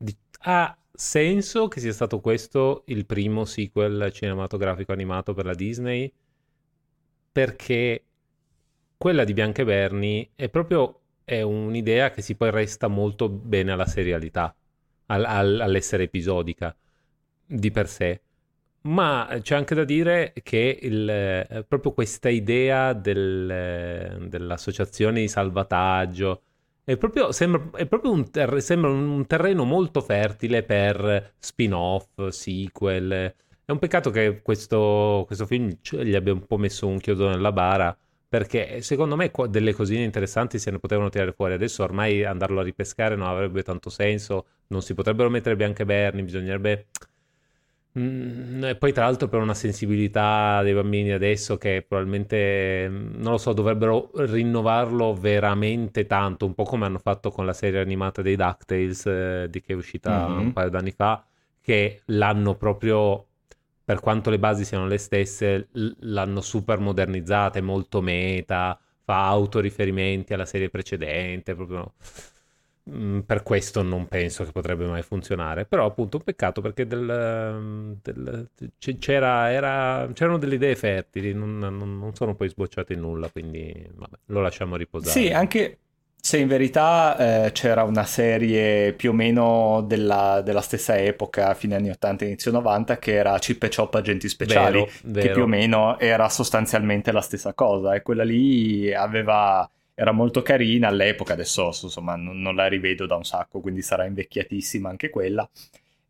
ha 0.44 0.74
senso 1.02 1.66
che 1.66 1.80
sia 1.80 1.92
stato 1.92 2.20
questo 2.20 2.84
il 2.86 3.04
primo 3.06 3.44
sequel 3.44 4.12
cinematografico 4.12 4.92
animato 4.92 5.34
per 5.34 5.44
la 5.44 5.54
Disney, 5.54 6.10
perché 7.32 8.04
quella 8.96 9.24
di 9.24 9.32
Bianca 9.32 9.62
e 9.62 9.64
Bernie 9.64 10.30
è 10.36 10.48
proprio 10.48 11.00
è 11.24 11.42
un'idea 11.42 12.10
che 12.10 12.22
si 12.22 12.36
poi 12.36 12.50
resta 12.50 12.86
molto 12.86 13.28
bene 13.28 13.72
alla 13.72 13.86
serialità, 13.86 14.54
al, 15.06 15.24
al, 15.24 15.60
all'essere 15.60 16.04
episodica 16.04 16.74
di 17.44 17.70
per 17.72 17.88
sé. 17.88 18.20
Ma 18.82 19.38
c'è 19.42 19.56
anche 19.56 19.74
da 19.74 19.84
dire 19.84 20.32
che 20.42 20.78
il, 20.82 21.08
eh, 21.08 21.64
proprio 21.66 21.92
questa 21.92 22.28
idea 22.28 22.92
del, 22.92 23.50
eh, 23.50 24.28
dell'associazione 24.28 25.20
di 25.20 25.28
salvataggio, 25.28 26.42
è 26.84 26.96
proprio, 26.96 27.30
sembra, 27.32 27.70
è 27.78 27.86
proprio 27.86 28.10
un, 28.10 28.30
ter- 28.30 28.56
sembra 28.58 28.90
un 28.90 29.24
terreno 29.26 29.64
molto 29.64 30.00
fertile 30.00 30.62
per 30.64 31.34
spin-off, 31.38 32.28
sequel. 32.28 33.34
È 33.64 33.70
un 33.70 33.78
peccato 33.78 34.10
che 34.10 34.42
questo, 34.42 35.22
questo 35.26 35.46
film 35.46 35.70
gli 35.80 36.14
abbia 36.14 36.32
un 36.32 36.44
po' 36.46 36.58
messo 36.58 36.88
un 36.88 36.98
chiodo 36.98 37.28
nella 37.28 37.52
bara, 37.52 37.96
perché 38.28 38.82
secondo 38.82 39.14
me 39.14 39.30
delle 39.48 39.74
cosine 39.74 40.02
interessanti 40.02 40.58
se 40.58 40.70
ne 40.72 40.78
potevano 40.80 41.08
tirare 41.08 41.32
fuori. 41.32 41.52
Adesso 41.54 41.84
ormai 41.84 42.24
andarlo 42.24 42.60
a 42.60 42.64
ripescare 42.64 43.14
non 43.14 43.28
avrebbe 43.28 43.62
tanto 43.62 43.88
senso, 43.88 44.46
non 44.68 44.82
si 44.82 44.94
potrebbero 44.94 45.30
mettere 45.30 45.54
bianche 45.54 45.84
berni, 45.84 46.22
bisognerebbe 46.22 46.86
Mm, 47.98 48.64
e 48.64 48.76
poi 48.76 48.90
tra 48.92 49.04
l'altro 49.04 49.28
per 49.28 49.40
una 49.40 49.52
sensibilità 49.52 50.62
dei 50.62 50.72
bambini 50.72 51.10
adesso 51.10 51.58
che 51.58 51.84
probabilmente, 51.86 52.88
mm, 52.88 53.20
non 53.20 53.32
lo 53.32 53.38
so, 53.38 53.52
dovrebbero 53.52 54.10
rinnovarlo 54.14 55.12
veramente 55.14 56.06
tanto, 56.06 56.46
un 56.46 56.54
po' 56.54 56.64
come 56.64 56.86
hanno 56.86 56.98
fatto 56.98 57.30
con 57.30 57.44
la 57.44 57.52
serie 57.52 57.80
animata 57.80 58.22
dei 58.22 58.36
DuckTales 58.36 59.06
eh, 59.06 59.46
di 59.50 59.60
che 59.60 59.74
è 59.74 59.76
uscita 59.76 60.26
mm-hmm. 60.26 60.38
un 60.38 60.52
paio 60.54 60.70
d'anni 60.70 60.92
fa, 60.92 61.22
che 61.60 62.00
l'hanno 62.06 62.54
proprio, 62.56 63.26
per 63.84 64.00
quanto 64.00 64.30
le 64.30 64.38
basi 64.38 64.64
siano 64.64 64.86
le 64.86 64.98
stesse, 64.98 65.68
l'hanno 65.72 66.40
super 66.40 66.78
modernizzata, 66.78 67.58
è 67.58 67.62
molto 67.62 68.00
meta, 68.00 68.78
fa 69.04 69.26
autoriferimenti 69.26 70.32
alla 70.32 70.46
serie 70.46 70.70
precedente, 70.70 71.54
proprio 71.54 71.92
per 72.84 73.44
questo 73.44 73.82
non 73.82 74.08
penso 74.08 74.44
che 74.44 74.50
potrebbe 74.50 74.86
mai 74.86 75.02
funzionare. 75.02 75.64
Però, 75.64 75.86
appunto, 75.86 76.16
un 76.16 76.24
peccato 76.24 76.60
perché 76.60 76.86
del, 76.86 77.54
mm, 77.60 77.92
del, 78.02 78.48
c'era, 78.98 79.52
era, 79.52 80.08
c'erano 80.12 80.38
delle 80.38 80.56
idee 80.56 80.74
fertili, 80.74 81.32
non, 81.32 81.58
non, 81.58 81.76
non, 81.76 82.14
sono 82.14 82.34
poi 82.34 82.48
sbocciate 82.48 82.94
in 82.94 83.00
nulla. 83.00 83.28
Quindi 83.28 83.88
vabbè, 83.94 84.16
lo 84.26 84.40
lasciamo 84.40 84.76
riposare. 84.76 85.10
Sì, 85.10 85.30
anche 85.30 85.78
se 86.24 86.38
in 86.38 86.48
verità 86.48 87.46
eh, 87.46 87.52
c'era 87.52 87.84
una 87.84 88.04
serie 88.04 88.92
più 88.92 89.10
o 89.10 89.12
meno 89.12 89.84
della, 89.86 90.40
della, 90.40 90.60
stessa 90.60 90.96
epoca, 90.96 91.54
fine 91.54 91.76
anni 91.76 91.90
80, 91.90 92.24
inizio 92.24 92.50
90, 92.50 92.98
che 92.98 93.14
era 93.14 93.38
Chip 93.38 93.62
e 93.62 93.70
Chop 93.74 93.94
Agenti 93.94 94.28
Speciali, 94.28 94.78
vero, 94.78 94.90
vero. 95.02 95.26
che 95.26 95.32
più 95.32 95.42
o 95.42 95.46
meno 95.46 95.98
era 96.00 96.28
sostanzialmente 96.28 97.12
la 97.12 97.20
stessa 97.20 97.54
cosa. 97.54 97.94
E 97.94 98.02
quella 98.02 98.24
lì 98.24 98.92
aveva 98.92 99.68
era 99.94 100.12
molto 100.12 100.42
carina 100.42 100.88
all'epoca, 100.88 101.34
adesso 101.34 101.66
insomma 101.66 102.16
non, 102.16 102.40
non, 102.40 102.54
la 102.54 102.66
rivedo 102.66 103.06
da 103.06 103.16
un 103.16 103.24
sacco, 103.24 103.60
quindi 103.60 103.82
sarà 103.82 104.04
invecchiatissima 104.06 104.88
anche 104.88 105.10
quella. 105.10 105.48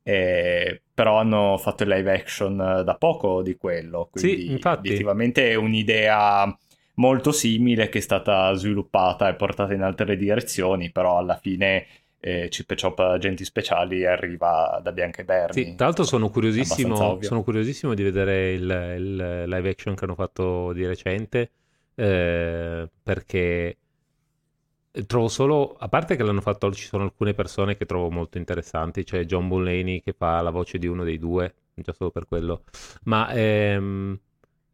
Eh, 0.05 0.83
però 0.93 1.18
hanno 1.18 1.57
fatto 1.59 1.85
il 1.85 1.89
live 1.91 2.12
action 2.12 2.57
da 2.57 2.97
poco 2.97 3.41
di 3.43 3.57
quello, 3.57 4.09
quindi 4.11 4.43
sì, 4.43 4.51
infatti. 4.51 4.89
obiettivamente 4.89 5.51
è 5.51 5.55
un'idea 5.55 6.57
molto 6.95 7.33
simile 7.33 7.89
che 7.89 7.99
è 7.99 8.01
stata 8.01 8.53
sviluppata 8.55 9.28
e 9.28 9.35
portata 9.35 9.72
in 9.74 9.83
altre 9.83 10.16
direzioni, 10.16 10.91
però 10.91 11.18
alla 11.18 11.37
fine 11.37 11.87
eh, 12.18 12.49
Chip 12.49 12.70
e 12.70 12.76
Chop 12.80 12.99
Agenti 13.01 13.45
Speciali 13.45 14.07
arriva 14.07 14.80
da 14.83 14.93
Bianca 14.93 15.22
e 15.22 15.24
Bernie. 15.24 15.64
Sì, 15.64 15.74
tra 15.74 15.87
l'altro 15.87 16.05
sono 16.05 16.30
curiosissimo, 16.30 17.18
sono 17.20 17.43
curiosissimo 17.43 17.95
di 17.95 18.03
vedere 18.03 18.53
il, 18.53 18.95
il, 18.97 19.45
live 19.47 19.68
action 19.68 19.95
che 19.95 20.05
hanno 20.05 20.14
fatto 20.14 20.72
di 20.72 20.87
recente 20.87 21.51
eh, 21.95 22.88
perché 23.03 23.76
trovo 25.07 25.28
solo, 25.28 25.74
a 25.78 25.88
parte 25.88 26.16
che 26.16 26.22
l'hanno 26.22 26.40
fatto, 26.40 26.72
ci 26.72 26.86
sono 26.86 27.05
alcune 27.05 27.34
persone 27.34 27.76
che 27.76 27.86
trovo 27.86 28.11
molto 28.11 28.38
interessanti, 28.38 29.05
c'è 29.05 29.24
John 29.24 29.47
Mulaney 29.47 30.01
che 30.03 30.12
fa 30.12 30.40
la 30.43 30.51
voce 30.51 30.78
di 30.78 30.86
uno 30.86 31.05
dei 31.05 31.18
due, 31.18 31.55
già 31.74 31.93
solo 31.93 32.11
per 32.11 32.26
quello, 32.26 32.64
ma 33.05 33.30
ehm, 33.32 34.18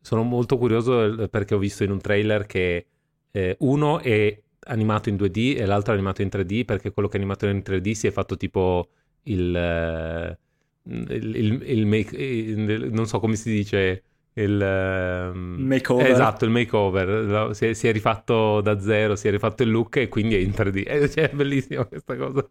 sono 0.00 0.22
molto 0.24 0.58
curioso 0.58 1.28
perché 1.28 1.54
ho 1.54 1.58
visto 1.58 1.84
in 1.84 1.90
un 1.92 2.00
trailer 2.00 2.46
che 2.46 2.86
eh, 3.30 3.56
uno 3.60 4.00
è 4.00 4.42
animato 4.60 5.08
in 5.08 5.16
2D 5.16 5.56
e 5.56 5.64
l'altro 5.66 5.92
è 5.92 5.96
animato 5.96 6.22
in 6.22 6.28
3D 6.28 6.64
perché 6.64 6.92
quello 6.92 7.08
che 7.08 7.16
è 7.16 7.20
animato 7.20 7.46
in 7.46 7.62
3D 7.64 7.92
si 7.92 8.06
è 8.06 8.10
fatto 8.10 8.36
tipo 8.36 8.88
il... 9.24 10.36
il, 10.84 11.36
il, 11.36 11.62
il, 11.62 12.70
il 12.70 12.92
non 12.92 13.06
so 13.06 13.20
come 13.20 13.36
si 13.36 13.50
dice 13.50 14.02
il 14.42 14.60
ehm, 14.60 15.56
makeover. 15.58 16.10
Esatto, 16.10 16.44
il 16.44 16.50
makeover. 16.50 17.54
Si 17.54 17.66
è, 17.66 17.72
si 17.72 17.88
è, 17.88 17.92
rifatto 17.92 18.60
da 18.60 18.78
zero, 18.80 19.16
si 19.16 19.28
è 19.28 19.30
rifatto 19.30 19.62
il 19.62 19.70
look 19.70 19.96
e 19.96 20.08
quindi 20.08 20.36
è 20.36 20.38
in 20.38 20.50
3D. 20.50 20.86
Eh, 20.88 21.08
cioè, 21.10 21.30
è 21.30 21.34
bellissima 21.34 21.84
questa 21.84 22.16
cosa. 22.16 22.48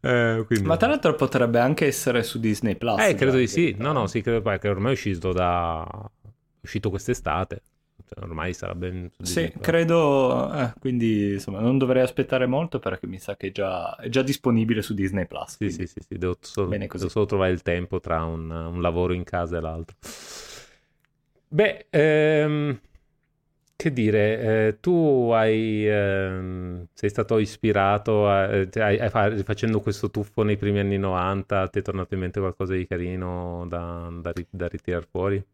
Eh. 0.00 0.46
Ma 0.62 0.76
tra 0.76 0.88
l'altro 0.88 1.14
potrebbe 1.14 1.58
anche 1.58 1.86
essere 1.86 2.22
su 2.22 2.38
Disney 2.38 2.76
Plus. 2.76 3.00
Eh, 3.00 3.14
credo 3.14 3.36
di 3.36 3.46
sì. 3.46 3.74
No, 3.78 3.92
no, 3.92 4.06
sì, 4.06 4.20
credo 4.20 4.42
che 4.58 4.68
ormai 4.68 4.90
è 4.90 4.94
uscito 4.94 5.32
da... 5.32 5.84
È 6.22 6.28
uscito 6.62 6.90
quest'estate. 6.90 7.62
Cioè, 8.06 8.22
ormai 8.22 8.52
sarà 8.52 8.74
ben... 8.74 9.10
Sì, 9.20 9.52
credo... 9.60 10.52
Eh, 10.52 10.72
quindi, 10.78 11.32
insomma, 11.32 11.60
non 11.60 11.78
dovrei 11.78 12.02
aspettare 12.02 12.46
molto 12.46 12.78
perché 12.78 13.06
mi 13.06 13.18
sa 13.18 13.36
che 13.36 13.48
è 13.48 13.52
già, 13.52 13.96
è 13.96 14.08
già 14.08 14.22
disponibile 14.22 14.82
su 14.82 14.94
Disney 14.94 15.26
Plus. 15.26 15.56
Sì, 15.56 15.70
sì, 15.70 15.86
sì, 15.86 16.00
sì, 16.06 16.18
Devo, 16.18 16.36
solo, 16.40 16.68
devo 16.68 17.08
solo 17.08 17.26
trovare 17.26 17.52
il 17.52 17.62
tempo 17.62 17.98
tra 17.98 18.22
un, 18.24 18.48
un 18.50 18.80
lavoro 18.80 19.12
in 19.12 19.24
casa 19.24 19.56
e 19.56 19.60
l'altro. 19.60 19.96
Beh, 21.48 21.86
ehm, 21.90 22.80
che 23.76 23.92
dire, 23.92 24.68
eh, 24.68 24.80
tu 24.80 25.30
hai, 25.32 25.86
ehm, 25.86 26.86
sei 26.92 27.08
stato 27.10 27.38
ispirato, 27.38 28.28
a, 28.28 28.52
eh, 28.52 28.68
hai, 28.74 28.98
hai, 28.98 29.42
facendo 29.44 29.80
questo 29.80 30.10
tuffo 30.10 30.42
nei 30.42 30.56
primi 30.56 30.80
anni 30.80 30.98
90, 30.98 31.68
ti 31.68 31.78
è 31.80 31.82
tornato 31.82 32.14
in 32.14 32.20
mente 32.20 32.40
qualcosa 32.40 32.74
di 32.74 32.86
carino 32.86 33.66
da, 33.68 34.08
da, 34.20 34.32
da 34.50 34.66
ritirare 34.68 35.06
fuori? 35.10 35.44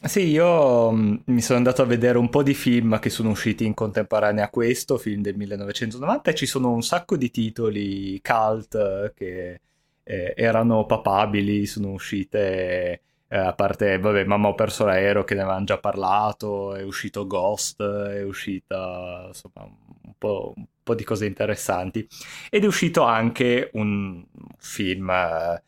Sì, 0.00 0.28
io 0.28 0.92
mm, 0.92 1.14
mi 1.24 1.40
sono 1.40 1.58
andato 1.58 1.82
a 1.82 1.84
vedere 1.84 2.18
un 2.18 2.28
po' 2.28 2.42
di 2.44 2.54
film 2.54 2.98
che 3.00 3.10
sono 3.10 3.30
usciti 3.30 3.64
in 3.64 3.74
contemporanea 3.74 4.44
a 4.44 4.50
questo, 4.50 4.96
film 4.96 5.22
del 5.22 5.36
1990, 5.36 6.30
e 6.30 6.34
ci 6.34 6.46
sono 6.46 6.70
un 6.70 6.82
sacco 6.82 7.16
di 7.16 7.30
titoli 7.30 8.20
cult 8.22 9.12
che 9.14 9.60
eh, 10.04 10.34
erano 10.36 10.86
papabili, 10.86 11.66
sono 11.66 11.90
uscite 11.90 13.00
eh, 13.28 13.36
a 13.38 13.52
parte, 13.54 13.98
vabbè, 13.98 14.24
Mamma 14.24 14.48
ho 14.48 14.54
perso 14.54 14.84
l'aereo 14.86 15.24
che 15.24 15.34
ne 15.34 15.42
avevamo 15.42 15.64
già 15.64 15.78
parlato, 15.78 16.74
è 16.74 16.82
uscito 16.82 17.26
Ghost, 17.26 17.82
è 17.82 18.22
uscita 18.22 19.24
insomma 19.26 19.64
un 19.64 20.14
po', 20.16 20.54
un 20.56 20.64
po', 20.82 20.94
di 20.94 21.04
cose 21.04 21.26
interessanti. 21.26 22.06
Ed 22.50 22.64
è 22.64 22.66
uscito 22.66 23.02
anche 23.02 23.70
un 23.74 24.24
film, 24.58 25.10
eh, 25.10 25.62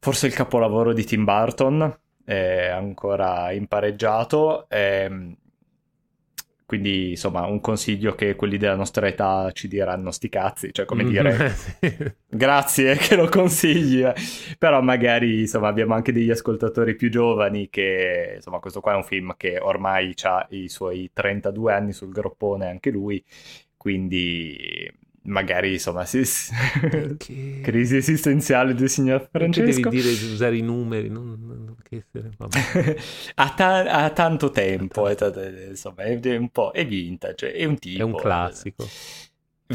forse 0.00 0.26
il 0.26 0.34
capolavoro 0.34 0.92
di 0.92 1.04
Tim 1.04 1.24
Burton, 1.24 1.98
è 2.24 2.66
ancora 2.68 3.52
impareggiato. 3.52 4.68
Ehm, 4.68 5.36
quindi 6.70 7.10
insomma 7.10 7.46
un 7.46 7.60
consiglio 7.60 8.14
che 8.14 8.36
quelli 8.36 8.56
della 8.56 8.76
nostra 8.76 9.08
età 9.08 9.50
ci 9.50 9.66
diranno 9.66 10.12
sti 10.12 10.28
cazzi, 10.28 10.68
cioè 10.72 10.84
come 10.86 11.02
dire 11.02 11.52
grazie 12.30 12.94
che 12.94 13.16
lo 13.16 13.28
consigli, 13.28 14.04
eh. 14.04 14.14
però 14.56 14.80
magari 14.80 15.40
insomma 15.40 15.66
abbiamo 15.66 15.94
anche 15.94 16.12
degli 16.12 16.30
ascoltatori 16.30 16.94
più 16.94 17.10
giovani 17.10 17.68
che 17.70 18.34
insomma 18.36 18.60
questo 18.60 18.80
qua 18.80 18.92
è 18.92 18.94
un 18.94 19.02
film 19.02 19.34
che 19.36 19.58
ormai 19.58 20.14
ha 20.22 20.46
i 20.50 20.68
suoi 20.68 21.10
32 21.12 21.72
anni 21.72 21.92
sul 21.92 22.12
groppone 22.12 22.68
anche 22.68 22.90
lui, 22.90 23.20
quindi 23.76 24.88
magari 25.22 25.74
insomma 25.74 26.04
si... 26.04 26.22
che... 27.18 27.60
crisi 27.62 27.96
esistenziale 27.96 28.74
del 28.74 28.88
signor 28.88 29.28
Francesco 29.30 29.88
devi 29.90 30.02
dire 30.02 30.16
di 30.16 30.32
usare 30.32 30.56
i 30.56 30.62
numeri 30.62 31.08
non, 31.08 31.36
non 31.42 31.76
che 31.82 32.04
essere, 32.06 32.30
ha, 33.34 33.50
ta- 33.54 34.04
ha, 34.04 34.10
tanto 34.10 34.50
tempo 34.50 35.08
è 35.08 35.14
t- 35.14 35.66
insomma 35.68 36.04
è 36.04 36.36
un 36.36 36.48
po' 36.48 36.70
è 36.72 36.86
vintage 36.86 37.52
è 37.52 37.64
un 37.64 37.78
tipo 37.78 38.00
è 38.00 38.02
un 38.02 38.16
classico. 38.16 38.86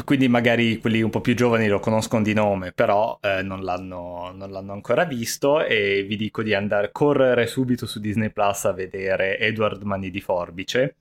quindi 0.04 0.28
magari 0.28 0.78
quelli 0.78 1.02
un 1.02 1.10
po' 1.10 1.20
più 1.20 1.34
giovani 1.34 1.68
lo 1.68 1.78
conoscono 1.78 2.22
di 2.22 2.34
nome, 2.34 2.72
però 2.72 3.18
eh, 3.22 3.42
non, 3.42 3.62
l'hanno, 3.62 4.30
non, 4.34 4.50
l'hanno, 4.50 4.72
ancora 4.72 5.04
visto 5.04 5.64
e 5.64 6.04
vi 6.06 6.16
dico 6.16 6.42
di 6.42 6.52
andare 6.52 6.88
a 6.88 6.90
correre 6.90 7.46
subito 7.46 7.86
su 7.86 7.98
Disney 7.98 8.30
Plus 8.30 8.66
a 8.66 8.72
vedere 8.72 9.38
Edward 9.38 9.82
Mani 9.82 10.10
di 10.10 10.20
Forbice, 10.20 10.96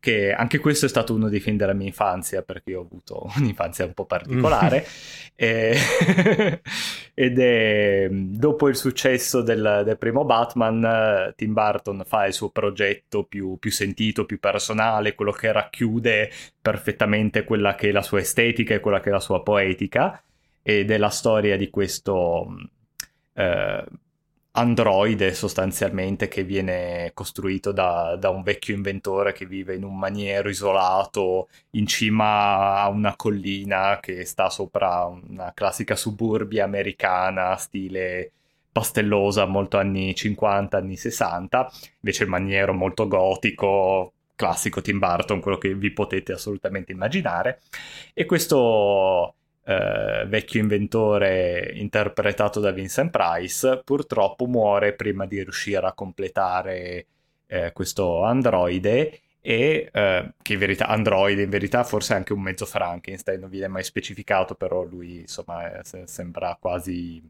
che 0.00 0.32
anche 0.32 0.58
questo 0.58 0.86
è 0.86 0.88
stato 0.88 1.14
uno 1.14 1.28
dei 1.28 1.40
film 1.40 1.58
della 1.58 1.74
mia 1.74 1.86
infanzia 1.86 2.42
perché 2.42 2.74
ho 2.74 2.80
avuto 2.80 3.30
un'infanzia 3.36 3.84
un 3.84 3.94
po' 3.94 4.06
particolare. 4.06 4.84
E... 5.40 5.74
ed 7.14 7.38
è 7.38 8.08
dopo 8.10 8.68
il 8.68 8.76
successo 8.76 9.40
del, 9.40 9.84
del, 9.86 9.96
primo 9.96 10.26
Batman 10.26 11.32
Tim 11.34 11.54
Burton 11.54 12.02
fa 12.04 12.26
il 12.26 12.34
suo 12.34 12.50
progetto 12.50 13.24
più, 13.24 13.56
più, 13.58 13.70
sentito, 13.70 14.26
più 14.26 14.38
personale, 14.38 15.14
quello 15.14 15.32
che 15.32 15.50
racchiude 15.50 16.30
perfettamente 16.60 17.44
quella 17.44 17.74
che 17.74 17.88
è 17.88 17.90
la 17.90 18.02
sua 18.02 18.20
estetica 18.20 18.74
e 18.74 18.80
quella 18.80 19.00
che 19.00 19.08
è 19.08 19.12
la 19.12 19.20
sua 19.20 19.42
poetica. 19.42 20.22
Ed 20.60 20.90
è 20.90 20.98
la 20.98 21.08
storia 21.08 21.56
di 21.56 21.70
questo 21.70 22.46
eh, 23.32 23.84
androide 24.52 25.32
sostanzialmente 25.32 26.26
che 26.28 26.42
viene 26.42 27.12
costruito 27.14 27.70
da, 27.72 28.16
da, 28.16 28.30
un 28.30 28.42
vecchio 28.42 28.74
inventore 28.74 29.32
che 29.32 29.46
vive 29.46 29.76
in 29.76 29.84
un 29.84 29.96
maniero 29.96 30.48
isolato 30.48 31.48
in 31.70 31.86
cima 31.86 32.80
a 32.80 32.88
una 32.88 33.14
collina 33.14 33.98
che 34.00 34.24
sta 34.24 34.50
sopra 34.50 35.04
una 35.04 35.52
classica 35.54 35.94
suburbia 35.94 36.64
americana 36.64 37.54
stile 37.56 38.32
pastellosa 38.72 39.46
molto 39.46 39.78
anni 39.78 40.14
50 40.14 40.76
anni 40.76 40.96
60 40.96 41.70
invece 42.00 42.24
il 42.24 42.30
maniero 42.30 42.72
molto 42.72 43.06
gotico 43.06 44.12
classico 44.40 44.80
Tim 44.80 44.98
Burton 44.98 45.40
quello 45.40 45.58
che 45.58 45.74
vi 45.74 45.92
potete 45.92 46.32
assolutamente 46.32 46.92
immaginare. 46.92 47.60
E 48.14 48.24
questo 48.24 49.34
eh, 49.70 50.24
vecchio 50.26 50.60
inventore 50.60 51.72
interpretato 51.74 52.58
da 52.60 52.72
Vincent 52.72 53.10
Price, 53.10 53.82
purtroppo 53.84 54.46
muore 54.46 54.94
prima 54.94 55.26
di 55.26 55.42
riuscire 55.42 55.86
a 55.86 55.92
completare 55.92 57.06
eh, 57.46 57.72
questo 57.72 58.24
androide 58.24 59.20
e 59.40 59.90
eh, 59.92 60.32
che 60.42 60.52
in 60.52 60.58
verità 60.58 60.86
androide 60.88 61.42
in 61.42 61.50
verità 61.50 61.84
forse 61.84 62.12
è 62.12 62.16
anche 62.16 62.34
un 62.34 62.42
mezzo 62.42 62.66
Frankenstein 62.66 63.40
non 63.40 63.48
viene 63.48 63.68
mai 63.68 63.82
specificato 63.82 64.54
però 64.54 64.82
lui 64.82 65.20
insomma 65.20 65.80
sembra 66.04 66.58
quasi 66.60 67.22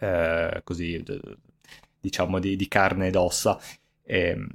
eh, 0.00 0.60
così 0.64 1.04
diciamo 2.00 2.38
di, 2.38 2.56
di, 2.56 2.68
carne 2.68 3.08
ed 3.08 3.16
ossa. 3.16 3.58
Ehm, 4.04 4.48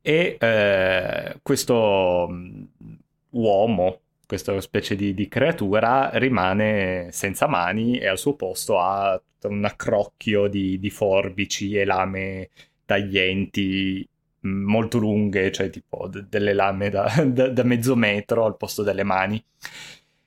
e, 0.00 0.36
e 0.38 0.46
eh, 0.46 1.38
questo 1.42 2.28
mm, 2.30 2.64
uomo 3.30 4.00
questa 4.26 4.60
specie 4.60 4.96
di, 4.96 5.14
di, 5.14 5.28
creatura 5.28 6.10
rimane 6.14 7.08
senza 7.12 7.46
mani 7.46 7.98
e 7.98 8.08
al 8.08 8.18
suo 8.18 8.34
posto 8.34 8.78
ha 8.78 9.20
un 9.42 9.64
accrocchio 9.64 10.48
di, 10.48 10.78
di 10.78 10.90
forbici 10.90 11.76
e 11.76 11.84
lame 11.84 12.50
taglienti 12.84 14.06
mm, 14.46 14.64
molto 14.64 14.98
lunghe, 14.98 15.52
cioè 15.52 15.70
tipo 15.70 16.08
d- 16.08 16.26
delle 16.28 16.52
lame 16.52 16.90
da, 16.90 17.12
da, 17.26 17.48
da, 17.48 17.62
mezzo 17.62 17.94
metro 17.94 18.44
al 18.44 18.56
posto 18.56 18.82
delle 18.82 19.04
mani. 19.04 19.42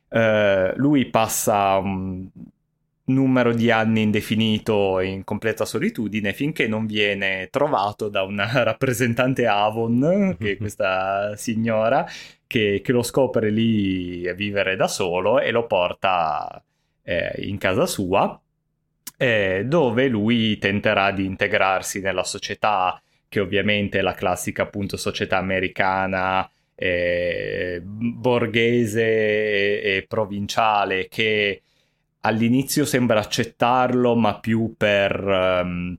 Uh, 0.10 0.74
lui 0.78 1.06
passa 1.10 1.78
un 1.78 2.28
numero 3.10 3.54
di 3.54 3.72
anni 3.72 4.02
indefinito 4.02 5.00
in 5.00 5.24
completa 5.24 5.66
solitudine 5.66 6.34
finché 6.34 6.68
non 6.68 6.86
viene 6.86 7.48
trovato 7.52 8.10
da 8.10 8.24
una 8.24 8.50
rappresentante 8.64 9.48
Avon, 9.48 10.36
che 10.40 10.52
è 10.52 10.58
questa 10.58 11.36
signora, 11.36 12.06
che, 12.48 12.82
che 12.84 12.92
lo 12.92 13.04
scopre 13.04 13.50
lì 13.50 14.28
a 14.28 14.34
vivere 14.34 14.76
da 14.76 14.88
solo 14.88 15.40
e 15.40 15.52
lo 15.52 15.68
porta 15.68 16.64
eh, 17.04 17.34
in 17.48 17.58
casa 17.58 17.86
sua, 17.86 18.40
eh, 19.18 19.64
dove 19.66 20.08
lui 20.08 20.58
tenterà 20.58 21.12
di 21.12 21.26
integrarsi 21.26 22.00
nella 22.02 22.24
società, 22.24 23.02
che 23.28 23.40
ovviamente 23.40 24.00
è 24.00 24.02
la 24.02 24.14
classica 24.14 24.64
appunto 24.64 24.98
società 24.98 25.38
americana. 25.38 26.50
Eh, 26.82 27.82
borghese 27.84 29.02
e, 29.04 29.98
e 29.98 30.06
provinciale 30.08 31.10
che 31.10 31.64
all'inizio 32.22 32.86
sembra 32.86 33.20
accettarlo, 33.20 34.16
ma 34.16 34.40
più 34.40 34.74
per 34.78 35.22
um, 35.24 35.98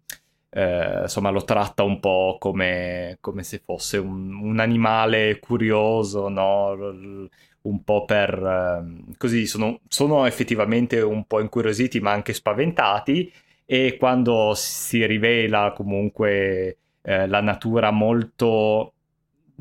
eh, 0.51 1.03
insomma 1.03 1.31
lo 1.31 1.45
tratta 1.45 1.83
un 1.83 2.01
po' 2.01 2.37
come, 2.39 3.19
come 3.21 3.43
se 3.43 3.61
fosse 3.65 3.99
un, 3.99 4.35
un, 4.35 4.59
animale 4.59 5.39
curioso, 5.39 6.29
no? 6.29 7.29
un 7.63 7.85
po' 7.85 8.05
per 8.05 8.35
eh, 8.35 9.15
così 9.17 9.47
sono, 9.47 9.81
sono, 9.89 10.27
effettivamente 10.27 11.01
un 11.01 11.25
po' 11.27 11.41
incuriositi 11.41 12.01
ma 12.01 12.13
anche 12.13 12.33
spaventati 12.33 13.31
e 13.67 13.97
quando 13.99 14.53
si 14.55 15.05
rivela 15.07 15.73
comunque 15.77 16.79
eh, 17.03 17.27
la 17.27 17.41
natura 17.41 17.91
molto 17.91 18.95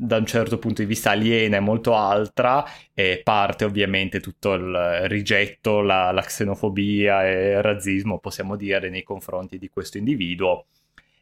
da 0.02 0.16
un 0.16 0.24
certo 0.24 0.58
punto 0.58 0.80
di 0.80 0.88
vista 0.88 1.10
aliena 1.10 1.58
e 1.58 1.60
molto 1.60 1.94
altra 1.94 2.64
e 2.94 3.20
parte 3.22 3.66
ovviamente 3.66 4.18
tutto 4.20 4.54
il 4.54 5.02
rigetto, 5.08 5.82
la, 5.82 6.10
la 6.10 6.22
xenofobia 6.22 7.26
e 7.28 7.50
il 7.50 7.62
razzismo 7.62 8.18
possiamo 8.18 8.56
dire 8.56 8.88
nei 8.88 9.02
confronti 9.02 9.58
di 9.58 9.68
questo 9.68 9.98
individuo. 9.98 10.64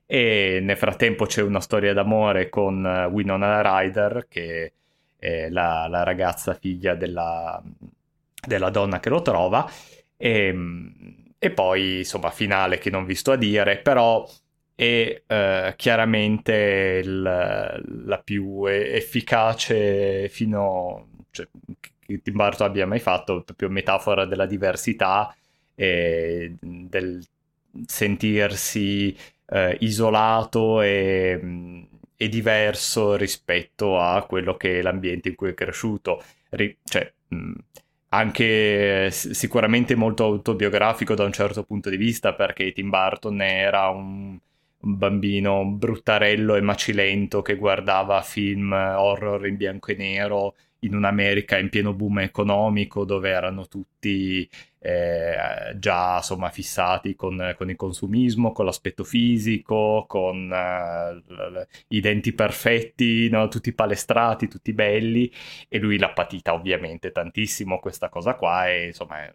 E 0.07 0.61
nel 0.62 0.76
frattempo 0.76 1.26
c'è 1.26 1.43
una 1.43 1.61
storia 1.61 1.93
d'amore 1.93 2.49
con 2.49 2.87
eh, 2.87 3.07
Winona 3.07 3.61
Ryder 3.62 4.26
che 4.29 4.72
è 5.18 5.49
la, 5.51 5.89
la 5.89 6.05
ragazza 6.05 6.55
figlia 6.55 6.95
della, 6.95 7.61
della, 8.47 8.70
donna 8.70 9.01
che 9.01 9.09
lo 9.09 9.22
trova. 9.22 9.68
E, 10.16 10.57
e, 11.37 11.51
poi 11.51 11.99
insomma 11.99 12.31
finale 12.31 12.79
che 12.79 12.91
non 12.91 13.05
vi 13.05 13.14
sto 13.16 13.33
a 13.33 13.37
dire 13.37 13.79
però 13.79 14.24
e 14.81 15.24
uh, 15.26 15.74
chiaramente 15.74 17.01
il, 17.03 17.20
la 17.20 18.22
più 18.22 18.64
efficace 18.66 20.29
fino 20.29 21.09
cioè, 21.33 21.49
che 21.81 22.22
Tim 22.22 22.37
Burton 22.37 22.68
abbia 22.68 22.87
mai 22.87 23.01
fatto, 23.01 23.43
proprio 23.43 23.70
metafora 23.70 24.24
della 24.24 24.47
diversità 24.47 25.35
e 25.74 26.55
del 26.61 27.20
sentirsi 27.87 29.16
uh, 29.47 29.74
isolato 29.81 30.81
e, 30.81 31.89
e, 32.16 32.29
diverso 32.29 33.16
rispetto 33.16 33.99
a 33.99 34.24
quello 34.26 34.57
che 34.57 34.79
è 34.79 34.83
l'ambiente 34.83 35.31
in 35.31 35.35
cui 35.35 35.51
è 35.51 35.55
cresciuto. 35.55 36.22
Ri- 36.51 36.79
cioè, 36.85 37.12
mh, 37.26 37.53
anche 38.11 39.11
sicuramente 39.11 39.97
molto 39.97 40.22
autobiografico 40.22 41.16
da 41.16 41.24
un 41.24 41.33
certo 41.33 41.64
punto 41.64 41.91
di 41.91 41.97
vista 41.97 42.33
perché 42.33 42.70
Tim 42.70 42.91
Burton 42.91 43.41
era 43.43 43.89
un 43.89 44.39
un 44.81 44.97
bambino 44.97 45.64
bruttarello 45.64 46.55
e 46.55 46.61
macilento 46.61 47.43
che 47.43 47.57
guardava 47.57 48.22
film 48.22 48.72
horror 48.72 49.47
in 49.47 49.57
bianco 49.57 49.91
e 49.91 49.97
nero 49.97 50.55
in 50.81 50.95
un'America 50.95 51.59
in 51.59 51.70
pieno 51.70 51.93
boom 51.93 52.20
economico 52.20 53.05
dove 53.05 53.31
erano 53.31 53.66
tutti 53.66 54.49
eh, 54.81 55.74
già 55.76 56.16
insomma 56.16 56.51
fissati 56.51 57.16
con, 57.16 57.55
con, 57.57 57.68
il 57.70 57.76
consumismo, 57.76 58.53
con 58.53 58.64
l'aspetto 58.64 59.03
fisico, 59.03 60.05
con 60.07 60.51
uh, 60.51 61.66
i 61.89 62.01
denti 62.01 62.33
perfetti, 62.33 63.29
no? 63.29 63.49
tutti 63.49 63.72
palestrati, 63.72 64.47
tutti 64.47 64.72
belli 64.72 65.33
e 65.68 65.79
lui 65.79 65.99
l'ha 65.99 66.12
patita 66.12 66.55
ovviamente 66.55 67.11
tantissimo 67.11 67.81
questa 67.81 68.09
cosa 68.09 68.35
qua 68.35 68.68
e 68.68 68.87
insomma 68.87 69.29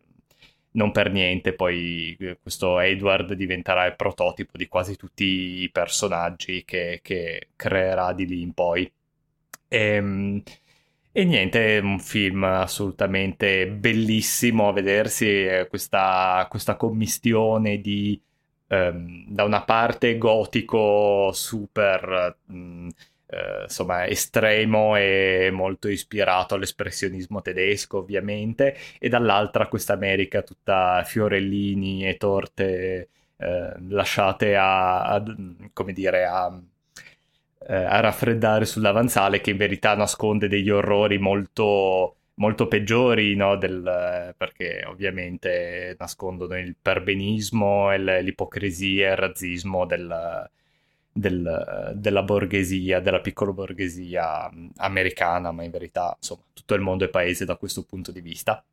non 0.74 0.92
per 0.92 1.12
niente 1.12 1.54
poi 1.54 2.16
eh, 2.20 2.38
questo 2.42 2.80
Edward 2.80 3.34
diventerà 3.34 3.86
il 3.86 3.96
prototipo 3.96 4.58
di 4.58 4.68
quasi 4.68 4.96
tutti 4.96 5.24
i 5.62 5.70
personaggi 5.72 6.64
che, 6.66 7.00
che 7.04 7.50
creerà 7.56 8.14
di 8.14 8.26
lì 8.26 8.42
in 8.42 8.54
poi. 8.54 8.92
E, 9.68 9.78
ehm, 9.78 10.44
e, 11.12 11.24
niente, 11.26 11.78
è 11.78 11.80
un 11.80 12.00
film 12.00 12.44
assolutamente 12.44 13.68
bellissimo 13.68 14.68
a 14.70 14.74
vedersi, 14.74 15.46
questa, 15.70 16.48
questa 16.50 16.76
commistione 16.76 17.80
di 17.80 18.20
um, 18.68 19.26
da 19.28 19.44
una 19.44 19.64
parte 19.64 20.18
gotico 20.18 21.32
super... 21.34 22.38
Um, 22.48 22.90
eh, 23.34 23.64
insomma 23.64 24.06
estremo 24.06 24.96
e 24.96 25.50
molto 25.52 25.88
ispirato 25.88 26.56
all'espressionismo 26.56 27.42
tedesco 27.42 27.98
ovviamente 27.98 28.76
e 29.00 29.10
dall'altra 29.10 29.68
questa 29.68 29.94
America 29.94 30.44
tutta 30.44 31.04
fiorellini 31.04 32.08
e 32.08 32.18
torte 32.18 33.10
eh, 33.38 33.74
lasciate 33.90 34.56
a, 34.56 35.04
a, 35.06 35.24
come 35.74 35.94
dire 35.94 36.26
a, 36.26 36.62
eh, 37.68 37.76
a 37.76 38.00
raffreddare 38.00 38.66
sull'avanzale 38.66 39.42
che 39.42 39.52
in 39.52 39.58
verità 39.58 39.96
nasconde 39.96 40.48
degli 40.48 40.70
orrori 40.70 41.18
molto 41.18 42.18
molto 42.36 42.68
peggiori, 42.68 43.36
no? 43.36 43.58
Del, 43.58 44.34
perché 44.36 44.84
ovviamente 44.88 45.96
nascondono 46.00 46.58
il 46.58 46.76
perbenismo, 46.82 47.96
l'ipocrisia 47.96 49.10
e 49.10 49.12
il 49.12 49.18
razzismo 49.18 49.86
del, 49.86 50.50
del, 51.14 51.94
della 51.96 52.24
borghesia, 52.24 53.00
della 53.00 53.22
piccola 53.22 53.52
borghesia 53.52 54.50
americana, 54.78 55.52
ma 55.52 55.64
in 55.64 55.72
verità, 55.72 56.16
insomma, 56.18 56.42
tutto 56.52 56.74
il 56.74 56.82
mondo 56.82 57.06
è 57.06 57.10
paese 57.10 57.46
da 57.46 57.56
questo 57.56 57.84
punto 57.84 58.12
di 58.12 58.22
vista. 58.22 58.64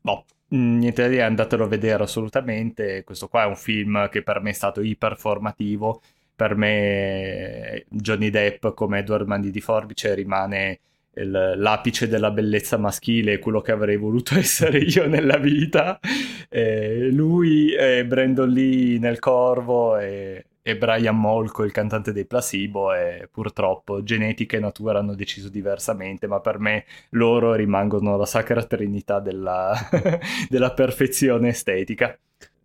Boh, 0.00 0.24
niente 0.48 1.02
da 1.02 1.08
dire, 1.08 1.22
andatelo 1.22 1.64
a 1.64 1.68
vedere 1.68 2.02
assolutamente. 2.04 3.04
Questo 3.04 3.28
qua 3.28 3.42
è 3.44 3.46
un 3.46 3.56
film 3.56 4.08
che 4.08 4.22
per 4.22 4.40
me 4.40 4.50
è 4.50 4.52
stato 4.54 4.80
iperformativo. 4.80 6.00
Per 6.34 6.56
me 6.56 7.84
Johnny 7.88 8.30
Depp 8.30 8.68
come 8.68 9.00
Edward 9.00 9.26
Mandi 9.26 9.50
di 9.50 9.60
Forbice 9.60 10.14
rimane 10.14 10.80
il, 11.14 11.54
l'apice 11.56 12.08
della 12.08 12.30
bellezza 12.30 12.78
maschile, 12.78 13.38
quello 13.38 13.60
che 13.60 13.72
avrei 13.72 13.96
voluto 13.96 14.34
essere 14.38 14.78
io 14.78 15.06
nella 15.06 15.38
vita. 15.38 15.98
Eh, 16.48 17.10
lui 17.10 17.74
e 17.74 18.04
Brandon 18.06 18.48
Lee 18.48 18.98
nel 18.98 19.18
Corvo 19.18 19.98
e 19.98 20.44
e 20.64 20.76
Brian 20.76 21.18
Molko, 21.18 21.64
il 21.64 21.72
cantante 21.72 22.12
dei 22.12 22.24
Placebo, 22.24 22.94
e 22.94 23.28
purtroppo 23.30 24.04
genetica 24.04 24.56
e 24.56 24.60
natura 24.60 25.00
hanno 25.00 25.16
deciso 25.16 25.48
diversamente, 25.48 26.28
ma 26.28 26.40
per 26.40 26.60
me 26.60 26.84
loro 27.10 27.54
rimangono 27.54 28.16
la 28.16 28.26
sacra 28.26 28.62
trinità 28.62 29.18
della, 29.18 29.74
della 30.48 30.72
perfezione 30.72 31.48
estetica. 31.48 32.16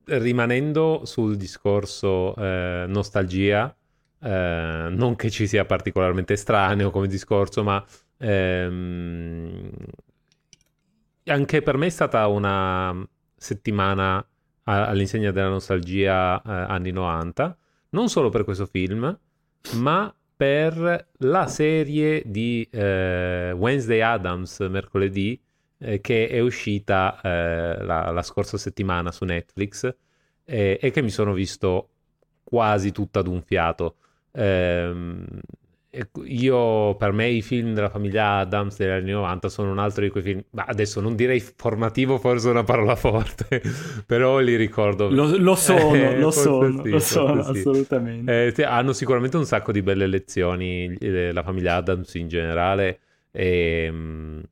Rimanendo 0.06 1.02
sul 1.06 1.36
discorso 1.38 2.36
eh, 2.36 2.86
nostalgia, 2.88 3.76
eh, 4.22 4.88
non 4.92 5.16
che 5.16 5.32
ci 5.32 5.48
sia 5.48 5.66
particolarmente 5.66 6.34
estraneo 6.34 6.92
come 6.92 7.08
discorso, 7.08 7.64
ma 7.64 7.84
ehm, 8.18 9.72
anche 11.26 11.62
per 11.64 11.78
me 11.78 11.88
è 11.88 11.90
stata 11.90 12.28
una 12.28 12.96
settimana 13.36 14.26
all'insegna 14.64 15.32
della 15.32 15.50
nostalgia 15.50 16.42
eh, 16.42 16.52
anni 16.52 16.92
90 16.92 17.58
non 17.98 18.10
solo 18.10 18.30
per 18.30 18.44
questo 18.44 18.68
film, 18.68 19.20
ma 19.74 20.16
per 20.36 21.08
la 21.18 21.48
serie 21.48 22.22
di 22.28 22.68
eh, 22.72 23.52
Wednesday 23.58 24.02
Adams 24.02 24.60
mercoledì 24.60 25.42
eh, 25.80 26.00
che 26.00 26.28
è 26.28 26.40
uscita 26.40 27.20
eh, 27.24 27.84
la, 27.84 28.12
la, 28.12 28.22
scorsa 28.22 28.60
settimana 28.60 29.12
su 29.12 29.26
Netflix 29.26 29.96
e 30.50 30.92
che 30.94 31.02
mi 31.02 31.10
sono 31.10 31.34
visto 31.34 31.90
quasi 32.44 32.92
tutta 32.92 33.20
ad 33.20 33.28
un 33.28 33.42
fiato. 33.42 33.96
Io 36.26 36.96
per 36.96 37.12
me 37.12 37.28
i 37.28 37.42
film 37.42 37.74
della 37.74 37.90
famiglia 37.90 38.38
Adams 38.38 38.78
degli 38.78 38.90
anni 38.90 39.12
90 39.12 39.50
sono 39.50 39.72
un 39.72 39.80
altro 39.80 40.04
di 40.04 40.10
quei 40.10 40.24
film 40.24 40.44
ma 40.52 40.66
adesso 40.68 41.00
non 41.02 41.16
direi 41.16 41.40
formativo 41.40 42.18
forse 42.18 42.48
è 42.48 42.52
una 42.52 42.64
parola 42.64 42.96
forte 42.96 43.62
però 44.06 44.40
li 44.40 44.56
ricordo 44.56 45.10
lo, 45.10 45.36
lo 45.38 45.56
sono 45.58 45.94
eh, 45.94 46.20
lo 46.20 46.32
sono, 46.32 46.82
sì, 46.84 46.90
lo 46.90 47.00
sono 47.00 47.44
sì. 47.44 47.60
assolutamente 47.60 48.54
eh, 48.56 48.64
hanno 48.64 48.94
sicuramente 48.94 49.38
un 49.38 49.46
sacco 49.46 49.72
di 49.72 49.82
belle 49.82 50.08
lezioni 50.08 50.94
eh, 51.00 51.32
la 51.32 51.44
famiglia 51.44 51.76
Adams 51.76 52.14
in 52.16 52.28
generale 52.28 53.00
ehm, 53.32 54.44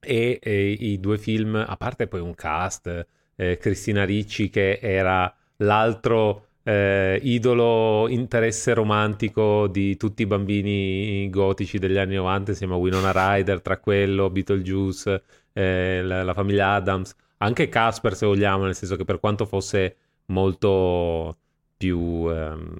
e, 0.00 0.38
e, 0.42 0.70
i 0.70 1.00
due 1.00 1.18
film 1.18 1.54
a 1.54 1.76
parte 1.76 2.06
poi 2.06 2.20
un 2.20 2.34
cast 2.34 3.06
eh, 3.36 3.58
Cristina 3.58 4.04
Ricci 4.04 4.50
che 4.50 4.78
era 4.80 5.34
l'altro 5.58 6.46
eh, 6.64 7.20
idolo, 7.22 8.08
interesse 8.08 8.74
romantico 8.74 9.68
di 9.68 9.96
tutti 9.96 10.22
i 10.22 10.26
bambini 10.26 11.28
gotici 11.30 11.78
degli 11.78 11.98
anni 11.98 12.16
90 12.16 12.52
insieme 12.52 12.74
a 12.74 12.76
Winona 12.76 13.12
Ryder, 13.12 13.60
tra 13.60 13.78
quello, 13.78 14.30
Beetlejuice, 14.30 15.22
eh, 15.52 16.02
la, 16.02 16.22
la, 16.22 16.34
famiglia 16.34 16.72
Adams, 16.74 17.14
anche 17.38 17.68
Casper 17.68 18.16
se 18.16 18.26
vogliamo, 18.26 18.64
nel 18.64 18.74
senso 18.74 18.96
che 18.96 19.04
per 19.04 19.20
quanto 19.20 19.44
fosse 19.46 19.96
molto 20.26 21.36
più, 21.76 22.30
ehm, 22.30 22.74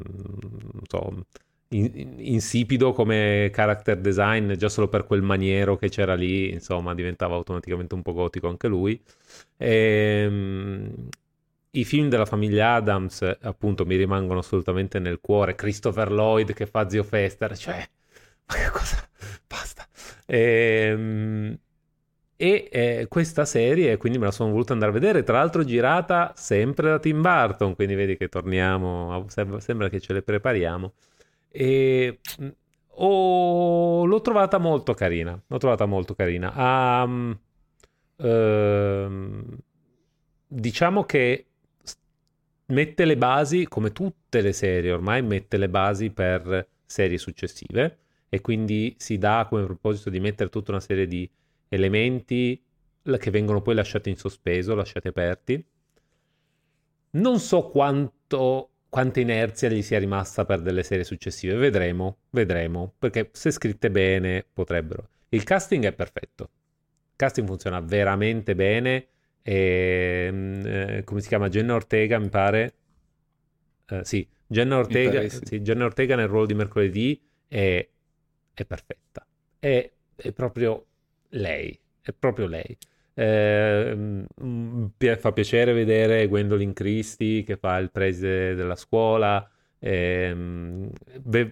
so, 0.88 1.26
in, 1.68 2.14
insipido 2.18 2.92
come 2.92 3.50
character 3.52 3.98
design, 3.98 4.54
già 4.54 4.68
solo 4.68 4.88
per 4.88 5.04
quel 5.04 5.22
maniero 5.22 5.76
che 5.76 5.88
c'era 5.90 6.14
lì, 6.14 6.50
insomma, 6.50 6.94
diventava 6.94 7.34
automaticamente 7.34 7.94
un 7.94 8.02
po' 8.02 8.12
gotico 8.14 8.48
anche 8.48 8.68
lui. 8.68 9.00
E, 9.56 10.24
ehm, 10.26 11.08
i 11.74 11.84
film 11.84 12.08
della 12.08 12.26
famiglia 12.26 12.74
Adams, 12.74 13.22
appunto, 13.40 13.84
mi 13.84 13.96
rimangono 13.96 14.40
assolutamente 14.40 14.98
nel 14.98 15.20
cuore. 15.20 15.54
Christopher 15.54 16.10
Lloyd 16.10 16.52
che 16.52 16.66
fa 16.66 16.88
Zio 16.88 17.02
Fester, 17.02 17.56
cioè, 17.56 17.88
ma 18.46 18.54
che 18.54 18.70
cosa? 18.70 19.08
Basta. 19.46 19.86
Ehm, 20.26 21.58
e, 22.36 22.68
e 22.70 22.98
eh, 23.00 23.08
questa 23.08 23.44
serie, 23.44 23.96
quindi 23.96 24.18
me 24.18 24.26
la 24.26 24.30
sono 24.30 24.50
voluta 24.50 24.72
andare 24.72 24.90
a 24.90 24.94
vedere, 24.94 25.22
tra 25.22 25.38
l'altro 25.38 25.64
girata 25.64 26.32
sempre 26.36 26.90
da 26.90 26.98
Tim 26.98 27.20
Burton, 27.20 27.74
quindi 27.74 27.94
vedi 27.94 28.16
che 28.16 28.28
torniamo, 28.28 29.24
sembra, 29.28 29.60
sembra 29.60 29.88
che 29.88 30.00
ce 30.00 30.12
le 30.12 30.22
prepariamo. 30.22 30.92
E 31.48 32.20
oh, 32.88 34.04
l'ho 34.04 34.20
trovata 34.20 34.58
molto 34.58 34.94
carina, 34.94 35.40
l'ho 35.46 35.58
trovata 35.58 35.86
molto 35.86 36.14
carina. 36.14 37.02
Um, 37.04 37.38
uh, 38.16 39.56
diciamo 40.46 41.04
che 41.04 41.46
mette 42.66 43.04
le 43.04 43.16
basi, 43.16 43.66
come 43.66 43.92
tutte 43.92 44.40
le 44.40 44.52
serie 44.52 44.92
ormai, 44.92 45.22
mette 45.22 45.56
le 45.56 45.68
basi 45.68 46.10
per 46.10 46.68
serie 46.84 47.18
successive 47.18 47.98
e 48.28 48.40
quindi 48.40 48.94
si 48.98 49.18
dà 49.18 49.46
come 49.48 49.64
proposito 49.64 50.10
di 50.10 50.20
mettere 50.20 50.50
tutta 50.50 50.72
una 50.72 50.80
serie 50.80 51.06
di 51.06 51.28
elementi 51.68 52.62
che 53.18 53.30
vengono 53.30 53.60
poi 53.60 53.74
lasciati 53.74 54.08
in 54.08 54.16
sospeso, 54.16 54.74
lasciati 54.74 55.08
aperti. 55.08 55.64
Non 57.10 57.38
so 57.38 57.68
quanto, 57.68 58.70
quanta 58.88 59.20
inerzia 59.20 59.68
gli 59.68 59.82
sia 59.82 59.98
rimasta 59.98 60.44
per 60.44 60.62
delle 60.62 60.82
serie 60.82 61.04
successive, 61.04 61.54
vedremo, 61.56 62.18
vedremo, 62.30 62.94
perché 62.98 63.28
se 63.32 63.50
scritte 63.50 63.90
bene 63.90 64.44
potrebbero. 64.50 65.08
Il 65.28 65.44
casting 65.44 65.84
è 65.84 65.92
perfetto, 65.92 66.42
il 66.42 67.16
casting 67.16 67.46
funziona 67.46 67.80
veramente 67.80 68.54
bene 68.54 69.08
e, 69.46 70.24
ehm, 70.26 70.62
eh, 70.64 71.04
come 71.04 71.20
si 71.20 71.28
chiama 71.28 71.50
Jenna 71.50 71.74
Ortega 71.74 72.18
mi 72.18 72.30
pare 72.30 72.74
uh, 73.90 74.02
sì, 74.02 74.26
Jenna 74.46 74.78
Ortega, 74.78 75.28
sì, 75.28 75.60
Jenna 75.60 75.84
Ortega 75.84 76.16
nel 76.16 76.28
ruolo 76.28 76.46
di 76.46 76.54
mercoledì 76.54 77.20
è, 77.46 77.86
è 78.54 78.64
perfetta. 78.64 79.26
È, 79.58 79.90
è, 80.16 80.32
proprio 80.32 80.86
lei, 81.30 81.78
è 82.00 82.12
proprio 82.12 82.46
lei. 82.46 82.76
Eh, 83.16 84.24
fa 85.18 85.32
piacere 85.32 85.72
vedere 85.72 86.26
Gwendolyn 86.26 86.72
Christie 86.72 87.44
che 87.44 87.56
fa 87.56 87.76
il 87.78 87.90
preside 87.90 88.54
della 88.54 88.76
scuola. 88.76 89.48
Eh, 89.78 90.88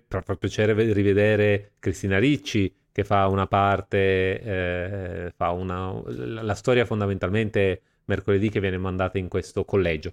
fa 0.09 0.36
piacere 0.36 0.72
rivedere 0.93 1.72
Cristina 1.78 2.18
Ricci 2.18 2.74
che 2.93 3.05
fa 3.05 3.26
una 3.26 3.47
parte, 3.47 4.40
eh, 4.40 5.32
fa 5.34 5.51
una, 5.51 6.01
la 6.07 6.55
storia 6.55 6.84
fondamentalmente 6.84 7.80
mercoledì 8.05 8.51
che 8.51 8.61
viene 8.61 8.78
mandata 8.78 9.18
in 9.18 9.28
questo 9.28 9.64
collegio. 9.64 10.12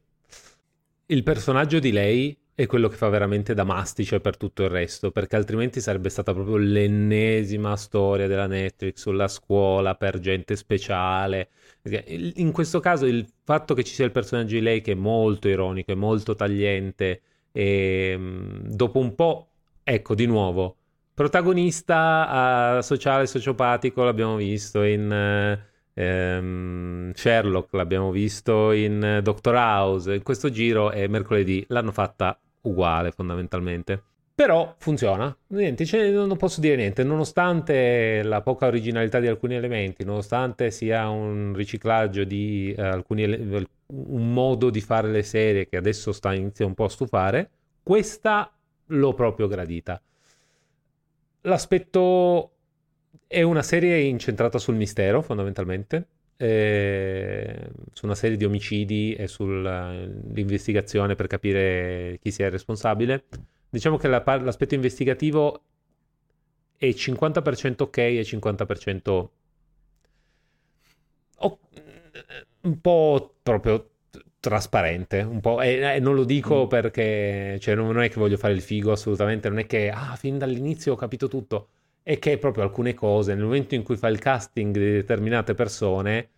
Il 1.08 1.24
personaggio 1.24 1.80
di 1.80 1.92
lei 1.92 2.38
è 2.60 2.66
quello 2.66 2.88
che 2.90 2.98
fa 2.98 3.08
veramente 3.10 3.54
da 3.54 3.64
mastice 3.64 4.20
per 4.20 4.38
tutto 4.38 4.64
il 4.64 4.70
resto, 4.70 5.12
perché 5.12 5.36
altrimenti 5.36 5.80
sarebbe 5.80 6.10
stata 6.10 6.34
proprio 6.34 6.58
l'ennesima 6.58 7.76
storia 7.78 8.28
della 8.28 8.48
Netflix 8.48 8.98
sulla 9.00 9.28
scuola 9.28 9.96
per 9.96 10.20
gente 10.20 10.56
speciale. 10.56 11.50
In 12.10 12.52
questo 12.52 12.80
caso 12.80 13.06
il 13.06 13.26
fatto 13.44 13.74
che 13.74 13.84
ci 13.84 13.94
sia 13.94 14.06
il 14.06 14.12
personaggio 14.12 14.56
di 14.56 14.62
lei 14.62 14.82
che 14.82 14.92
è 14.92 14.96
molto 14.96 15.48
ironico, 15.48 15.92
è 15.94 15.96
molto 15.96 16.36
tagliente, 16.36 17.22
e 17.52 18.16
mm, 18.18 18.68
dopo 18.68 19.00
un 19.00 19.16
po', 19.16 19.48
ecco, 19.84 20.14
di 20.14 20.26
nuovo, 20.26 20.79
protagonista 21.20 22.78
uh, 22.78 22.82
sociale 22.82 23.28
sociopatico 23.28 24.06
l'abbiamo 24.06 24.38
visto 24.38 24.84
in... 24.84 25.60
Uh, 25.62 25.68
ehm, 25.94 27.12
Sherlock 27.14 27.74
l'abbiamo 27.74 28.10
visto 28.10 28.72
in 28.72 29.04
eh, 29.04 29.22
Doctor 29.22 29.56
House, 29.56 30.14
in 30.14 30.24
questo 30.24 30.50
giro 30.50 30.92
è 30.92 31.08
mercoledì, 31.08 31.66
l'hanno 31.68 31.92
fatta 31.92 32.40
uguale 32.62 33.12
fondamentalmente. 33.12 34.02
Però 34.34 34.76
funziona, 34.78 35.36
niente, 35.48 35.86
cioè, 35.86 36.10
non 36.10 36.38
posso 36.38 36.62
dire 36.62 36.78
niente, 36.78 37.04
nonostante 37.04 38.24
la 38.24 38.40
poca 38.40 38.68
originalità 38.68 39.20
di 39.20 39.28
alcuni 39.28 39.56
elementi, 39.56 40.06
nonostante 40.06 40.72
sia 40.72 41.10
un 41.10 41.52
riciclaggio 41.54 42.24
di 42.24 42.74
uh, 42.78 42.82
alcuni 42.82 43.24
ele- 43.24 43.68
un 43.88 44.32
modo 44.32 44.70
di 44.70 44.80
fare 44.80 45.10
le 45.10 45.24
serie 45.24 45.68
che 45.68 45.76
adesso 45.76 46.14
sta 46.14 46.34
iniziando 46.34 46.68
un 46.68 46.76
po' 46.76 46.86
a 46.86 46.90
stufare, 46.90 47.50
questa 47.84 48.50
l'ho 48.86 49.14
proprio 49.14 49.48
gradita. 49.48 50.02
L'aspetto 51.42 52.52
è 53.28 53.42
una 53.42 53.62
serie 53.62 54.00
incentrata 54.02 54.58
sul 54.58 54.76
mistero, 54.76 55.22
fondamentalmente, 55.22 56.08
eh, 56.38 57.70
su 57.94 58.06
una 58.06 58.16
serie 58.16 58.38
di 58.38 58.46
omicidi 58.46 59.14
e 59.14 59.28
sull'investigazione 59.28 61.16
per 61.16 61.28
capire 61.28 62.20
chi 62.22 62.32
sia 62.32 62.48
il 62.48 62.52
responsabile. 62.52 63.26
Diciamo 63.70 63.98
che 63.98 64.08
la, 64.08 64.24
l'aspetto 64.26 64.74
investigativo 64.74 65.62
è 66.76 66.88
50% 66.88 67.84
ok 67.84 67.98
e 67.98 68.22
50% 68.22 69.28
oh, 71.38 71.60
un 72.62 72.82
po' 72.82 73.36
proprio 73.44 73.90
trasparente, 74.40 75.22
un 75.22 75.40
po', 75.42 75.62
e, 75.62 75.80
e 75.96 76.00
non 76.00 76.16
lo 76.16 76.24
dico 76.24 76.66
mm. 76.66 76.68
perché 76.68 77.58
cioè, 77.60 77.76
non 77.76 78.00
è 78.02 78.10
che 78.10 78.20
voglio 78.20 78.38
fare 78.38 78.54
il 78.54 78.62
figo 78.62 78.92
assolutamente, 78.92 79.50
non 79.50 79.60
è 79.60 79.66
che 79.66 79.90
ah, 79.90 80.16
fin 80.16 80.38
dall'inizio 80.38 80.94
ho 80.94 80.96
capito 80.96 81.28
tutto 81.28 81.70
è 82.10 82.18
che 82.18 82.40
proprio 82.40 82.64
alcune 82.64 82.96
cose, 82.96 83.36
nel 83.36 83.44
momento 83.44 83.76
in 83.76 83.84
cui 83.84 83.96
fa 83.96 84.08
il 84.08 84.18
casting 84.18 84.74
di 84.74 84.92
determinate 84.94 85.54
persone, 85.54 86.30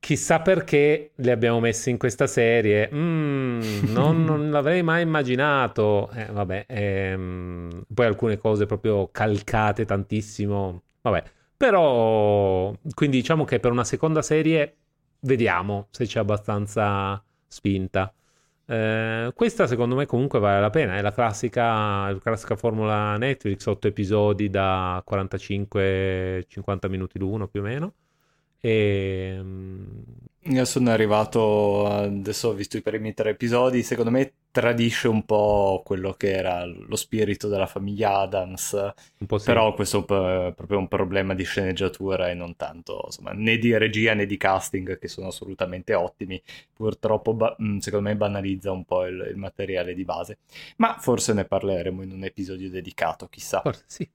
chissà 0.00 0.40
perché 0.40 1.12
le 1.14 1.30
abbiamo 1.30 1.60
messe 1.60 1.90
in 1.90 1.98
questa 1.98 2.26
serie, 2.26 2.90
mm, 2.92 3.60
non, 3.92 4.24
non, 4.26 4.50
l'avrei 4.50 4.82
mai 4.82 5.02
immaginato. 5.02 6.10
Eh, 6.10 6.26
vabbè, 6.26 6.64
ehm, 6.66 7.84
poi 7.94 8.06
alcune 8.06 8.38
cose 8.38 8.66
proprio 8.66 9.08
calcate 9.12 9.84
tantissimo, 9.84 10.82
vabbè. 11.02 11.22
Però, 11.56 12.74
quindi 12.94 13.18
diciamo 13.18 13.44
che 13.44 13.60
per 13.60 13.70
una 13.70 13.84
seconda 13.84 14.22
serie 14.22 14.74
vediamo 15.20 15.88
se 15.90 16.04
c'è 16.06 16.18
abbastanza 16.20 17.22
spinta. 17.46 18.12
Eh, 18.66 19.32
questa 19.34 19.66
secondo 19.66 19.94
me 19.94 20.04
comunque 20.06 20.38
vale 20.38 20.60
la 20.60 20.70
pena, 20.70 20.96
è 20.96 21.00
la 21.02 21.12
classica, 21.12 22.10
la 22.10 22.18
classica 22.20 22.56
formula 22.56 23.16
Netflix, 23.16 23.64
8 23.66 23.88
episodi 23.88 24.50
da 24.50 25.02
45-50 25.08 26.88
minuti 26.88 27.18
l'uno 27.18 27.48
più 27.48 27.60
o 27.60 27.62
meno. 27.64 27.94
E... 28.60 29.34
Ehm, 29.38 30.04
Io 30.50 30.64
sono 30.64 30.90
arrivato, 30.90 31.86
adesso 31.86 32.48
ho 32.48 32.52
visto 32.54 32.76
i 32.78 32.82
primi 32.82 33.12
tre 33.12 33.30
episodi, 33.30 33.82
secondo 33.82 34.10
me 34.10 34.32
tradisce 34.50 35.06
un 35.06 35.24
po' 35.26 35.82
quello 35.84 36.14
che 36.14 36.32
era 36.32 36.64
lo 36.64 36.96
spirito 36.96 37.48
della 37.48 37.66
famiglia 37.66 38.18
Adams, 38.20 38.94
sì. 39.18 39.26
però 39.44 39.74
questo 39.74 40.00
è 40.00 40.52
proprio 40.54 40.78
un 40.78 40.88
problema 40.88 41.34
di 41.34 41.44
sceneggiatura 41.44 42.30
e 42.30 42.34
non 42.34 42.56
tanto, 42.56 43.02
insomma, 43.06 43.32
né 43.32 43.58
di 43.58 43.76
regia 43.76 44.14
né 44.14 44.24
di 44.24 44.36
casting 44.38 44.98
che 44.98 45.08
sono 45.08 45.26
assolutamente 45.28 45.92
ottimi, 45.94 46.40
purtroppo 46.72 47.34
ba- 47.34 47.54
mm, 47.62 47.78
secondo 47.78 48.08
me 48.08 48.16
banalizza 48.16 48.72
un 48.72 48.84
po' 48.84 49.04
il, 49.06 49.28
il 49.30 49.36
materiale 49.36 49.92
di 49.94 50.04
base, 50.04 50.38
ma 50.76 50.96
forse 50.98 51.34
ne 51.34 51.44
parleremo 51.44 52.02
in 52.02 52.12
un 52.12 52.24
episodio 52.24 52.70
dedicato, 52.70 53.28
chissà. 53.28 53.60
Forse 53.60 53.84
sì. 53.86 54.08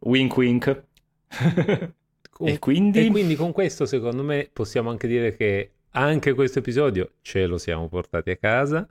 Wink 0.00 0.36
wink. 0.36 0.84
e, 2.40 2.58
quindi... 2.58 3.06
e 3.06 3.10
quindi 3.10 3.34
con 3.34 3.52
questo 3.52 3.86
secondo 3.86 4.22
me 4.22 4.48
possiamo 4.52 4.90
anche 4.90 5.06
dire 5.06 5.34
che 5.36 5.70
anche 5.92 6.34
questo 6.34 6.58
episodio 6.58 7.12
ce 7.22 7.46
lo 7.46 7.58
siamo 7.58 7.88
portati 7.88 8.30
a 8.30 8.36
casa. 8.36 8.86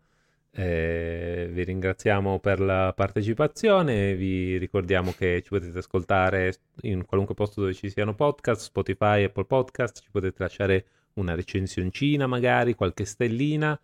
Eh, 0.52 1.50
vi 1.52 1.64
ringraziamo 1.64 2.40
per 2.40 2.60
la 2.60 2.92
partecipazione, 2.96 4.16
vi 4.16 4.58
ricordiamo 4.58 5.14
che 5.16 5.42
ci 5.44 5.50
potete 5.50 5.78
ascoltare 5.78 6.56
in 6.82 7.06
qualunque 7.06 7.36
posto 7.36 7.62
dove 7.62 7.74
ci 7.74 7.90
siano 7.92 8.16
podcast, 8.16 8.62
Spotify, 8.62 9.24
Apple 9.26 9.46
Podcast, 9.46 10.02
ci 10.02 10.10
potete 10.10 10.36
lasciare 10.40 10.86
una 11.14 11.36
recensioncina 11.36 12.26
magari, 12.26 12.74
qualche 12.74 13.06
stellina. 13.06 13.80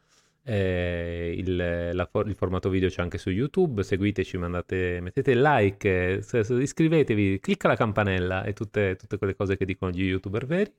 Eh, 0.45 1.33
il, 1.37 1.55
la, 1.55 2.09
il, 2.25 2.35
formato 2.35 2.69
video 2.69 2.89
c'è 2.89 3.01
anche 3.01 3.17
su 3.17 3.29
YouTube, 3.29 3.81
seguiteci, 3.81 4.37
mandate, 4.37 4.99
mettete 5.01 5.33
like, 5.35 6.21
iscrivetevi, 6.59 7.39
clicca 7.39 7.69
la 7.69 7.75
campanella 7.75 8.43
e 8.43 8.53
tutte, 8.53 8.95
tutte, 8.97 9.17
quelle 9.17 9.35
cose 9.35 9.55
che 9.55 9.65
dicono 9.65 9.91
gli 9.91 10.03
youtuber 10.03 10.45
veri. 10.45 10.71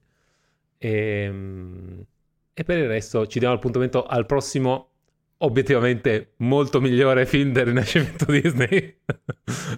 E, 0.79 0.91
ehm, 0.91 2.05
e 2.53 2.63
per 2.63 2.79
il 2.79 2.87
resto 2.87 3.27
ci 3.27 3.39
diamo 3.39 3.55
appuntamento 3.55 4.05
al 4.05 4.27
prossimo 4.27 4.91
obiettivamente 5.39 6.35
molto 6.39 6.81
migliore 6.81 7.27
film 7.27 7.53
del 7.53 7.67
rinascimento 7.67 8.27
Disney. 8.31 8.97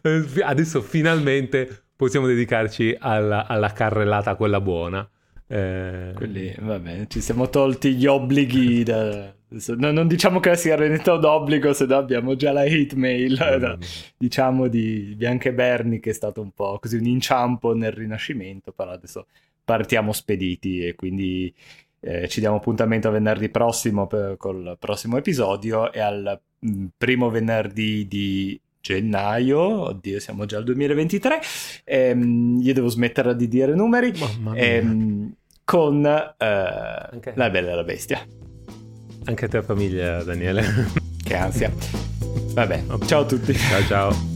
Adesso 0.42 0.82
finalmente 0.82 1.84
possiamo 1.96 2.26
dedicarci 2.26 2.96
alla, 2.98 3.46
alla 3.46 3.72
carrellata 3.72 4.34
quella 4.34 4.60
buona. 4.60 5.08
Eh... 5.46 6.12
Quelli, 6.14 6.54
vabbè, 6.58 7.06
ci 7.06 7.20
siamo 7.20 7.48
tolti 7.48 7.94
gli 7.94 8.06
obblighi 8.06 8.82
da... 8.84 9.34
Non 9.76 10.06
diciamo 10.06 10.40
che 10.40 10.56
sia 10.56 10.76
Renato 10.76 11.16
d'obbligo, 11.16 11.72
se 11.72 11.86
no 11.86 11.96
abbiamo 11.96 12.36
già 12.36 12.52
la 12.52 12.62
hate 12.62 12.96
mail, 12.96 13.32
mm. 13.32 13.58
da, 13.58 13.78
diciamo 14.16 14.68
di 14.68 15.14
Bianca 15.16 15.48
e 15.48 15.52
Berni, 15.52 16.00
che 16.00 16.10
è 16.10 16.14
stato 16.14 16.40
un 16.40 16.50
po' 16.50 16.78
così 16.80 16.96
un 16.96 17.06
inciampo 17.06 17.74
nel 17.74 17.92
Rinascimento, 17.92 18.72
però 18.72 18.92
adesso 18.92 19.26
partiamo 19.64 20.12
spediti 20.12 20.86
e 20.86 20.94
quindi 20.94 21.52
eh, 22.00 22.28
ci 22.28 22.40
diamo 22.40 22.56
appuntamento 22.56 23.08
a 23.08 23.10
venerdì 23.10 23.48
prossimo 23.48 24.06
per, 24.06 24.36
col 24.36 24.76
prossimo 24.78 25.16
episodio 25.16 25.92
e 25.92 26.00
al 26.00 26.40
mm, 26.64 26.86
primo 26.96 27.30
venerdì 27.30 28.06
di 28.06 28.58
gennaio, 28.80 29.58
oddio 29.88 30.20
siamo 30.20 30.44
già 30.44 30.58
al 30.58 30.64
2023, 30.64 31.40
ehm, 31.84 32.60
io 32.62 32.72
devo 32.72 32.88
smettere 32.88 33.34
di 33.34 33.48
dire 33.48 33.74
numeri, 33.74 34.12
ehm, 34.54 35.34
con 35.64 36.06
eh, 36.06 37.16
okay. 37.16 37.32
La 37.34 37.50
Bella 37.50 37.72
e 37.72 37.74
la 37.74 37.84
Bestia. 37.84 38.24
Anche 39.26 39.44
a 39.44 39.48
te 39.48 39.62
famiglia 39.62 40.22
Daniele. 40.22 40.64
che 41.22 41.36
ansia. 41.36 41.72
Vabbè, 42.54 42.84
ciao 43.06 43.22
a 43.22 43.26
tutti. 43.26 43.52
Ciao 43.54 43.82
ciao. 43.84 44.35